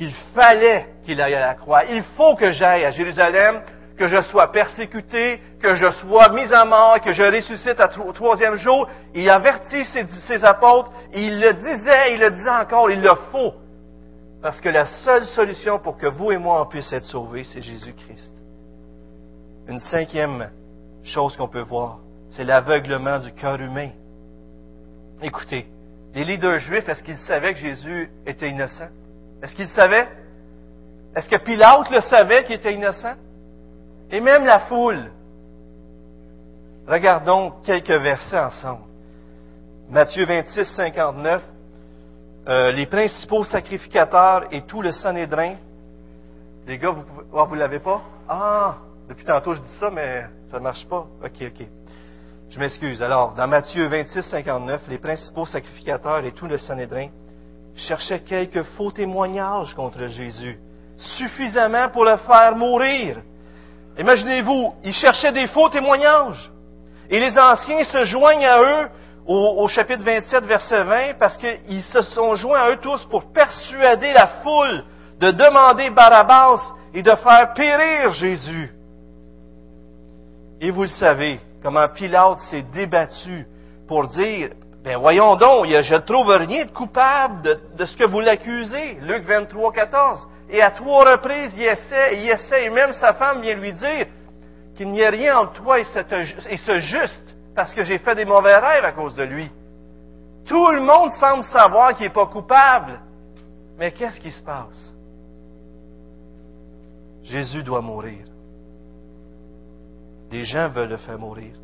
qu'il 0.00 0.14
fallait 0.34 0.86
qu'il 1.04 1.20
aille 1.20 1.34
à 1.34 1.40
la 1.40 1.54
croix. 1.54 1.84
Il 1.84 2.02
faut 2.16 2.34
que 2.34 2.52
j'aille 2.52 2.86
à 2.86 2.90
Jérusalem, 2.90 3.60
que 3.98 4.08
je 4.08 4.22
sois 4.22 4.50
persécuté, 4.50 5.42
que 5.60 5.74
je 5.74 5.92
sois 6.00 6.30
mis 6.30 6.50
à 6.54 6.64
mort, 6.64 7.02
que 7.02 7.12
je 7.12 7.22
ressuscite 7.22 7.78
au 8.02 8.10
troisième 8.12 8.56
jour. 8.56 8.88
Il 9.14 9.28
avertit 9.28 9.84
ses, 9.84 10.42
apôtres, 10.42 10.90
il 11.12 11.38
le 11.38 11.52
disait, 11.52 12.14
il 12.14 12.20
le 12.20 12.30
disait 12.30 12.48
encore, 12.48 12.90
il 12.90 13.02
le 13.02 13.10
faut. 13.30 13.52
Parce 14.40 14.58
que 14.58 14.70
la 14.70 14.86
seule 14.86 15.26
solution 15.26 15.78
pour 15.78 15.98
que 15.98 16.06
vous 16.06 16.32
et 16.32 16.38
moi 16.38 16.62
on 16.62 16.66
puisse 16.66 16.90
être 16.94 17.04
sauvés, 17.04 17.44
c'est 17.44 17.60
Jésus-Christ. 17.60 18.32
Une 19.68 19.80
cinquième 19.80 20.48
chose 21.04 21.36
qu'on 21.36 21.48
peut 21.48 21.60
voir, 21.60 21.98
c'est 22.30 22.44
l'aveuglement 22.44 23.18
du 23.18 23.32
cœur 23.32 23.60
humain. 23.60 23.90
Écoutez, 25.20 25.66
les 26.14 26.24
leaders 26.24 26.60
juifs, 26.60 26.88
est-ce 26.88 27.02
qu'ils 27.02 27.18
savaient 27.18 27.52
que 27.52 27.58
Jésus 27.58 28.10
était 28.24 28.48
innocent? 28.48 28.88
Est-ce 29.42 29.54
qu'ils 29.54 29.68
savaient? 29.68 30.08
Est-ce 31.16 31.28
que 31.28 31.36
Pilate 31.36 31.90
le 31.90 32.00
savait 32.00 32.44
qu'il 32.44 32.56
était 32.56 32.74
innocent? 32.74 33.14
Et 34.10 34.20
même 34.20 34.44
la 34.44 34.60
foule. 34.60 35.10
Regardons 36.86 37.52
quelques 37.64 37.90
versets 37.90 38.38
ensemble. 38.38 38.82
Matthieu 39.88 40.24
26, 40.24 40.64
59. 40.64 41.42
Euh, 42.48 42.72
les 42.72 42.86
principaux 42.86 43.44
sacrificateurs 43.44 44.46
et 44.50 44.62
tout 44.62 44.82
le 44.82 44.92
Sanhédrin. 44.92 45.56
Les 46.66 46.78
gars, 46.78 46.90
vous 46.90 47.00
ne 47.00 47.22
oh, 47.32 47.46
vous 47.46 47.54
l'avez 47.54 47.80
pas? 47.80 48.02
Ah, 48.28 48.78
depuis 49.08 49.24
tantôt 49.24 49.54
je 49.54 49.60
dis 49.60 49.76
ça, 49.78 49.90
mais 49.90 50.24
ça 50.50 50.58
ne 50.58 50.64
marche 50.64 50.86
pas. 50.88 51.06
OK, 51.24 51.42
OK. 51.42 51.66
Je 52.48 52.58
m'excuse. 52.58 53.02
Alors, 53.02 53.34
dans 53.34 53.46
Matthieu 53.46 53.86
26, 53.86 54.22
59, 54.22 54.82
les 54.88 54.98
principaux 54.98 55.46
sacrificateurs 55.46 56.24
et 56.24 56.32
tout 56.32 56.46
le 56.46 56.58
Sanhédrin 56.58 57.08
cherchaient 57.80 58.20
quelques 58.20 58.62
faux 58.76 58.90
témoignages 58.90 59.74
contre 59.74 60.06
Jésus, 60.06 60.58
suffisamment 60.96 61.88
pour 61.88 62.04
le 62.04 62.16
faire 62.16 62.56
mourir. 62.56 63.18
Imaginez-vous, 63.98 64.74
ils 64.84 64.94
cherchaient 64.94 65.32
des 65.32 65.46
faux 65.48 65.68
témoignages. 65.68 66.50
Et 67.10 67.18
les 67.18 67.36
anciens 67.38 67.82
se 67.84 68.04
joignent 68.04 68.46
à 68.46 68.62
eux 68.62 68.88
au, 69.26 69.68
chapitre 69.68 70.02
27, 70.02 70.44
verset 70.46 70.84
20, 70.84 71.18
parce 71.18 71.36
qu'ils 71.36 71.82
se 71.84 72.02
sont 72.02 72.34
joints 72.36 72.60
à 72.60 72.70
eux 72.70 72.78
tous 72.78 73.04
pour 73.06 73.32
persuader 73.32 74.12
la 74.12 74.26
foule 74.42 74.84
de 75.20 75.30
demander 75.30 75.90
Barabbas 75.90 76.60
et 76.94 77.02
de 77.02 77.10
faire 77.10 77.52
périr 77.54 78.12
Jésus. 78.12 78.72
Et 80.60 80.70
vous 80.70 80.82
le 80.82 80.88
savez, 80.88 81.40
comment 81.62 81.88
Pilate 81.88 82.40
s'est 82.50 82.64
débattu 82.74 83.46
pour 83.86 84.08
dire, 84.08 84.50
ben 84.82 84.96
voyons 84.96 85.36
donc, 85.36 85.66
je 85.66 85.94
ne 85.94 85.98
trouve 85.98 86.30
rien 86.30 86.64
de 86.64 86.70
coupable 86.70 87.60
de, 87.76 87.84
ce 87.84 87.96
que 87.96 88.04
vous 88.04 88.20
l'accusez. 88.20 88.94
Luc 89.02 89.24
23, 89.24 89.72
14. 89.72 90.28
Et 90.48 90.62
à 90.62 90.70
trois 90.70 91.12
reprises, 91.12 91.52
il 91.56 91.64
essaie, 91.64 92.18
il 92.18 92.30
essaie, 92.30 92.64
et 92.64 92.70
même 92.70 92.92
sa 92.94 93.12
femme 93.14 93.42
vient 93.42 93.56
lui 93.56 93.72
dire 93.72 94.06
qu'il 94.74 94.90
n'y 94.90 95.04
a 95.04 95.10
rien 95.10 95.38
entre 95.38 95.62
toi 95.62 95.78
et, 95.78 95.84
et 96.48 96.56
ce 96.56 96.80
juste, 96.80 97.36
parce 97.54 97.74
que 97.74 97.84
j'ai 97.84 97.98
fait 97.98 98.14
des 98.14 98.24
mauvais 98.24 98.56
rêves 98.56 98.84
à 98.84 98.92
cause 98.92 99.14
de 99.14 99.22
lui. 99.22 99.50
Tout 100.46 100.70
le 100.70 100.80
monde 100.80 101.12
semble 101.20 101.44
savoir 101.44 101.94
qu'il 101.94 102.06
n'est 102.06 102.12
pas 102.12 102.26
coupable. 102.26 103.00
Mais 103.78 103.92
qu'est-ce 103.92 104.20
qui 104.20 104.30
se 104.30 104.42
passe? 104.42 104.94
Jésus 107.22 107.62
doit 107.62 107.82
mourir. 107.82 108.26
Les 110.32 110.44
gens 110.44 110.68
veulent 110.70 110.88
le 110.88 110.96
faire 110.96 111.18
mourir. 111.18 111.54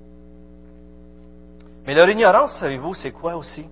Mais 1.87 1.95
leur 1.95 2.09
ignorance, 2.09 2.59
savez-vous, 2.59 2.95
c'est 2.95 3.13
quoi 3.13 3.37
aussi? 3.37 3.65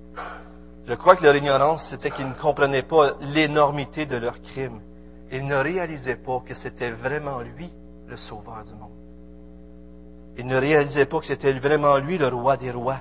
Je 0.87 0.94
crois 0.94 1.16
que 1.16 1.24
leur 1.24 1.35
ignorance, 1.35 1.88
c'était 1.90 2.11
qu'ils 2.11 2.29
ne 2.29 2.35
comprenaient 2.35 2.83
pas 2.83 3.14
l'énormité 3.20 4.07
de 4.07 4.16
leur 4.16 4.40
crime. 4.40 4.81
Ils 5.33 5.46
ne 5.46 5.57
réalisaient 5.57 6.22
pas 6.24 6.40
que 6.46 6.55
c'était 6.55 6.92
vraiment 6.92 7.40
lui 7.40 7.70
le 8.07 8.16
sauveur 8.16 8.62
du 8.64 8.74
monde. 8.74 8.92
Ils 10.37 10.46
ne 10.46 10.57
réalisaient 10.57 11.07
pas 11.07 11.20
que 11.20 11.27
c'était 11.27 11.53
vraiment 11.55 11.96
lui 11.96 12.18
le 12.18 12.29
roi 12.29 12.57
des 12.57 12.70
rois. 12.70 13.00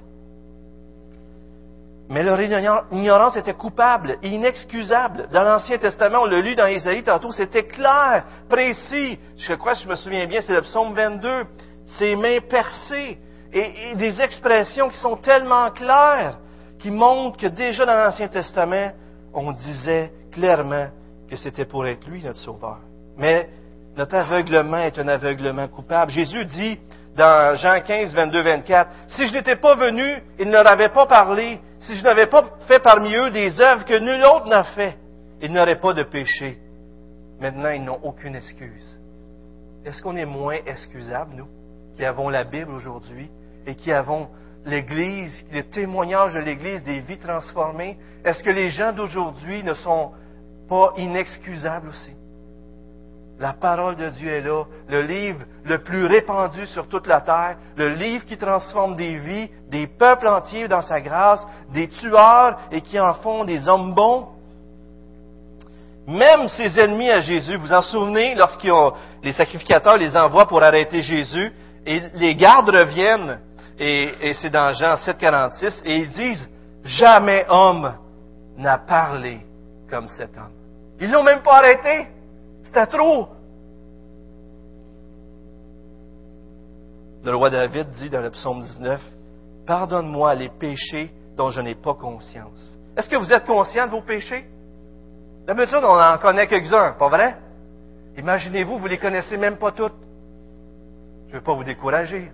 Mais 2.09 2.23
leur 2.23 2.39
ignorance 2.41 3.37
était 3.37 3.53
coupable, 3.53 4.17
inexcusable. 4.23 5.29
Dans 5.31 5.43
l'Ancien 5.43 5.77
Testament, 5.77 6.23
on 6.23 6.25
l'a 6.25 6.41
lu 6.41 6.55
dans 6.55 6.67
Isaïe 6.67 7.03
tantôt, 7.03 7.31
c'était 7.31 7.65
clair, 7.65 8.25
précis. 8.49 9.19
Je 9.37 9.53
crois, 9.53 9.73
je 9.73 9.87
me 9.87 9.95
souviens 9.95 10.25
bien, 10.25 10.41
c'est 10.41 10.53
le 10.53 10.61
psaume 10.61 10.93
22. 10.93 11.45
Ses 11.97 12.15
mains 12.15 12.39
percées 12.49 13.19
et, 13.53 13.95
des 13.95 14.21
expressions 14.21 14.89
qui 14.89 14.97
sont 14.97 15.17
tellement 15.17 15.69
claires, 15.71 16.39
qui 16.79 16.91
montrent 16.91 17.37
que 17.37 17.47
déjà 17.47 17.85
dans 17.85 17.95
l'Ancien 17.95 18.27
Testament, 18.27 18.91
on 19.33 19.51
disait 19.51 20.11
clairement 20.31 20.87
que 21.29 21.35
c'était 21.35 21.65
pour 21.65 21.85
être 21.85 22.07
lui 22.07 22.23
notre 22.23 22.39
sauveur. 22.39 22.79
Mais 23.17 23.49
notre 23.95 24.15
aveuglement 24.15 24.77
est 24.77 24.97
un 24.97 25.07
aveuglement 25.07 25.67
coupable. 25.67 26.11
Jésus 26.11 26.45
dit, 26.45 26.79
dans 27.15 27.55
Jean 27.55 27.79
15, 27.81 28.13
22, 28.13 28.41
24, 28.41 28.91
Si 29.09 29.27
je 29.27 29.33
n'étais 29.33 29.55
pas 29.55 29.75
venu, 29.75 30.03
ils 30.39 30.47
ne 30.47 30.51
leur 30.51 30.67
avaient 30.67 30.89
pas 30.89 31.05
parlé. 31.05 31.59
Si 31.79 31.95
je 31.95 32.03
n'avais 32.03 32.27
pas 32.27 32.43
fait 32.67 32.79
parmi 32.79 33.13
eux 33.13 33.29
des 33.29 33.61
œuvres 33.61 33.85
que 33.85 33.99
nul 33.99 34.23
autre 34.23 34.47
n'a 34.47 34.63
fait, 34.63 34.97
ils 35.41 35.51
n'auraient 35.51 35.79
pas 35.79 35.93
de 35.93 36.03
péché. 36.03 36.57
Maintenant, 37.39 37.69
ils 37.69 37.83
n'ont 37.83 37.99
aucune 38.01 38.35
excuse. 38.35 38.99
Est-ce 39.85 40.01
qu'on 40.01 40.15
est 40.15 40.25
moins 40.25 40.57
excusables, 40.65 41.35
nous, 41.35 41.47
qui 41.95 42.05
avons 42.05 42.29
la 42.29 42.45
Bible 42.45 42.71
aujourd'hui 42.71 43.29
et 43.65 43.75
qui 43.75 43.91
avons 43.91 44.27
l'Église, 44.65 45.45
le 45.51 45.63
témoignage 45.63 46.33
de 46.33 46.39
l'Église 46.39 46.83
des 46.83 46.99
vies 47.01 47.17
transformées? 47.17 47.97
Est-ce 48.23 48.43
que 48.43 48.49
les 48.49 48.69
gens 48.69 48.93
d'aujourd'hui 48.93 49.63
ne 49.63 49.73
sont 49.73 50.11
pas 50.69 50.93
inexcusables 50.97 51.89
aussi? 51.89 52.13
La 53.39 53.53
parole 53.53 53.95
de 53.95 54.09
Dieu 54.09 54.29
est 54.29 54.41
là, 54.41 54.63
le 54.87 55.01
livre 55.01 55.39
le 55.65 55.79
plus 55.79 56.05
répandu 56.05 56.67
sur 56.67 56.87
toute 56.87 57.07
la 57.07 57.19
terre, 57.19 57.57
le 57.75 57.89
livre 57.89 58.25
qui 58.25 58.37
transforme 58.37 58.95
des 58.95 59.17
vies, 59.17 59.49
des 59.69 59.87
peuples 59.87 60.27
entiers 60.27 60.67
dans 60.67 60.83
sa 60.83 61.01
grâce, 61.01 61.45
des 61.73 61.89
tueurs 61.89 62.59
et 62.71 62.81
qui 62.81 62.99
en 62.99 63.15
font 63.15 63.43
des 63.43 63.67
hommes 63.67 63.93
bons. 63.93 64.27
Même 66.07 66.47
ses 66.49 66.79
ennemis 66.79 67.09
à 67.09 67.21
Jésus, 67.21 67.55
vous 67.55 67.73
en 67.73 67.81
souvenez, 67.81 68.35
lorsqu'ils 68.35 68.71
ont, 68.71 68.93
les 69.23 69.31
sacrificateurs 69.31 69.97
les 69.97 70.15
envoient 70.15 70.47
pour 70.47 70.61
arrêter 70.61 71.01
Jésus, 71.01 71.51
et 71.85 72.01
les 72.15 72.35
gardes 72.35 72.69
reviennent, 72.69 73.39
et, 73.79 74.33
c'est 74.35 74.49
dans 74.49 74.73
Jean 74.73 74.95
7,46, 74.95 75.81
et 75.85 75.97
ils 75.97 76.09
disent, 76.09 76.49
jamais 76.83 77.45
homme 77.49 77.93
n'a 78.57 78.77
parlé 78.77 79.45
comme 79.89 80.07
cet 80.07 80.37
homme. 80.37 80.51
Ils 80.99 81.11
l'ont 81.11 81.23
même 81.23 81.41
pas 81.41 81.57
arrêté. 81.57 82.07
C'était 82.63 82.85
trop. 82.85 83.29
Le 87.23 87.35
roi 87.35 87.49
David 87.49 87.89
dit 87.91 88.09
dans 88.09 88.21
le 88.21 88.29
psaume 88.29 88.61
19, 88.61 89.01
Pardonne-moi 89.65 90.35
les 90.35 90.49
péchés 90.49 91.11
dont 91.37 91.49
je 91.49 91.61
n'ai 91.61 91.75
pas 91.75 91.93
conscience. 91.93 92.77
Est-ce 92.97 93.09
que 93.09 93.15
vous 93.15 93.31
êtes 93.31 93.45
conscient 93.45 93.85
de 93.87 93.91
vos 93.91 94.01
péchés? 94.01 94.45
D'habitude, 95.47 95.79
on 95.81 95.99
en 95.99 96.17
connaît 96.17 96.47
quelques-uns, 96.47 96.91
pas 96.93 97.09
vrai? 97.09 97.37
Imaginez-vous, 98.17 98.77
vous 98.77 98.85
ne 98.85 98.89
les 98.89 98.97
connaissez 98.97 99.37
même 99.37 99.57
pas 99.57 99.71
toutes. 99.71 99.95
Je 101.27 101.33
ne 101.33 101.37
veux 101.39 101.43
pas 101.43 101.53
vous 101.53 101.63
décourager. 101.63 102.31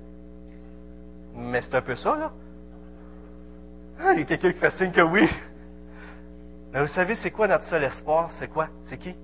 Mais 1.36 1.62
c'est 1.62 1.76
un 1.76 1.82
peu 1.82 1.96
ça, 1.96 2.16
là. 2.16 2.32
Ah, 4.00 4.14
il 4.14 4.20
y 4.20 4.22
a 4.22 4.26
quelqu'un 4.26 4.52
qui 4.52 4.60
fait 4.60 4.72
signe 4.72 4.92
que 4.92 5.02
oui. 5.02 5.30
Mais 6.72 6.82
vous 6.82 6.88
savez, 6.88 7.16
c'est 7.16 7.32
quoi 7.32 7.48
notre 7.48 7.66
seul 7.66 7.84
espoir? 7.84 8.30
C'est 8.38 8.48
quoi? 8.48 8.68
C'est 8.86 8.98
qui? 8.98 9.16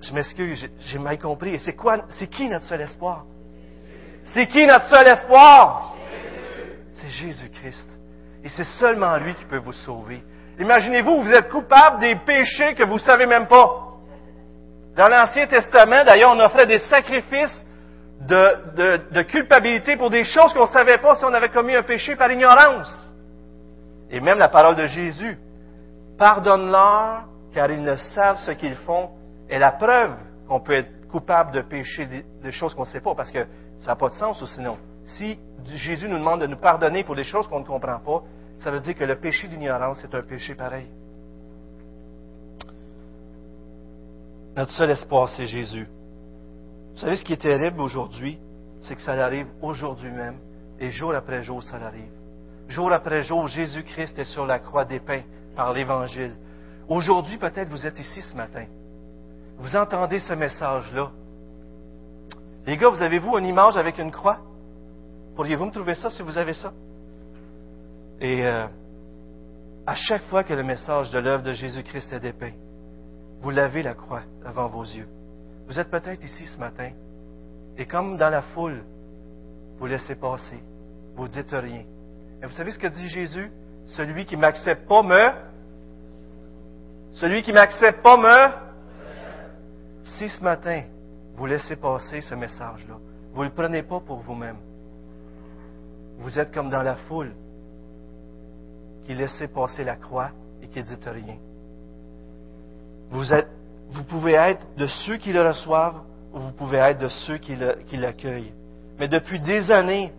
Je 0.00 0.12
m'excuse, 0.12 0.68
j'ai 0.78 0.98
mal 0.98 1.18
compris. 1.18 1.54
Et 1.54 1.58
c'est 1.58 1.74
quoi, 1.74 1.98
c'est 2.10 2.28
qui 2.28 2.48
notre 2.48 2.66
seul 2.66 2.80
espoir? 2.82 3.24
C'est 4.32 4.46
qui 4.46 4.66
notre 4.66 4.88
seul 4.88 5.06
espoir? 5.06 5.94
C'est 6.92 7.08
Jésus-Christ. 7.08 7.98
Et 8.44 8.48
c'est 8.48 8.64
seulement 8.64 9.16
lui 9.16 9.34
qui 9.34 9.44
peut 9.44 9.58
vous 9.58 9.72
sauver. 9.72 10.22
Imaginez-vous, 10.58 11.22
vous 11.22 11.32
êtes 11.32 11.48
coupable 11.48 12.00
des 12.00 12.16
péchés 12.16 12.74
que 12.74 12.84
vous 12.84 12.94
ne 12.94 13.00
savez 13.00 13.26
même 13.26 13.46
pas. 13.46 13.82
Dans 14.96 15.08
l'Ancien 15.08 15.46
Testament, 15.46 16.04
d'ailleurs, 16.04 16.32
on 16.32 16.40
offrait 16.40 16.66
des 16.66 16.78
sacrifices 16.78 17.65
de, 18.20 19.12
de 19.12 19.22
culpabilité 19.22 19.96
pour 19.96 20.10
des 20.10 20.24
choses 20.24 20.52
qu'on 20.54 20.66
ne 20.66 20.72
savait 20.72 20.98
pas 20.98 21.16
si 21.16 21.24
on 21.24 21.34
avait 21.34 21.50
commis 21.50 21.74
un 21.74 21.82
péché 21.82 22.16
par 22.16 22.30
ignorance. 22.30 23.12
Et 24.10 24.20
même 24.20 24.38
la 24.38 24.48
parole 24.48 24.76
de 24.76 24.86
Jésus 24.86 25.38
Pardonne-leur, 26.16 27.24
car 27.52 27.70
ils 27.70 27.82
ne 27.82 27.96
savent 27.96 28.38
ce 28.38 28.52
qu'ils 28.52 28.76
font, 28.76 29.10
est 29.48 29.58
la 29.58 29.72
preuve 29.72 30.16
qu'on 30.48 30.60
peut 30.60 30.72
être 30.72 31.08
coupable 31.08 31.52
de 31.52 31.60
pécher 31.60 32.06
des, 32.06 32.52
choses 32.52 32.74
qu'on 32.74 32.82
ne 32.82 32.88
sait 32.88 33.00
pas, 33.00 33.14
parce 33.14 33.30
que 33.30 33.46
ça 33.78 33.88
n'a 33.88 33.96
pas 33.96 34.08
de 34.08 34.14
sens 34.14 34.40
ou 34.40 34.46
sinon. 34.46 34.78
Si 35.04 35.38
Jésus 35.66 36.08
nous 36.08 36.18
demande 36.18 36.40
de 36.40 36.46
nous 36.46 36.56
pardonner 36.56 37.04
pour 37.04 37.14
des 37.14 37.24
choses 37.24 37.46
qu'on 37.48 37.60
ne 37.60 37.64
comprend 37.64 38.00
pas, 38.00 38.22
ça 38.58 38.70
veut 38.70 38.80
dire 38.80 38.96
que 38.96 39.04
le 39.04 39.16
péché 39.16 39.46
d'ignorance 39.48 40.02
est 40.04 40.14
un 40.14 40.22
péché 40.22 40.54
pareil. 40.54 40.86
Notre 44.56 44.72
seul 44.72 44.90
espoir, 44.90 45.28
c'est 45.28 45.46
Jésus. 45.46 45.86
Vous 46.96 47.02
savez 47.02 47.16
ce 47.18 47.24
qui 47.24 47.34
est 47.34 47.42
terrible 47.42 47.78
aujourd'hui? 47.82 48.38
C'est 48.80 48.94
que 48.94 49.02
ça 49.02 49.12
arrive 49.22 49.48
aujourd'hui 49.60 50.10
même, 50.10 50.38
et 50.80 50.90
jour 50.90 51.14
après 51.14 51.44
jour, 51.44 51.62
ça 51.62 51.76
arrive. 51.76 52.10
Jour 52.68 52.90
après 52.90 53.22
jour, 53.22 53.46
Jésus-Christ 53.48 54.18
est 54.18 54.24
sur 54.24 54.46
la 54.46 54.58
croix 54.60 54.86
dépeint 54.86 55.20
par 55.54 55.74
l'Évangile. 55.74 56.34
Aujourd'hui, 56.88 57.36
peut-être 57.36 57.68
vous 57.68 57.86
êtes 57.86 57.98
ici 57.98 58.22
ce 58.22 58.34
matin. 58.34 58.64
Vous 59.58 59.76
entendez 59.76 60.20
ce 60.20 60.32
message-là. 60.32 61.10
Les 62.66 62.78
gars, 62.78 62.88
vous 62.88 63.02
avez-vous 63.02 63.36
une 63.36 63.44
image 63.44 63.76
avec 63.76 63.98
une 63.98 64.10
croix? 64.10 64.38
Pourriez-vous 65.34 65.66
me 65.66 65.72
trouver 65.72 65.96
ça 65.96 66.10
si 66.10 66.22
vous 66.22 66.38
avez 66.38 66.54
ça? 66.54 66.72
Et 68.22 68.46
euh, 68.46 68.66
à 69.86 69.94
chaque 69.94 70.22
fois 70.30 70.44
que 70.44 70.54
le 70.54 70.62
message 70.62 71.10
de 71.10 71.18
l'œuvre 71.18 71.42
de 71.42 71.52
Jésus-Christ 71.52 72.14
est 72.14 72.20
dépeint, 72.20 72.54
vous 73.42 73.50
lavez 73.50 73.82
la 73.82 73.92
croix 73.92 74.22
devant 74.46 74.68
vos 74.68 74.84
yeux. 74.84 75.08
Vous 75.66 75.78
êtes 75.78 75.90
peut-être 75.90 76.24
ici 76.24 76.46
ce 76.46 76.58
matin, 76.58 76.90
et 77.76 77.86
comme 77.86 78.16
dans 78.16 78.30
la 78.30 78.42
foule, 78.42 78.82
vous 79.78 79.86
laissez 79.86 80.14
passer, 80.14 80.58
vous 81.16 81.28
dites 81.28 81.50
rien. 81.50 81.84
Et 82.42 82.46
vous 82.46 82.52
savez 82.52 82.72
ce 82.72 82.78
que 82.78 82.86
dit 82.86 83.08
Jésus? 83.08 83.50
Celui 83.86 84.24
qui 84.26 84.36
m'accepte 84.36 84.88
pas 84.88 85.02
me. 85.02 85.30
Celui 87.12 87.42
qui 87.42 87.52
m'accepte 87.52 88.02
pas 88.02 88.16
me. 88.16 88.52
Si 90.04 90.28
ce 90.28 90.42
matin, 90.42 90.82
vous 91.34 91.46
laissez 91.46 91.76
passer 91.76 92.20
ce 92.20 92.34
message-là, 92.34 92.96
vous 93.32 93.42
ne 93.42 93.48
le 93.48 93.54
prenez 93.54 93.82
pas 93.82 94.00
pour 94.00 94.20
vous-même. 94.20 94.56
Vous 96.18 96.38
êtes 96.38 96.52
comme 96.52 96.70
dans 96.70 96.82
la 96.82 96.96
foule 96.96 97.32
qui 99.04 99.14
laissez 99.14 99.48
passer 99.48 99.84
la 99.84 99.96
croix 99.96 100.30
et 100.62 100.68
qui 100.68 100.78
ne 100.78 100.84
dit 100.84 101.08
rien. 101.08 101.36
Vous, 103.10 103.32
êtes, 103.32 103.48
vous 103.90 104.04
pouvez 104.04 104.32
être 104.32 104.66
de 104.76 104.86
ceux 104.86 105.16
qui 105.16 105.32
le 105.32 105.46
reçoivent 105.46 106.00
ou 106.32 106.40
vous 106.40 106.52
pouvez 106.52 106.78
être 106.78 106.98
de 106.98 107.08
ceux 107.08 107.38
qui, 107.38 107.56
l'accueillent. 107.96 108.52
Mais 108.98 109.08
depuis 109.08 109.40
des 109.40 109.70
années, 109.70 110.12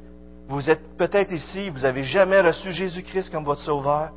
vous 0.48 0.70
êtes 0.70 0.98
peut-être 0.98 1.32
ici, 1.32 1.70
vous 1.70 1.82
n'avez 1.82 2.04
jamais 2.04 2.42
reçu 2.42 2.72
Jésus-Christ 2.72 3.32
comme 3.32 3.44
votre 3.44 3.62
sauveur, 3.62 4.12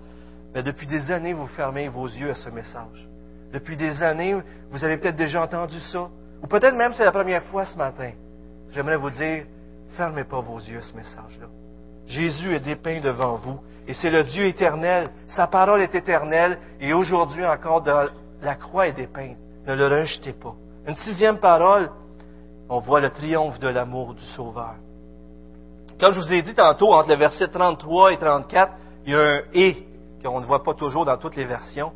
mais 0.55 0.62
depuis 0.62 0.86
des 0.86 1.11
années, 1.11 1.32
vous 1.32 1.46
fermez 1.48 1.88
vos 1.88 2.07
yeux 2.07 2.30
à 2.30 2.34
ce 2.34 2.48
message. 2.51 3.09
Depuis 3.53 3.76
des 3.76 4.03
années, 4.03 4.36
vous 4.70 4.84
avez 4.84 4.96
peut-être 4.96 5.16
déjà 5.16 5.42
entendu 5.42 5.78
ça, 5.92 6.09
ou 6.42 6.46
peut-être 6.46 6.76
même 6.76 6.92
c'est 6.94 7.05
la 7.05 7.12
première 7.12 7.42
fois 7.44 7.66
ce 7.66 7.76
matin. 7.76 8.12
J'aimerais 8.72 8.96
vous 8.96 9.11
dire, 9.11 9.44
fermez 9.96 10.24
pas 10.24 10.40
vos 10.40 10.59
yeux 10.59 10.78
à 10.78 10.82
ce 10.82 10.96
message-là. 10.96 11.46
Jésus 12.07 12.55
est 12.55 12.61
dépeint 12.61 13.01
devant 13.01 13.36
vous, 13.36 13.61
et 13.86 13.94
c'est 13.94 14.11
le 14.11 14.24
Dieu 14.24 14.44
éternel. 14.44 15.09
Sa 15.28 15.46
parole 15.46 15.80
est 15.80 15.94
éternelle, 15.94 16.59
et 16.80 16.92
aujourd'hui 16.92 17.44
encore, 17.44 17.82
la 18.43 18.55
croix 18.55 18.88
est 18.88 18.93
dépeinte. 18.93 19.36
Ne 19.66 19.74
le 19.74 19.86
rejetez 19.86 20.32
pas. 20.32 20.55
Une 20.86 20.97
sixième 20.97 21.38
parole, 21.38 21.91
on 22.68 22.80
voit 22.80 23.01
le 23.01 23.11
triomphe 23.11 23.59
de 23.59 23.68
l'amour 23.68 24.14
du 24.14 24.24
Sauveur. 24.36 24.76
Comme 25.99 26.14
je 26.14 26.20
vous 26.20 26.32
ai 26.32 26.43
dit 26.43 26.55
tantôt, 26.55 26.93
entre 26.93 27.11
le 27.11 27.16
verset 27.16 27.49
33 27.49 28.12
et 28.12 28.16
34, 28.16 28.72
il 29.07 29.12
y 29.12 29.16
a 29.16 29.20
un 29.20 29.41
et 29.53 29.86
qu'on 30.22 30.41
ne 30.41 30.47
voit 30.47 30.62
pas 30.62 30.74
toujours 30.74 31.05
dans 31.05 31.16
toutes 31.16 31.36
les 31.36 31.45
versions. 31.45 31.93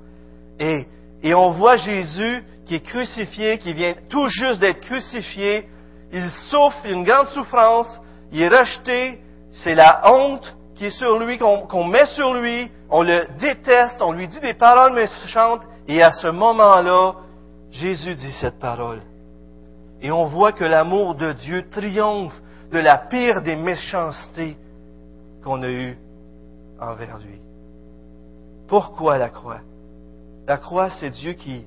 Et, 0.59 0.87
on 1.35 1.51
voit 1.51 1.77
Jésus 1.77 2.45
qui 2.67 2.77
est 2.77 2.81
crucifié, 2.85 3.59
qui 3.59 3.73
vient 3.73 3.95
tout 4.11 4.29
juste 4.29 4.61
d'être 4.61 4.81
crucifié. 4.81 5.69
Il 6.13 6.31
souffre, 6.51 6.85
une 6.85 7.05
grande 7.05 7.29
souffrance, 7.29 8.01
il 8.31 8.43
est 8.43 8.49
rejeté, 8.49 9.21
c'est 9.53 9.75
la 9.75 10.03
honte 10.13 10.55
qui 10.75 10.87
est 10.87 10.91
sur 10.91 11.19
lui, 11.19 11.39
qu'on 11.39 11.85
met 11.85 12.07
sur 12.07 12.35
lui, 12.35 12.71
on 12.91 13.03
le 13.03 13.27
déteste, 13.39 14.03
on 14.03 14.13
lui 14.13 14.29
dit 14.29 14.41
des 14.41 14.55
paroles 14.55 14.93
méchantes, 14.93 15.63
et 15.89 16.03
à 16.03 16.11
ce 16.11 16.28
moment-là, 16.28 17.14
Jésus 17.70 18.14
dit 18.14 18.32
cette 18.32 18.59
parole. 18.59 19.03
Et 20.01 20.11
on 20.11 20.26
voit 20.26 20.53
que 20.53 20.64
l'amour 20.64 21.14
de 21.14 21.32
Dieu 21.32 21.68
triomphe 21.70 22.35
de 22.72 22.78
la 22.78 22.99
pire 22.99 23.43
des 23.43 23.57
méchancetés 23.57 24.57
qu'on 25.43 25.62
a 25.62 25.68
eues 25.68 25.99
envers 26.80 27.18
lui. 27.18 27.39
Pourquoi 28.68 29.18
la 29.18 29.28
croix? 29.28 29.61
La 30.47 30.59
croix, 30.59 30.91
c'est 30.91 31.11
Dieu 31.11 31.32
qui 31.32 31.64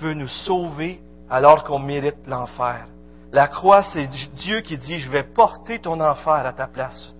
veut 0.00 0.14
nous 0.14 0.28
sauver 0.28 1.00
alors 1.30 1.64
qu'on 1.64 1.78
mérite 1.78 2.26
l'enfer. 2.26 2.86
La 3.32 3.48
croix, 3.48 3.82
c'est 3.82 4.08
Dieu 4.36 4.60
qui 4.60 4.78
dit, 4.78 5.00
je 5.00 5.10
vais 5.10 5.22
porter 5.22 5.78
ton 5.78 6.00
enfer 6.00 6.46
à 6.46 6.52
ta 6.52 6.66
place. 6.66 7.12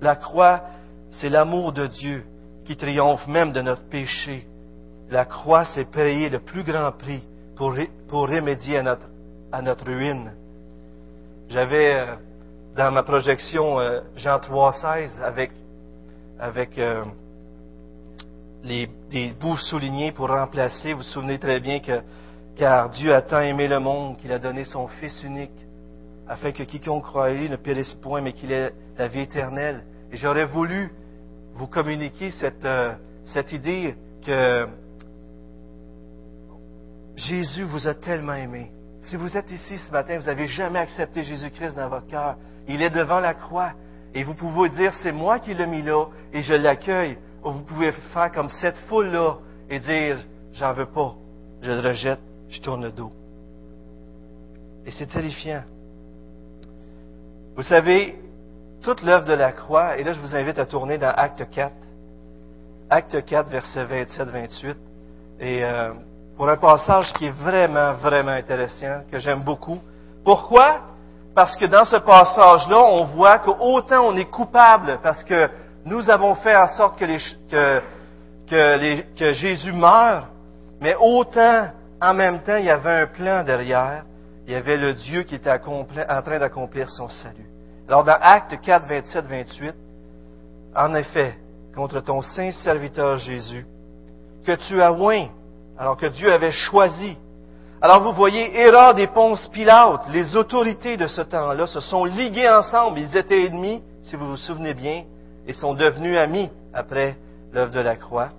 La 0.00 0.16
croix, 0.16 0.62
c'est 1.10 1.28
l'amour 1.28 1.72
de 1.72 1.86
Dieu 1.86 2.24
qui 2.64 2.76
triomphe 2.76 3.26
même 3.26 3.52
de 3.52 3.62
notre 3.62 3.88
péché. 3.88 4.46
La 5.10 5.24
croix, 5.24 5.64
c'est 5.64 5.86
payer 5.86 6.28
le 6.28 6.38
plus 6.38 6.62
grand 6.62 6.92
prix 6.92 7.22
pour, 7.56 7.74
pour 8.08 8.28
remédier 8.28 8.78
à 8.78 8.82
notre, 8.82 9.08
à 9.50 9.62
notre 9.62 9.86
ruine. 9.86 10.32
J'avais 11.48 11.94
euh, 11.94 12.14
dans 12.76 12.92
ma 12.92 13.02
projection 13.02 13.80
euh, 13.80 14.00
Jean 14.16 14.36
3,16 14.36 15.22
avec, 15.22 15.50
avec 16.38 16.78
euh, 16.78 17.04
les, 18.62 18.86
des 19.10 19.30
bouts 19.30 19.56
soulignés 19.56 20.12
pour 20.12 20.28
remplacer. 20.28 20.92
Vous 20.92 20.98
vous 20.98 21.04
souvenez 21.04 21.38
très 21.38 21.58
bien 21.60 21.80
que 21.80 22.02
car 22.56 22.90
Dieu 22.90 23.14
a 23.14 23.22
tant 23.22 23.40
aimé 23.40 23.66
le 23.66 23.78
monde 23.78 24.18
qu'il 24.18 24.32
a 24.32 24.38
donné 24.38 24.64
son 24.64 24.88
Fils 24.88 25.22
unique, 25.22 25.52
afin 26.28 26.50
que 26.50 26.64
quiconque 26.64 27.04
croit 27.04 27.30
lui 27.30 27.48
ne 27.48 27.54
périsse 27.54 27.94
point, 27.94 28.20
mais 28.20 28.32
qu'il 28.32 28.50
ait 28.50 28.72
la 28.98 29.06
vie 29.06 29.20
éternelle. 29.20 29.84
Et 30.10 30.16
j'aurais 30.16 30.44
voulu 30.44 30.90
vous 31.54 31.68
communiquer 31.68 32.32
cette, 32.32 32.66
cette 33.24 33.52
idée 33.52 33.94
que 34.26 34.66
Jésus 37.18 37.64
vous 37.64 37.88
a 37.88 37.94
tellement 37.94 38.34
aimé. 38.34 38.70
Si 39.00 39.16
vous 39.16 39.36
êtes 39.36 39.50
ici 39.50 39.76
ce 39.78 39.90
matin, 39.90 40.18
vous 40.18 40.26
n'avez 40.26 40.46
jamais 40.46 40.78
accepté 40.78 41.24
Jésus-Christ 41.24 41.74
dans 41.74 41.88
votre 41.88 42.06
cœur, 42.06 42.36
il 42.68 42.80
est 42.80 42.90
devant 42.90 43.18
la 43.18 43.34
croix. 43.34 43.72
Et 44.14 44.22
vous 44.22 44.34
pouvez 44.34 44.68
dire, 44.70 44.94
c'est 45.02 45.12
moi 45.12 45.40
qui 45.40 45.52
l'ai 45.52 45.66
mis 45.66 45.82
là 45.82 46.06
et 46.32 46.42
je 46.42 46.54
l'accueille. 46.54 47.18
Ou 47.44 47.50
vous 47.50 47.62
pouvez 47.62 47.90
faire 47.90 48.30
comme 48.30 48.48
cette 48.48 48.76
foule-là 48.88 49.38
et 49.68 49.80
dire, 49.80 50.18
j'en 50.52 50.72
veux 50.72 50.86
pas, 50.86 51.14
je 51.60 51.72
le 51.72 51.80
rejette, 51.80 52.20
je 52.50 52.60
tourne 52.60 52.84
le 52.84 52.92
dos. 52.92 53.12
Et 54.86 54.92
c'est 54.92 55.06
terrifiant. 55.06 55.64
Vous 57.56 57.64
savez, 57.64 58.16
toute 58.82 59.02
l'œuvre 59.02 59.26
de 59.26 59.34
la 59.34 59.50
croix, 59.50 59.98
et 59.98 60.04
là 60.04 60.12
je 60.12 60.20
vous 60.20 60.36
invite 60.36 60.58
à 60.60 60.66
tourner 60.66 60.98
dans 60.98 61.10
Acte 61.10 61.50
4, 61.50 61.72
Acte 62.90 63.24
4, 63.24 63.48
versets 63.50 63.84
27-28, 63.84 64.76
et 65.40 65.64
euh, 65.64 65.92
pour 66.38 66.48
un 66.48 66.56
passage 66.56 67.12
qui 67.14 67.26
est 67.26 67.32
vraiment, 67.32 67.94
vraiment 67.94 68.30
intéressant, 68.30 69.02
que 69.10 69.18
j'aime 69.18 69.42
beaucoup. 69.42 69.80
Pourquoi? 70.24 70.82
Parce 71.34 71.56
que 71.56 71.64
dans 71.64 71.84
ce 71.84 71.96
passage-là, 71.96 72.78
on 72.78 73.06
voit 73.06 73.40
qu'autant 73.40 74.06
on 74.06 74.16
est 74.16 74.30
coupable 74.30 75.00
parce 75.02 75.24
que 75.24 75.48
nous 75.84 76.08
avons 76.08 76.36
fait 76.36 76.54
en 76.54 76.68
sorte 76.68 76.96
que, 76.96 77.04
les, 77.04 77.18
que, 77.50 77.82
que, 78.48 78.78
les, 78.78 79.06
que 79.18 79.32
Jésus 79.32 79.72
meure, 79.72 80.28
mais 80.80 80.94
autant 81.00 81.70
en 82.00 82.14
même 82.14 82.40
temps, 82.44 82.56
il 82.56 82.66
y 82.66 82.70
avait 82.70 83.00
un 83.00 83.06
plan 83.06 83.42
derrière. 83.42 84.04
Il 84.46 84.52
y 84.52 84.56
avait 84.56 84.76
le 84.76 84.94
Dieu 84.94 85.24
qui 85.24 85.34
était 85.34 85.50
en 85.50 86.22
train 86.22 86.38
d'accomplir 86.38 86.88
son 86.88 87.08
salut. 87.08 87.50
Alors, 87.88 88.04
dans 88.04 88.16
Acte 88.20 88.60
4, 88.62 88.86
27, 88.86 89.26
28, 89.26 89.74
en 90.76 90.94
effet, 90.94 91.36
contre 91.74 92.00
ton 92.00 92.22
saint 92.22 92.52
serviteur 92.52 93.18
Jésus, 93.18 93.66
que 94.46 94.52
tu 94.52 94.80
as 94.80 94.92
oint, 94.92 95.26
alors 95.78 95.96
que 95.96 96.06
Dieu 96.06 96.32
avait 96.32 96.52
choisi. 96.52 97.16
Alors 97.80 98.02
vous 98.02 98.12
voyez, 98.12 98.60
Hérode 98.60 98.98
et 98.98 99.06
Ponce 99.06 99.46
Pilate, 99.48 100.08
les 100.10 100.34
autorités 100.34 100.96
de 100.96 101.06
ce 101.06 101.20
temps-là, 101.20 101.66
se 101.66 101.80
sont 101.80 102.04
ligués 102.04 102.48
ensemble. 102.48 102.98
Ils 102.98 103.16
étaient 103.16 103.44
ennemis, 103.44 103.82
si 104.02 104.16
vous 104.16 104.26
vous 104.26 104.36
souvenez 104.36 104.74
bien, 104.74 105.04
et 105.46 105.52
sont 105.52 105.74
devenus 105.74 106.18
amis 106.18 106.50
après 106.74 107.16
l'œuvre 107.52 107.70
de 107.70 107.80
la 107.80 107.96
croix 107.96 108.30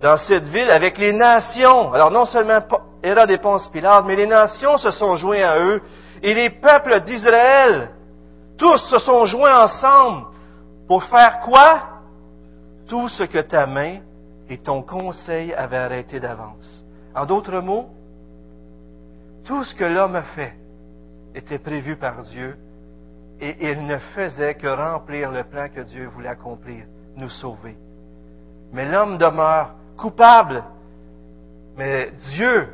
dans 0.00 0.16
cette 0.16 0.48
ville 0.48 0.70
avec 0.70 0.98
les 0.98 1.12
nations. 1.12 1.92
Alors 1.92 2.10
non 2.10 2.26
seulement 2.26 2.60
Hérode 3.02 3.30
et 3.30 3.38
Ponce 3.38 3.68
Pilate, 3.68 4.04
mais 4.06 4.16
les 4.16 4.26
nations 4.26 4.76
se 4.78 4.90
sont 4.90 5.16
joints 5.16 5.42
à 5.42 5.58
eux 5.60 5.80
et 6.22 6.34
les 6.34 6.50
peuples 6.50 7.00
d'Israël, 7.02 7.90
tous 8.58 8.78
se 8.78 8.98
sont 8.98 9.26
joints 9.26 9.64
ensemble 9.64 10.26
pour 10.88 11.04
faire 11.04 11.40
quoi? 11.40 11.82
Tout 12.88 13.08
ce 13.08 13.22
que 13.22 13.38
ta 13.38 13.66
main 13.66 13.98
et 14.52 14.58
ton 14.58 14.82
conseil 14.82 15.54
avaient 15.54 15.78
arrêté 15.78 16.20
d'avance. 16.20 16.84
En 17.14 17.24
d'autres 17.24 17.60
mots, 17.60 17.88
tout 19.46 19.64
ce 19.64 19.74
que 19.74 19.84
l'homme 19.84 20.14
a 20.14 20.24
fait 20.24 20.52
était 21.34 21.58
prévu 21.58 21.96
par 21.96 22.22
Dieu 22.24 22.58
et 23.40 23.70
il 23.70 23.86
ne 23.86 23.96
faisait 24.14 24.54
que 24.56 24.66
remplir 24.66 25.30
le 25.30 25.44
plan 25.44 25.70
que 25.70 25.80
Dieu 25.80 26.06
voulait 26.08 26.28
accomplir, 26.28 26.84
nous 27.16 27.30
sauver. 27.30 27.78
Mais 28.74 28.84
l'homme 28.84 29.16
demeure 29.16 29.74
coupable. 29.96 30.62
Mais 31.78 32.12
Dieu 32.34 32.68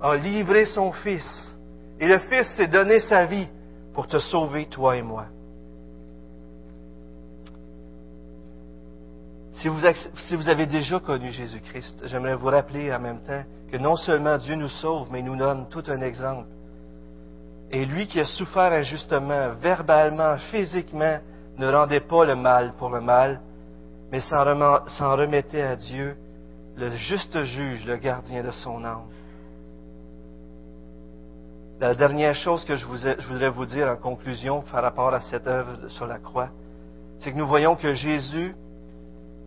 a 0.00 0.14
livré 0.14 0.64
son 0.64 0.92
Fils. 0.92 1.58
Et 1.98 2.06
le 2.06 2.20
Fils 2.20 2.46
s'est 2.56 2.68
donné 2.68 3.00
sa 3.00 3.24
vie 3.24 3.48
pour 3.94 4.06
te 4.06 4.20
sauver, 4.20 4.66
toi 4.66 4.96
et 4.96 5.02
moi. 5.02 5.24
Si 9.56 9.68
vous, 9.68 10.48
avez 10.50 10.66
déjà 10.66 11.00
connu 11.00 11.30
Jésus-Christ, 11.30 12.02
j'aimerais 12.04 12.34
vous 12.34 12.48
rappeler 12.48 12.92
en 12.92 13.00
même 13.00 13.20
temps 13.20 13.42
que 13.72 13.78
non 13.78 13.96
seulement 13.96 14.36
Dieu 14.36 14.54
nous 14.54 14.68
sauve, 14.68 15.08
mais 15.10 15.20
il 15.20 15.24
nous 15.24 15.36
donne 15.36 15.66
tout 15.70 15.82
un 15.88 16.02
exemple. 16.02 16.46
Et 17.70 17.86
lui 17.86 18.06
qui 18.06 18.20
a 18.20 18.26
souffert 18.26 18.70
injustement, 18.72 19.54
verbalement, 19.58 20.36
physiquement, 20.50 21.18
ne 21.56 21.72
rendait 21.72 22.00
pas 22.00 22.26
le 22.26 22.36
mal 22.36 22.74
pour 22.76 22.90
le 22.90 23.00
mal, 23.00 23.40
mais 24.12 24.20
s'en 24.20 24.44
remettait 25.16 25.62
à 25.62 25.74
Dieu, 25.74 26.16
le 26.76 26.90
juste 26.90 27.42
juge, 27.44 27.86
le 27.86 27.96
gardien 27.96 28.44
de 28.44 28.50
son 28.50 28.84
âme. 28.84 29.08
La 31.80 31.94
dernière 31.94 32.34
chose 32.34 32.62
que 32.66 32.76
je, 32.76 32.84
je 32.84 33.26
voudrais 33.26 33.48
vous 33.48 33.64
dire 33.64 33.88
en 33.88 33.96
conclusion 33.96 34.62
par 34.70 34.82
rapport 34.82 35.14
à 35.14 35.20
cette 35.20 35.46
œuvre 35.46 35.88
sur 35.88 36.06
la 36.06 36.18
croix, 36.18 36.50
c'est 37.20 37.32
que 37.32 37.38
nous 37.38 37.48
voyons 37.48 37.74
que 37.74 37.94
Jésus 37.94 38.54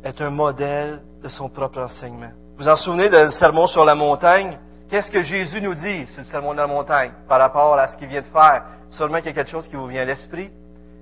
est 0.03 0.21
un 0.21 0.29
modèle 0.29 1.01
de 1.23 1.29
son 1.29 1.49
propre 1.49 1.79
enseignement. 1.81 2.31
Vous 2.57 2.67
en 2.67 2.75
souvenez 2.75 3.09
du 3.09 3.31
sermon 3.31 3.67
sur 3.67 3.85
la 3.85 3.95
montagne? 3.95 4.57
Qu'est-ce 4.89 5.11
que 5.11 5.21
Jésus 5.21 5.61
nous 5.61 5.75
dit 5.75 6.07
sur 6.07 6.19
le 6.19 6.25
sermon 6.25 6.53
de 6.53 6.57
la 6.57 6.67
montagne 6.67 7.11
par 7.27 7.39
rapport 7.39 7.77
à 7.77 7.87
ce 7.89 7.97
qu'il 7.97 8.07
vient 8.07 8.21
de 8.21 8.27
faire? 8.27 8.63
Seulement 8.89 9.17
qu'il 9.17 9.27
y 9.27 9.29
a 9.29 9.33
quelque 9.33 9.51
chose 9.51 9.67
qui 9.67 9.75
vous 9.75 9.87
vient 9.87 10.01
à 10.01 10.05
l'esprit. 10.05 10.49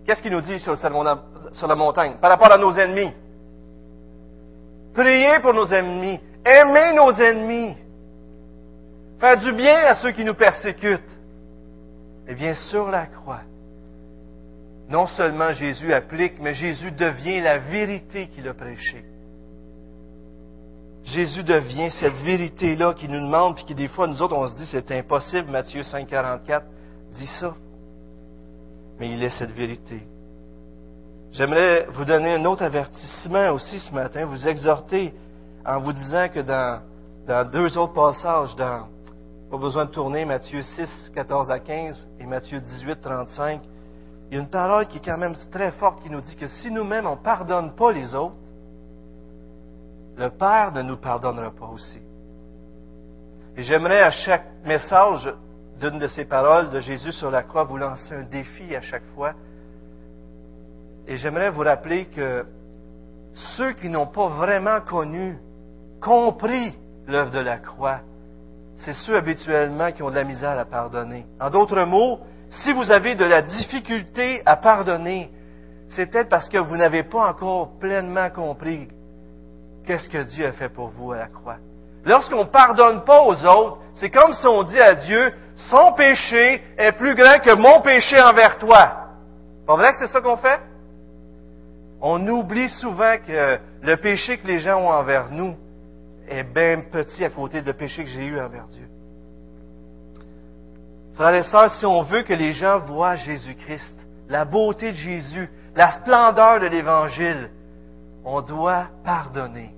Qu'est-ce 0.06 0.22
qu'il 0.22 0.32
nous 0.32 0.41
dit 0.41 0.60
sur 0.60 0.72
le 0.72 0.78
sermon 0.78 1.06
sur 1.54 1.68
la 1.68 1.76
montagne? 1.76 2.14
Par 2.22 2.30
rapport 2.30 2.52
à 2.52 2.58
nos 2.58 2.74
ennemis? 2.74 3.14
Priez 4.93 5.39
pour 5.41 5.54
nos 5.54 5.68
ennemis. 5.68 6.20
Aimez 6.43 6.93
nos 6.93 7.12
ennemis. 7.12 7.76
Faire 9.20 9.38
du 9.38 9.52
bien 9.54 9.78
à 9.86 9.95
ceux 9.95 10.12
qui 10.12 10.24
nous 10.24 10.34
persécutent. 10.34 11.16
Et 12.28 12.36
bien 12.36 12.54
sur 12.54 12.89
la 12.89 13.06
croix, 13.06 13.41
non 14.90 15.08
seulement 15.08 15.52
Jésus 15.52 15.94
applique, 15.94 16.40
mais 16.40 16.54
Jésus 16.54 16.92
devient 16.92 17.42
la 17.42 17.58
vérité 17.58 18.28
qu'il 18.28 18.48
a 18.48 18.54
prêchée. 18.54 19.04
Jésus 21.04 21.44
devient 21.44 21.90
cette 21.92 22.16
vérité-là 22.16 22.94
qui 22.94 23.08
nous 23.08 23.20
demande, 23.20 23.56
puis 23.56 23.66
qui 23.66 23.76
des 23.76 23.88
fois, 23.88 24.08
nous 24.08 24.22
autres, 24.22 24.36
on 24.36 24.48
se 24.48 24.56
dit 24.56 24.66
c'est 24.70 24.92
impossible, 24.92 25.50
Matthieu 25.50 25.84
5, 25.84 26.08
44 26.08 26.66
dit 27.14 27.28
ça. 27.40 27.56
Mais 29.00 29.10
il 29.12 29.24
est 29.24 29.30
cette 29.30 29.52
vérité. 29.52 30.04
J'aimerais 31.32 31.86
vous 31.92 32.04
donner 32.04 32.34
un 32.34 32.46
autre 32.46 32.64
avertissement 32.64 33.52
aussi 33.52 33.80
ce 33.80 33.94
matin, 33.94 34.26
vous 34.26 34.48
exhorter 34.48 35.14
en 35.66 35.80
vous 35.80 35.94
disant 35.94 36.28
que 36.30 36.40
dans, 36.40 36.82
deux 37.52 37.78
autres 37.78 37.94
passages, 37.94 38.56
dans, 38.56 38.88
pas 39.52 39.58
besoin 39.58 39.86
de 39.86 39.92
tourner, 39.92 40.26
Matthieu 40.26 40.64
6, 40.64 41.12
14 41.14 41.52
à 41.52 41.60
15 41.60 42.08
et 42.20 42.26
Matthieu 42.26 42.60
18, 42.60 43.02
35, 43.02 43.62
il 44.30 44.36
y 44.36 44.40
a 44.40 44.44
une 44.44 44.50
parole 44.50 44.88
qui 44.88 44.98
est 44.98 45.06
quand 45.06 45.18
même 45.18 45.36
très 45.52 45.72
forte 45.72 46.02
qui 46.02 46.10
nous 46.10 46.22
dit 46.22 46.36
que 46.36 46.48
si 46.48 46.70
nous-mêmes 46.70 47.08
on 47.08 47.12
ne 47.12 47.22
pardonne 47.22 47.74
pas 47.76 47.92
les 47.92 48.14
autres, 48.14 48.36
le 50.18 50.30
Père 50.30 50.72
ne 50.74 50.82
nous 50.82 50.98
pardonnera 50.98 51.52
pas 51.52 51.68
aussi. 51.68 52.00
Et 53.56 53.64
j'aimerais 53.64 54.02
à 54.02 54.12
chaque 54.12 54.46
message 54.66 55.34
d'une 55.80 56.00
de 56.00 56.08
ces 56.08 56.26
paroles 56.26 56.70
de 56.72 56.80
Jésus 56.80 57.12
sur 57.12 57.32
la 57.32 57.44
croix 57.44 57.64
vous 57.64 57.78
lancer 57.78 58.14
un 58.14 58.24
défi 58.24 58.76
à 58.76 58.82
chaque 58.82 59.06
fois. 59.16 59.34
Et 61.08 61.18
j'aimerais 61.18 61.50
vous 61.50 61.62
rappeler 61.62 62.06
que 62.06 62.46
ceux 63.56 63.74
qui 63.74 63.88
n'ont 63.88 64.08
pas 64.08 64.28
vraiment 64.28 64.82
connu, 64.82 65.38
compris 66.02 66.74
l'œuvre 67.08 67.32
de 67.32 67.40
la 67.40 67.58
croix, 67.58 68.02
c'est 68.76 68.94
ceux 68.94 69.16
habituellement 69.16 69.92
qui 69.92 70.04
ont 70.04 70.10
de 70.10 70.16
la 70.16 70.24
misère 70.24 70.58
à 70.60 70.66
pardonner. 70.66 71.26
En 71.40 71.50
d'autres 71.50 71.84
mots, 71.84 72.20
si 72.50 72.74
vous 72.74 72.91
avez 72.91 73.16
de 73.16 73.26
la 73.26 73.41
difficulté 73.41 74.41
à 74.45 74.56
pardonner, 74.56 75.30
c'est 75.89 76.08
peut-être 76.08 76.30
parce 76.30 76.50
que 76.50 76.58
vous 76.58 76.78
n'avez 76.78 77.04
pas 77.04 77.30
encore 77.30 77.80
pleinement 77.80 78.30
compris 78.30 78.88
qu'est-ce 79.86 80.10
que 80.10 80.24
Dieu 80.24 80.45
a 80.45 80.52
fait 80.52 80.70
pour 80.70 80.89
vous 80.89 81.12
à 81.12 81.18
la 81.18 81.28
croix. 81.28 81.58
Lorsqu'on 82.06 82.45
ne 82.45 82.50
pardonne 82.50 83.04
pas 83.04 83.24
aux 83.24 83.45
autres, 83.45 83.78
c'est 83.95 84.10
comme 84.10 84.34
si 84.34 84.45
on 84.48 84.64
dit 84.64 84.80
à 84.80 84.95
Dieu, 84.95 85.34
son 85.70 85.93
péché 85.93 86.62
est 86.78 86.91
plus 86.93 87.16
grand 87.16 87.39
que 87.39 87.56
mon 87.56 87.82
péché 87.82 88.22
envers 88.22 88.58
toi. 88.58 89.08
Pas 89.66 89.76
vrai 89.76 89.91
que 89.91 89.98
c'est 90.00 90.08
ça 90.08 90.22
qu'on 90.22 90.38
fait? 90.38 90.60
On 92.00 92.26
oublie 92.28 92.70
souvent 92.70 93.16
que 93.26 93.60
le 93.82 93.98
péché 93.98 94.38
que 94.38 94.48
les 94.48 94.60
gens 94.60 94.80
ont 94.80 94.89
envers 94.89 95.30
nous 95.32 95.56
est 96.30 96.43
bien 96.43 96.82
petit 96.91 97.26
à 97.26 97.30
côté 97.30 97.62
le 97.62 97.74
péché 97.74 98.04
que 98.04 98.10
j'ai 98.10 98.26
eu 98.26 98.39
envers 98.39 98.66
Dieu. 98.68 98.87
Frères 101.18 101.34
et 101.34 101.43
sœurs, 101.43 101.72
si 101.72 101.86
on 101.86 102.03
veut 102.03 102.22
que 102.22 102.34
les 102.34 102.53
gens 102.53 102.78
voient 102.78 103.15
Jésus-Christ, 103.15 103.95
la 104.30 104.45
beauté 104.45 104.91
de 104.91 104.97
Jésus, 104.97 105.49
la 105.76 105.91
splendeur 105.93 106.59
de 106.59 106.68
l'Évangile, 106.68 107.49
on 108.24 108.41
doit 108.41 108.88
pardonner. 109.03 109.74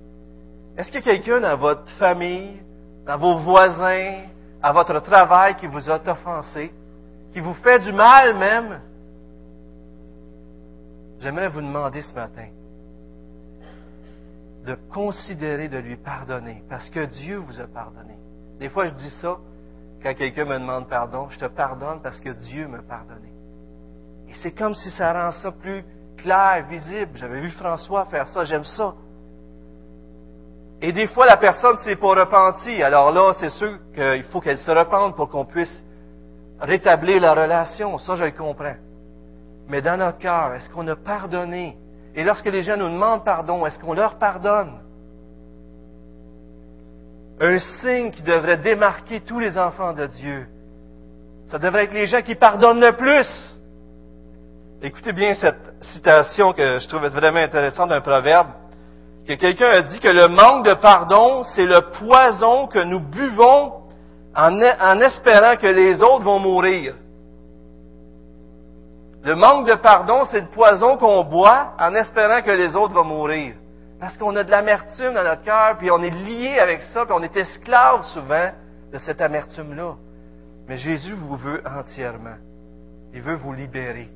Est-ce 0.76 0.92
a 0.98 1.00
quelqu'un 1.00 1.40
dans 1.40 1.56
votre 1.56 1.88
famille, 1.92 2.60
dans 3.06 3.16
vos 3.16 3.38
voisins, 3.38 4.24
à 4.62 4.72
votre 4.72 5.00
travail 5.00 5.56
qui 5.56 5.66
vous 5.66 5.88
a 5.88 5.98
offensé, 6.10 6.74
qui 7.32 7.40
vous 7.40 7.54
fait 7.54 7.78
du 7.78 7.92
mal 7.92 8.36
même? 8.36 8.80
J'aimerais 11.20 11.48
vous 11.48 11.62
demander 11.62 12.02
ce 12.02 12.14
matin 12.14 12.48
de 14.66 14.76
considérer 14.92 15.70
de 15.70 15.78
lui 15.78 15.96
pardonner, 15.96 16.62
parce 16.68 16.90
que 16.90 17.06
Dieu 17.06 17.38
vous 17.38 17.58
a 17.62 17.66
pardonné. 17.66 18.14
Des 18.58 18.68
fois, 18.68 18.88
je 18.88 18.92
dis 18.92 19.10
ça, 19.22 19.38
quand 20.02 20.14
quelqu'un 20.14 20.44
me 20.44 20.58
demande 20.58 20.88
pardon, 20.88 21.28
je 21.30 21.38
te 21.38 21.46
pardonne 21.46 22.00
parce 22.02 22.20
que 22.20 22.30
Dieu 22.30 22.66
m'a 22.68 22.82
pardonné. 22.82 23.28
Et 24.28 24.34
c'est 24.42 24.52
comme 24.52 24.74
si 24.74 24.90
ça 24.90 25.12
rend 25.12 25.32
ça 25.32 25.52
plus 25.52 25.84
clair, 26.16 26.64
visible. 26.68 27.10
J'avais 27.14 27.40
vu 27.40 27.50
François 27.50 28.06
faire 28.06 28.28
ça, 28.28 28.44
j'aime 28.44 28.64
ça. 28.64 28.94
Et 30.82 30.92
des 30.92 31.08
fois, 31.08 31.26
la 31.26 31.36
personne 31.36 31.76
ne 31.76 31.80
s'est 31.80 31.96
pas 31.96 32.14
repentie. 32.14 32.82
Alors 32.82 33.12
là, 33.12 33.32
c'est 33.38 33.50
sûr 33.50 33.78
qu'il 33.94 34.24
faut 34.24 34.40
qu'elle 34.40 34.58
se 34.58 34.70
repente 34.70 35.14
pour 35.14 35.28
qu'on 35.28 35.44
puisse 35.44 35.84
rétablir 36.60 37.20
la 37.20 37.34
relation. 37.34 37.98
Ça, 37.98 38.16
je 38.16 38.24
le 38.24 38.30
comprends. 38.30 38.76
Mais 39.68 39.82
dans 39.82 39.98
notre 39.98 40.18
cœur, 40.18 40.54
est-ce 40.54 40.70
qu'on 40.70 40.88
a 40.88 40.96
pardonné? 40.96 41.76
Et 42.14 42.24
lorsque 42.24 42.46
les 42.46 42.62
gens 42.62 42.76
nous 42.76 42.88
demandent 42.88 43.24
pardon, 43.24 43.66
est-ce 43.66 43.78
qu'on 43.78 43.94
leur 43.94 44.18
pardonne? 44.18 44.80
Un 47.40 47.58
signe 47.58 48.10
qui 48.10 48.22
devrait 48.22 48.58
démarquer 48.58 49.20
tous 49.20 49.38
les 49.38 49.56
enfants 49.56 49.94
de 49.94 50.06
Dieu. 50.06 50.46
Ça 51.46 51.58
devrait 51.58 51.84
être 51.84 51.94
les 51.94 52.06
gens 52.06 52.22
qui 52.22 52.34
pardonnent 52.34 52.80
le 52.80 52.92
plus. 52.92 53.56
Écoutez 54.82 55.12
bien 55.12 55.34
cette 55.34 55.74
citation 55.80 56.52
que 56.52 56.78
je 56.78 56.88
trouve 56.88 57.06
vraiment 57.06 57.40
intéressante 57.40 57.88
d'un 57.88 58.02
proverbe, 58.02 58.48
que 59.26 59.34
quelqu'un 59.34 59.68
a 59.68 59.82
dit 59.82 60.00
que 60.00 60.08
le 60.08 60.28
manque 60.28 60.66
de 60.66 60.74
pardon, 60.74 61.44
c'est 61.54 61.66
le 61.66 61.80
poison 61.98 62.66
que 62.66 62.78
nous 62.78 63.00
buvons 63.00 63.72
en, 64.36 64.60
en 64.62 65.00
espérant 65.00 65.56
que 65.56 65.66
les 65.66 66.00
autres 66.02 66.24
vont 66.24 66.38
mourir. 66.38 66.94
Le 69.22 69.34
manque 69.34 69.66
de 69.66 69.74
pardon, 69.74 70.24
c'est 70.30 70.40
le 70.40 70.48
poison 70.48 70.96
qu'on 70.96 71.24
boit 71.24 71.72
en 71.78 71.94
espérant 71.94 72.42
que 72.42 72.50
les 72.50 72.74
autres 72.74 72.94
vont 72.94 73.04
mourir. 73.04 73.54
Parce 74.00 74.16
qu'on 74.16 74.34
a 74.36 74.44
de 74.44 74.50
l'amertume 74.50 75.12
dans 75.12 75.22
notre 75.22 75.42
cœur, 75.42 75.76
puis 75.76 75.90
on 75.90 76.02
est 76.02 76.10
lié 76.10 76.58
avec 76.58 76.80
ça, 76.80 77.04
puis 77.04 77.14
on 77.14 77.22
est 77.22 77.36
esclave 77.36 78.02
souvent 78.14 78.50
de 78.90 78.98
cette 78.98 79.20
amertume-là. 79.20 79.96
Mais 80.66 80.78
Jésus 80.78 81.12
vous 81.12 81.36
veut 81.36 81.62
entièrement. 81.66 82.36
Il 83.12 83.20
veut 83.20 83.34
vous 83.34 83.52
libérer. 83.52 84.08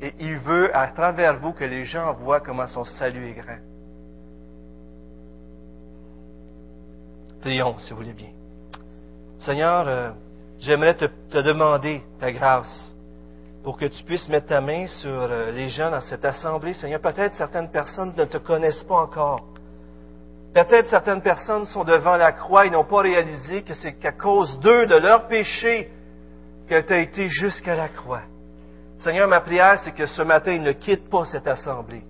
Et 0.00 0.14
il 0.18 0.38
veut, 0.38 0.74
à 0.76 0.88
travers 0.88 1.38
vous, 1.38 1.52
que 1.52 1.64
les 1.64 1.84
gens 1.84 2.12
voient 2.14 2.40
comment 2.40 2.66
son 2.66 2.84
salut 2.84 3.28
est 3.28 3.34
grand. 3.34 3.58
Prions, 7.42 7.78
si 7.78 7.90
vous 7.90 7.98
voulez 7.98 8.12
bien. 8.12 8.30
Seigneur, 9.38 9.86
euh, 9.86 10.10
j'aimerais 10.58 10.94
te, 10.94 11.04
te 11.04 11.38
demander 11.38 12.02
ta 12.18 12.32
grâce 12.32 12.94
pour 13.62 13.76
que 13.76 13.86
tu 13.86 14.02
puisses 14.04 14.28
mettre 14.28 14.48
ta 14.48 14.60
main 14.60 14.86
sur 14.86 15.10
euh, 15.10 15.50
les 15.50 15.68
gens 15.68 15.90
dans 15.90 16.00
cette 16.00 16.24
assemblée. 16.24 16.72
Seigneur, 16.72 17.00
peut-être 17.00 17.34
certaines 17.36 17.70
personnes 17.70 18.12
ne 18.16 18.24
te 18.24 18.38
connaissent 18.38 18.84
pas 18.84 19.02
encore. 19.02 19.40
Peut-être 20.54 20.88
certaines 20.88 21.22
personnes 21.22 21.64
sont 21.66 21.84
devant 21.84 22.16
la 22.16 22.32
croix 22.32 22.66
et 22.66 22.70
n'ont 22.70 22.84
pas 22.84 23.02
réalisé 23.02 23.62
que 23.62 23.74
c'est 23.74 23.92
qu'à 23.94 24.12
cause 24.12 24.58
d'eux, 24.60 24.86
de 24.86 24.96
leur 24.96 25.28
péché, 25.28 25.90
que 26.68 26.80
tu 26.80 26.94
été 26.94 27.28
jusqu'à 27.28 27.76
la 27.76 27.88
croix. 27.88 28.22
Seigneur, 28.98 29.28
ma 29.28 29.40
prière, 29.40 29.78
c'est 29.84 29.92
que 29.92 30.06
ce 30.06 30.22
matin, 30.22 30.52
ils 30.52 30.62
ne 30.62 30.72
quittent 30.72 31.08
pas 31.08 31.24
cette 31.24 31.46
assemblée 31.46 32.02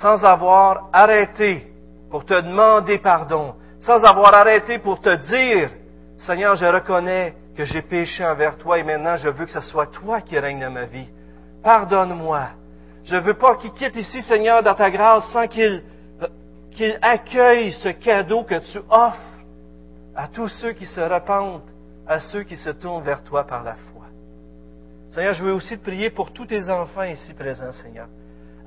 sans 0.00 0.24
avoir 0.24 0.88
arrêté 0.92 1.66
pour 2.10 2.24
te 2.24 2.34
demander 2.40 2.98
pardon, 2.98 3.54
sans 3.80 4.02
avoir 4.02 4.34
arrêté 4.34 4.78
pour 4.78 5.00
te 5.00 5.14
dire, 5.14 5.70
Seigneur, 6.18 6.56
je 6.56 6.64
reconnais 6.64 7.34
j'ai 7.64 7.82
péché 7.82 8.24
envers 8.24 8.56
toi 8.58 8.78
et 8.78 8.82
maintenant 8.82 9.16
je 9.16 9.28
veux 9.28 9.44
que 9.44 9.50
ce 9.50 9.60
soit 9.60 9.86
toi 9.86 10.20
qui 10.20 10.38
règne 10.38 10.60
dans 10.60 10.70
ma 10.70 10.84
vie. 10.84 11.08
Pardonne-moi. 11.62 12.48
Je 13.04 13.16
ne 13.16 13.20
veux 13.20 13.34
pas 13.34 13.56
qu'il 13.56 13.72
quitte 13.72 13.96
ici, 13.96 14.22
Seigneur, 14.22 14.62
dans 14.62 14.74
ta 14.74 14.90
grâce 14.90 15.26
sans 15.32 15.46
qu'il 15.46 15.82
qu'ils 16.72 16.98
accueillent 17.02 17.72
ce 17.72 17.88
cadeau 17.88 18.44
que 18.44 18.58
tu 18.72 18.78
offres 18.88 19.18
à 20.14 20.28
tous 20.28 20.48
ceux 20.48 20.72
qui 20.72 20.86
se 20.86 21.00
repentent, 21.00 21.64
à 22.06 22.20
ceux 22.20 22.42
qui 22.42 22.56
se 22.56 22.70
tournent 22.70 23.02
vers 23.02 23.22
toi 23.24 23.44
par 23.44 23.62
la 23.62 23.74
foi. 23.74 24.04
Seigneur, 25.10 25.34
je 25.34 25.44
veux 25.44 25.52
aussi 25.52 25.76
te 25.76 25.82
prier 25.82 26.10
pour 26.10 26.32
tous 26.32 26.46
tes 26.46 26.68
enfants 26.68 27.02
ici 27.02 27.34
présents, 27.34 27.72
Seigneur. 27.72 28.06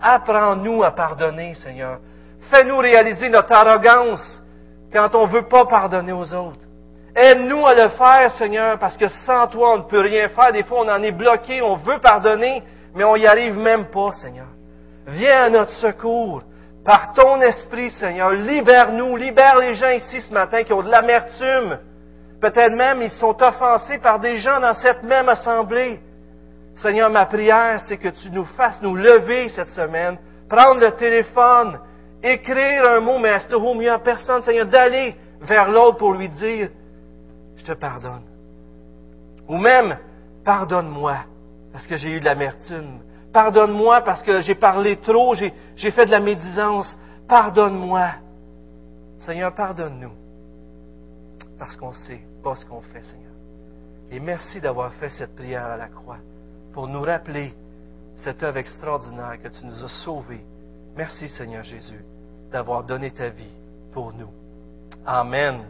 Apprends-nous 0.01 0.83
à 0.83 0.91
pardonner, 0.91 1.53
Seigneur. 1.55 1.99
Fais-nous 2.51 2.77
réaliser 2.77 3.29
notre 3.29 3.53
arrogance 3.53 4.41
quand 4.91 5.15
on 5.15 5.27
ne 5.27 5.31
veut 5.31 5.47
pas 5.47 5.65
pardonner 5.65 6.11
aux 6.11 6.33
autres. 6.33 6.59
Aide-nous 7.15 7.65
à 7.65 7.75
le 7.75 7.89
faire, 7.89 8.33
Seigneur, 8.37 8.79
parce 8.79 8.97
que 8.97 9.07
sans 9.25 9.47
toi, 9.47 9.73
on 9.73 9.77
ne 9.77 9.83
peut 9.83 9.99
rien 9.99 10.29
faire. 10.29 10.51
Des 10.51 10.63
fois, 10.63 10.81
on 10.81 10.89
en 10.89 11.03
est 11.03 11.11
bloqué, 11.11 11.61
on 11.61 11.75
veut 11.75 11.99
pardonner, 11.99 12.63
mais 12.95 13.03
on 13.03 13.15
n'y 13.15 13.27
arrive 13.27 13.57
même 13.57 13.85
pas, 13.85 14.11
Seigneur. 14.13 14.47
Viens 15.07 15.43
à 15.43 15.49
notre 15.49 15.73
secours. 15.73 16.41
Par 16.83 17.13
ton 17.13 17.39
esprit, 17.41 17.91
Seigneur, 17.91 18.31
libère-nous, 18.31 19.15
libère 19.15 19.57
les 19.57 19.75
gens 19.75 19.91
ici 19.91 20.21
ce 20.21 20.33
matin 20.33 20.63
qui 20.63 20.73
ont 20.73 20.81
de 20.81 20.89
l'amertume. 20.89 21.79
Peut-être 22.41 22.75
même 22.75 23.01
ils 23.01 23.11
sont 23.11 23.41
offensés 23.41 23.99
par 23.99 24.19
des 24.19 24.37
gens 24.37 24.59
dans 24.59 24.73
cette 24.75 25.03
même 25.03 25.29
assemblée. 25.29 26.01
Seigneur, 26.75 27.09
ma 27.09 27.25
prière, 27.25 27.79
c'est 27.87 27.97
que 27.97 28.09
tu 28.09 28.31
nous 28.31 28.43
fasses 28.43 28.81
nous 28.81 28.95
lever 28.95 29.47
cette 29.49 29.69
semaine, 29.69 30.17
prendre 30.49 30.81
le 30.81 30.91
téléphone, 30.91 31.79
écrire 32.21 32.85
un 32.85 32.99
mot, 32.99 33.19
mais 33.19 33.29
à 33.29 33.39
ce 33.39 33.55
il 33.55 33.79
n'y 33.79 33.87
a 33.87 33.99
personne, 33.99 34.41
Seigneur, 34.41 34.65
d'aller 34.65 35.15
vers 35.39 35.69
l'autre 35.69 35.97
pour 35.97 36.13
lui 36.13 36.27
dire, 36.27 36.69
je 37.63 37.71
te 37.71 37.77
pardonne. 37.77 38.23
Ou 39.47 39.57
même, 39.57 39.97
pardonne-moi, 40.43 41.17
parce 41.71 41.87
que 41.87 41.97
j'ai 41.97 42.15
eu 42.15 42.19
de 42.19 42.25
l'amertume. 42.25 42.99
Pardonne-moi 43.31 44.01
parce 44.01 44.21
que 44.21 44.41
j'ai 44.41 44.55
parlé 44.55 44.97
trop, 44.97 45.33
j'ai 45.33 45.91
fait 45.91 46.05
de 46.05 46.11
la 46.11 46.19
médisance. 46.19 46.97
Pardonne-moi. 47.27 48.09
Seigneur, 49.19 49.55
pardonne-nous. 49.55 50.11
Parce 51.57 51.75
qu'on 51.77 51.93
sait 51.93 52.21
pas 52.43 52.55
ce 52.55 52.65
qu'on 52.65 52.81
fait, 52.81 53.01
Seigneur. 53.01 53.31
Et 54.11 54.19
merci 54.19 54.61
d'avoir 54.61 54.93
fait 54.93 55.09
cette 55.09 55.35
prière 55.35 55.65
à 55.65 55.77
la 55.77 55.87
croix 55.87 56.19
pour 56.73 56.87
nous 56.87 57.01
rappeler 57.01 57.53
cette 58.15 58.43
œuvre 58.43 58.57
extraordinaire 58.57 59.41
que 59.41 59.47
tu 59.47 59.65
nous 59.65 59.83
as 59.83 60.03
sauvés. 60.03 60.45
Merci, 60.95 61.27
Seigneur 61.29 61.63
Jésus, 61.63 62.05
d'avoir 62.51 62.83
donné 62.83 63.09
ta 63.09 63.29
vie 63.29 63.57
pour 63.93 64.13
nous. 64.13 64.29
Amen. 65.05 65.63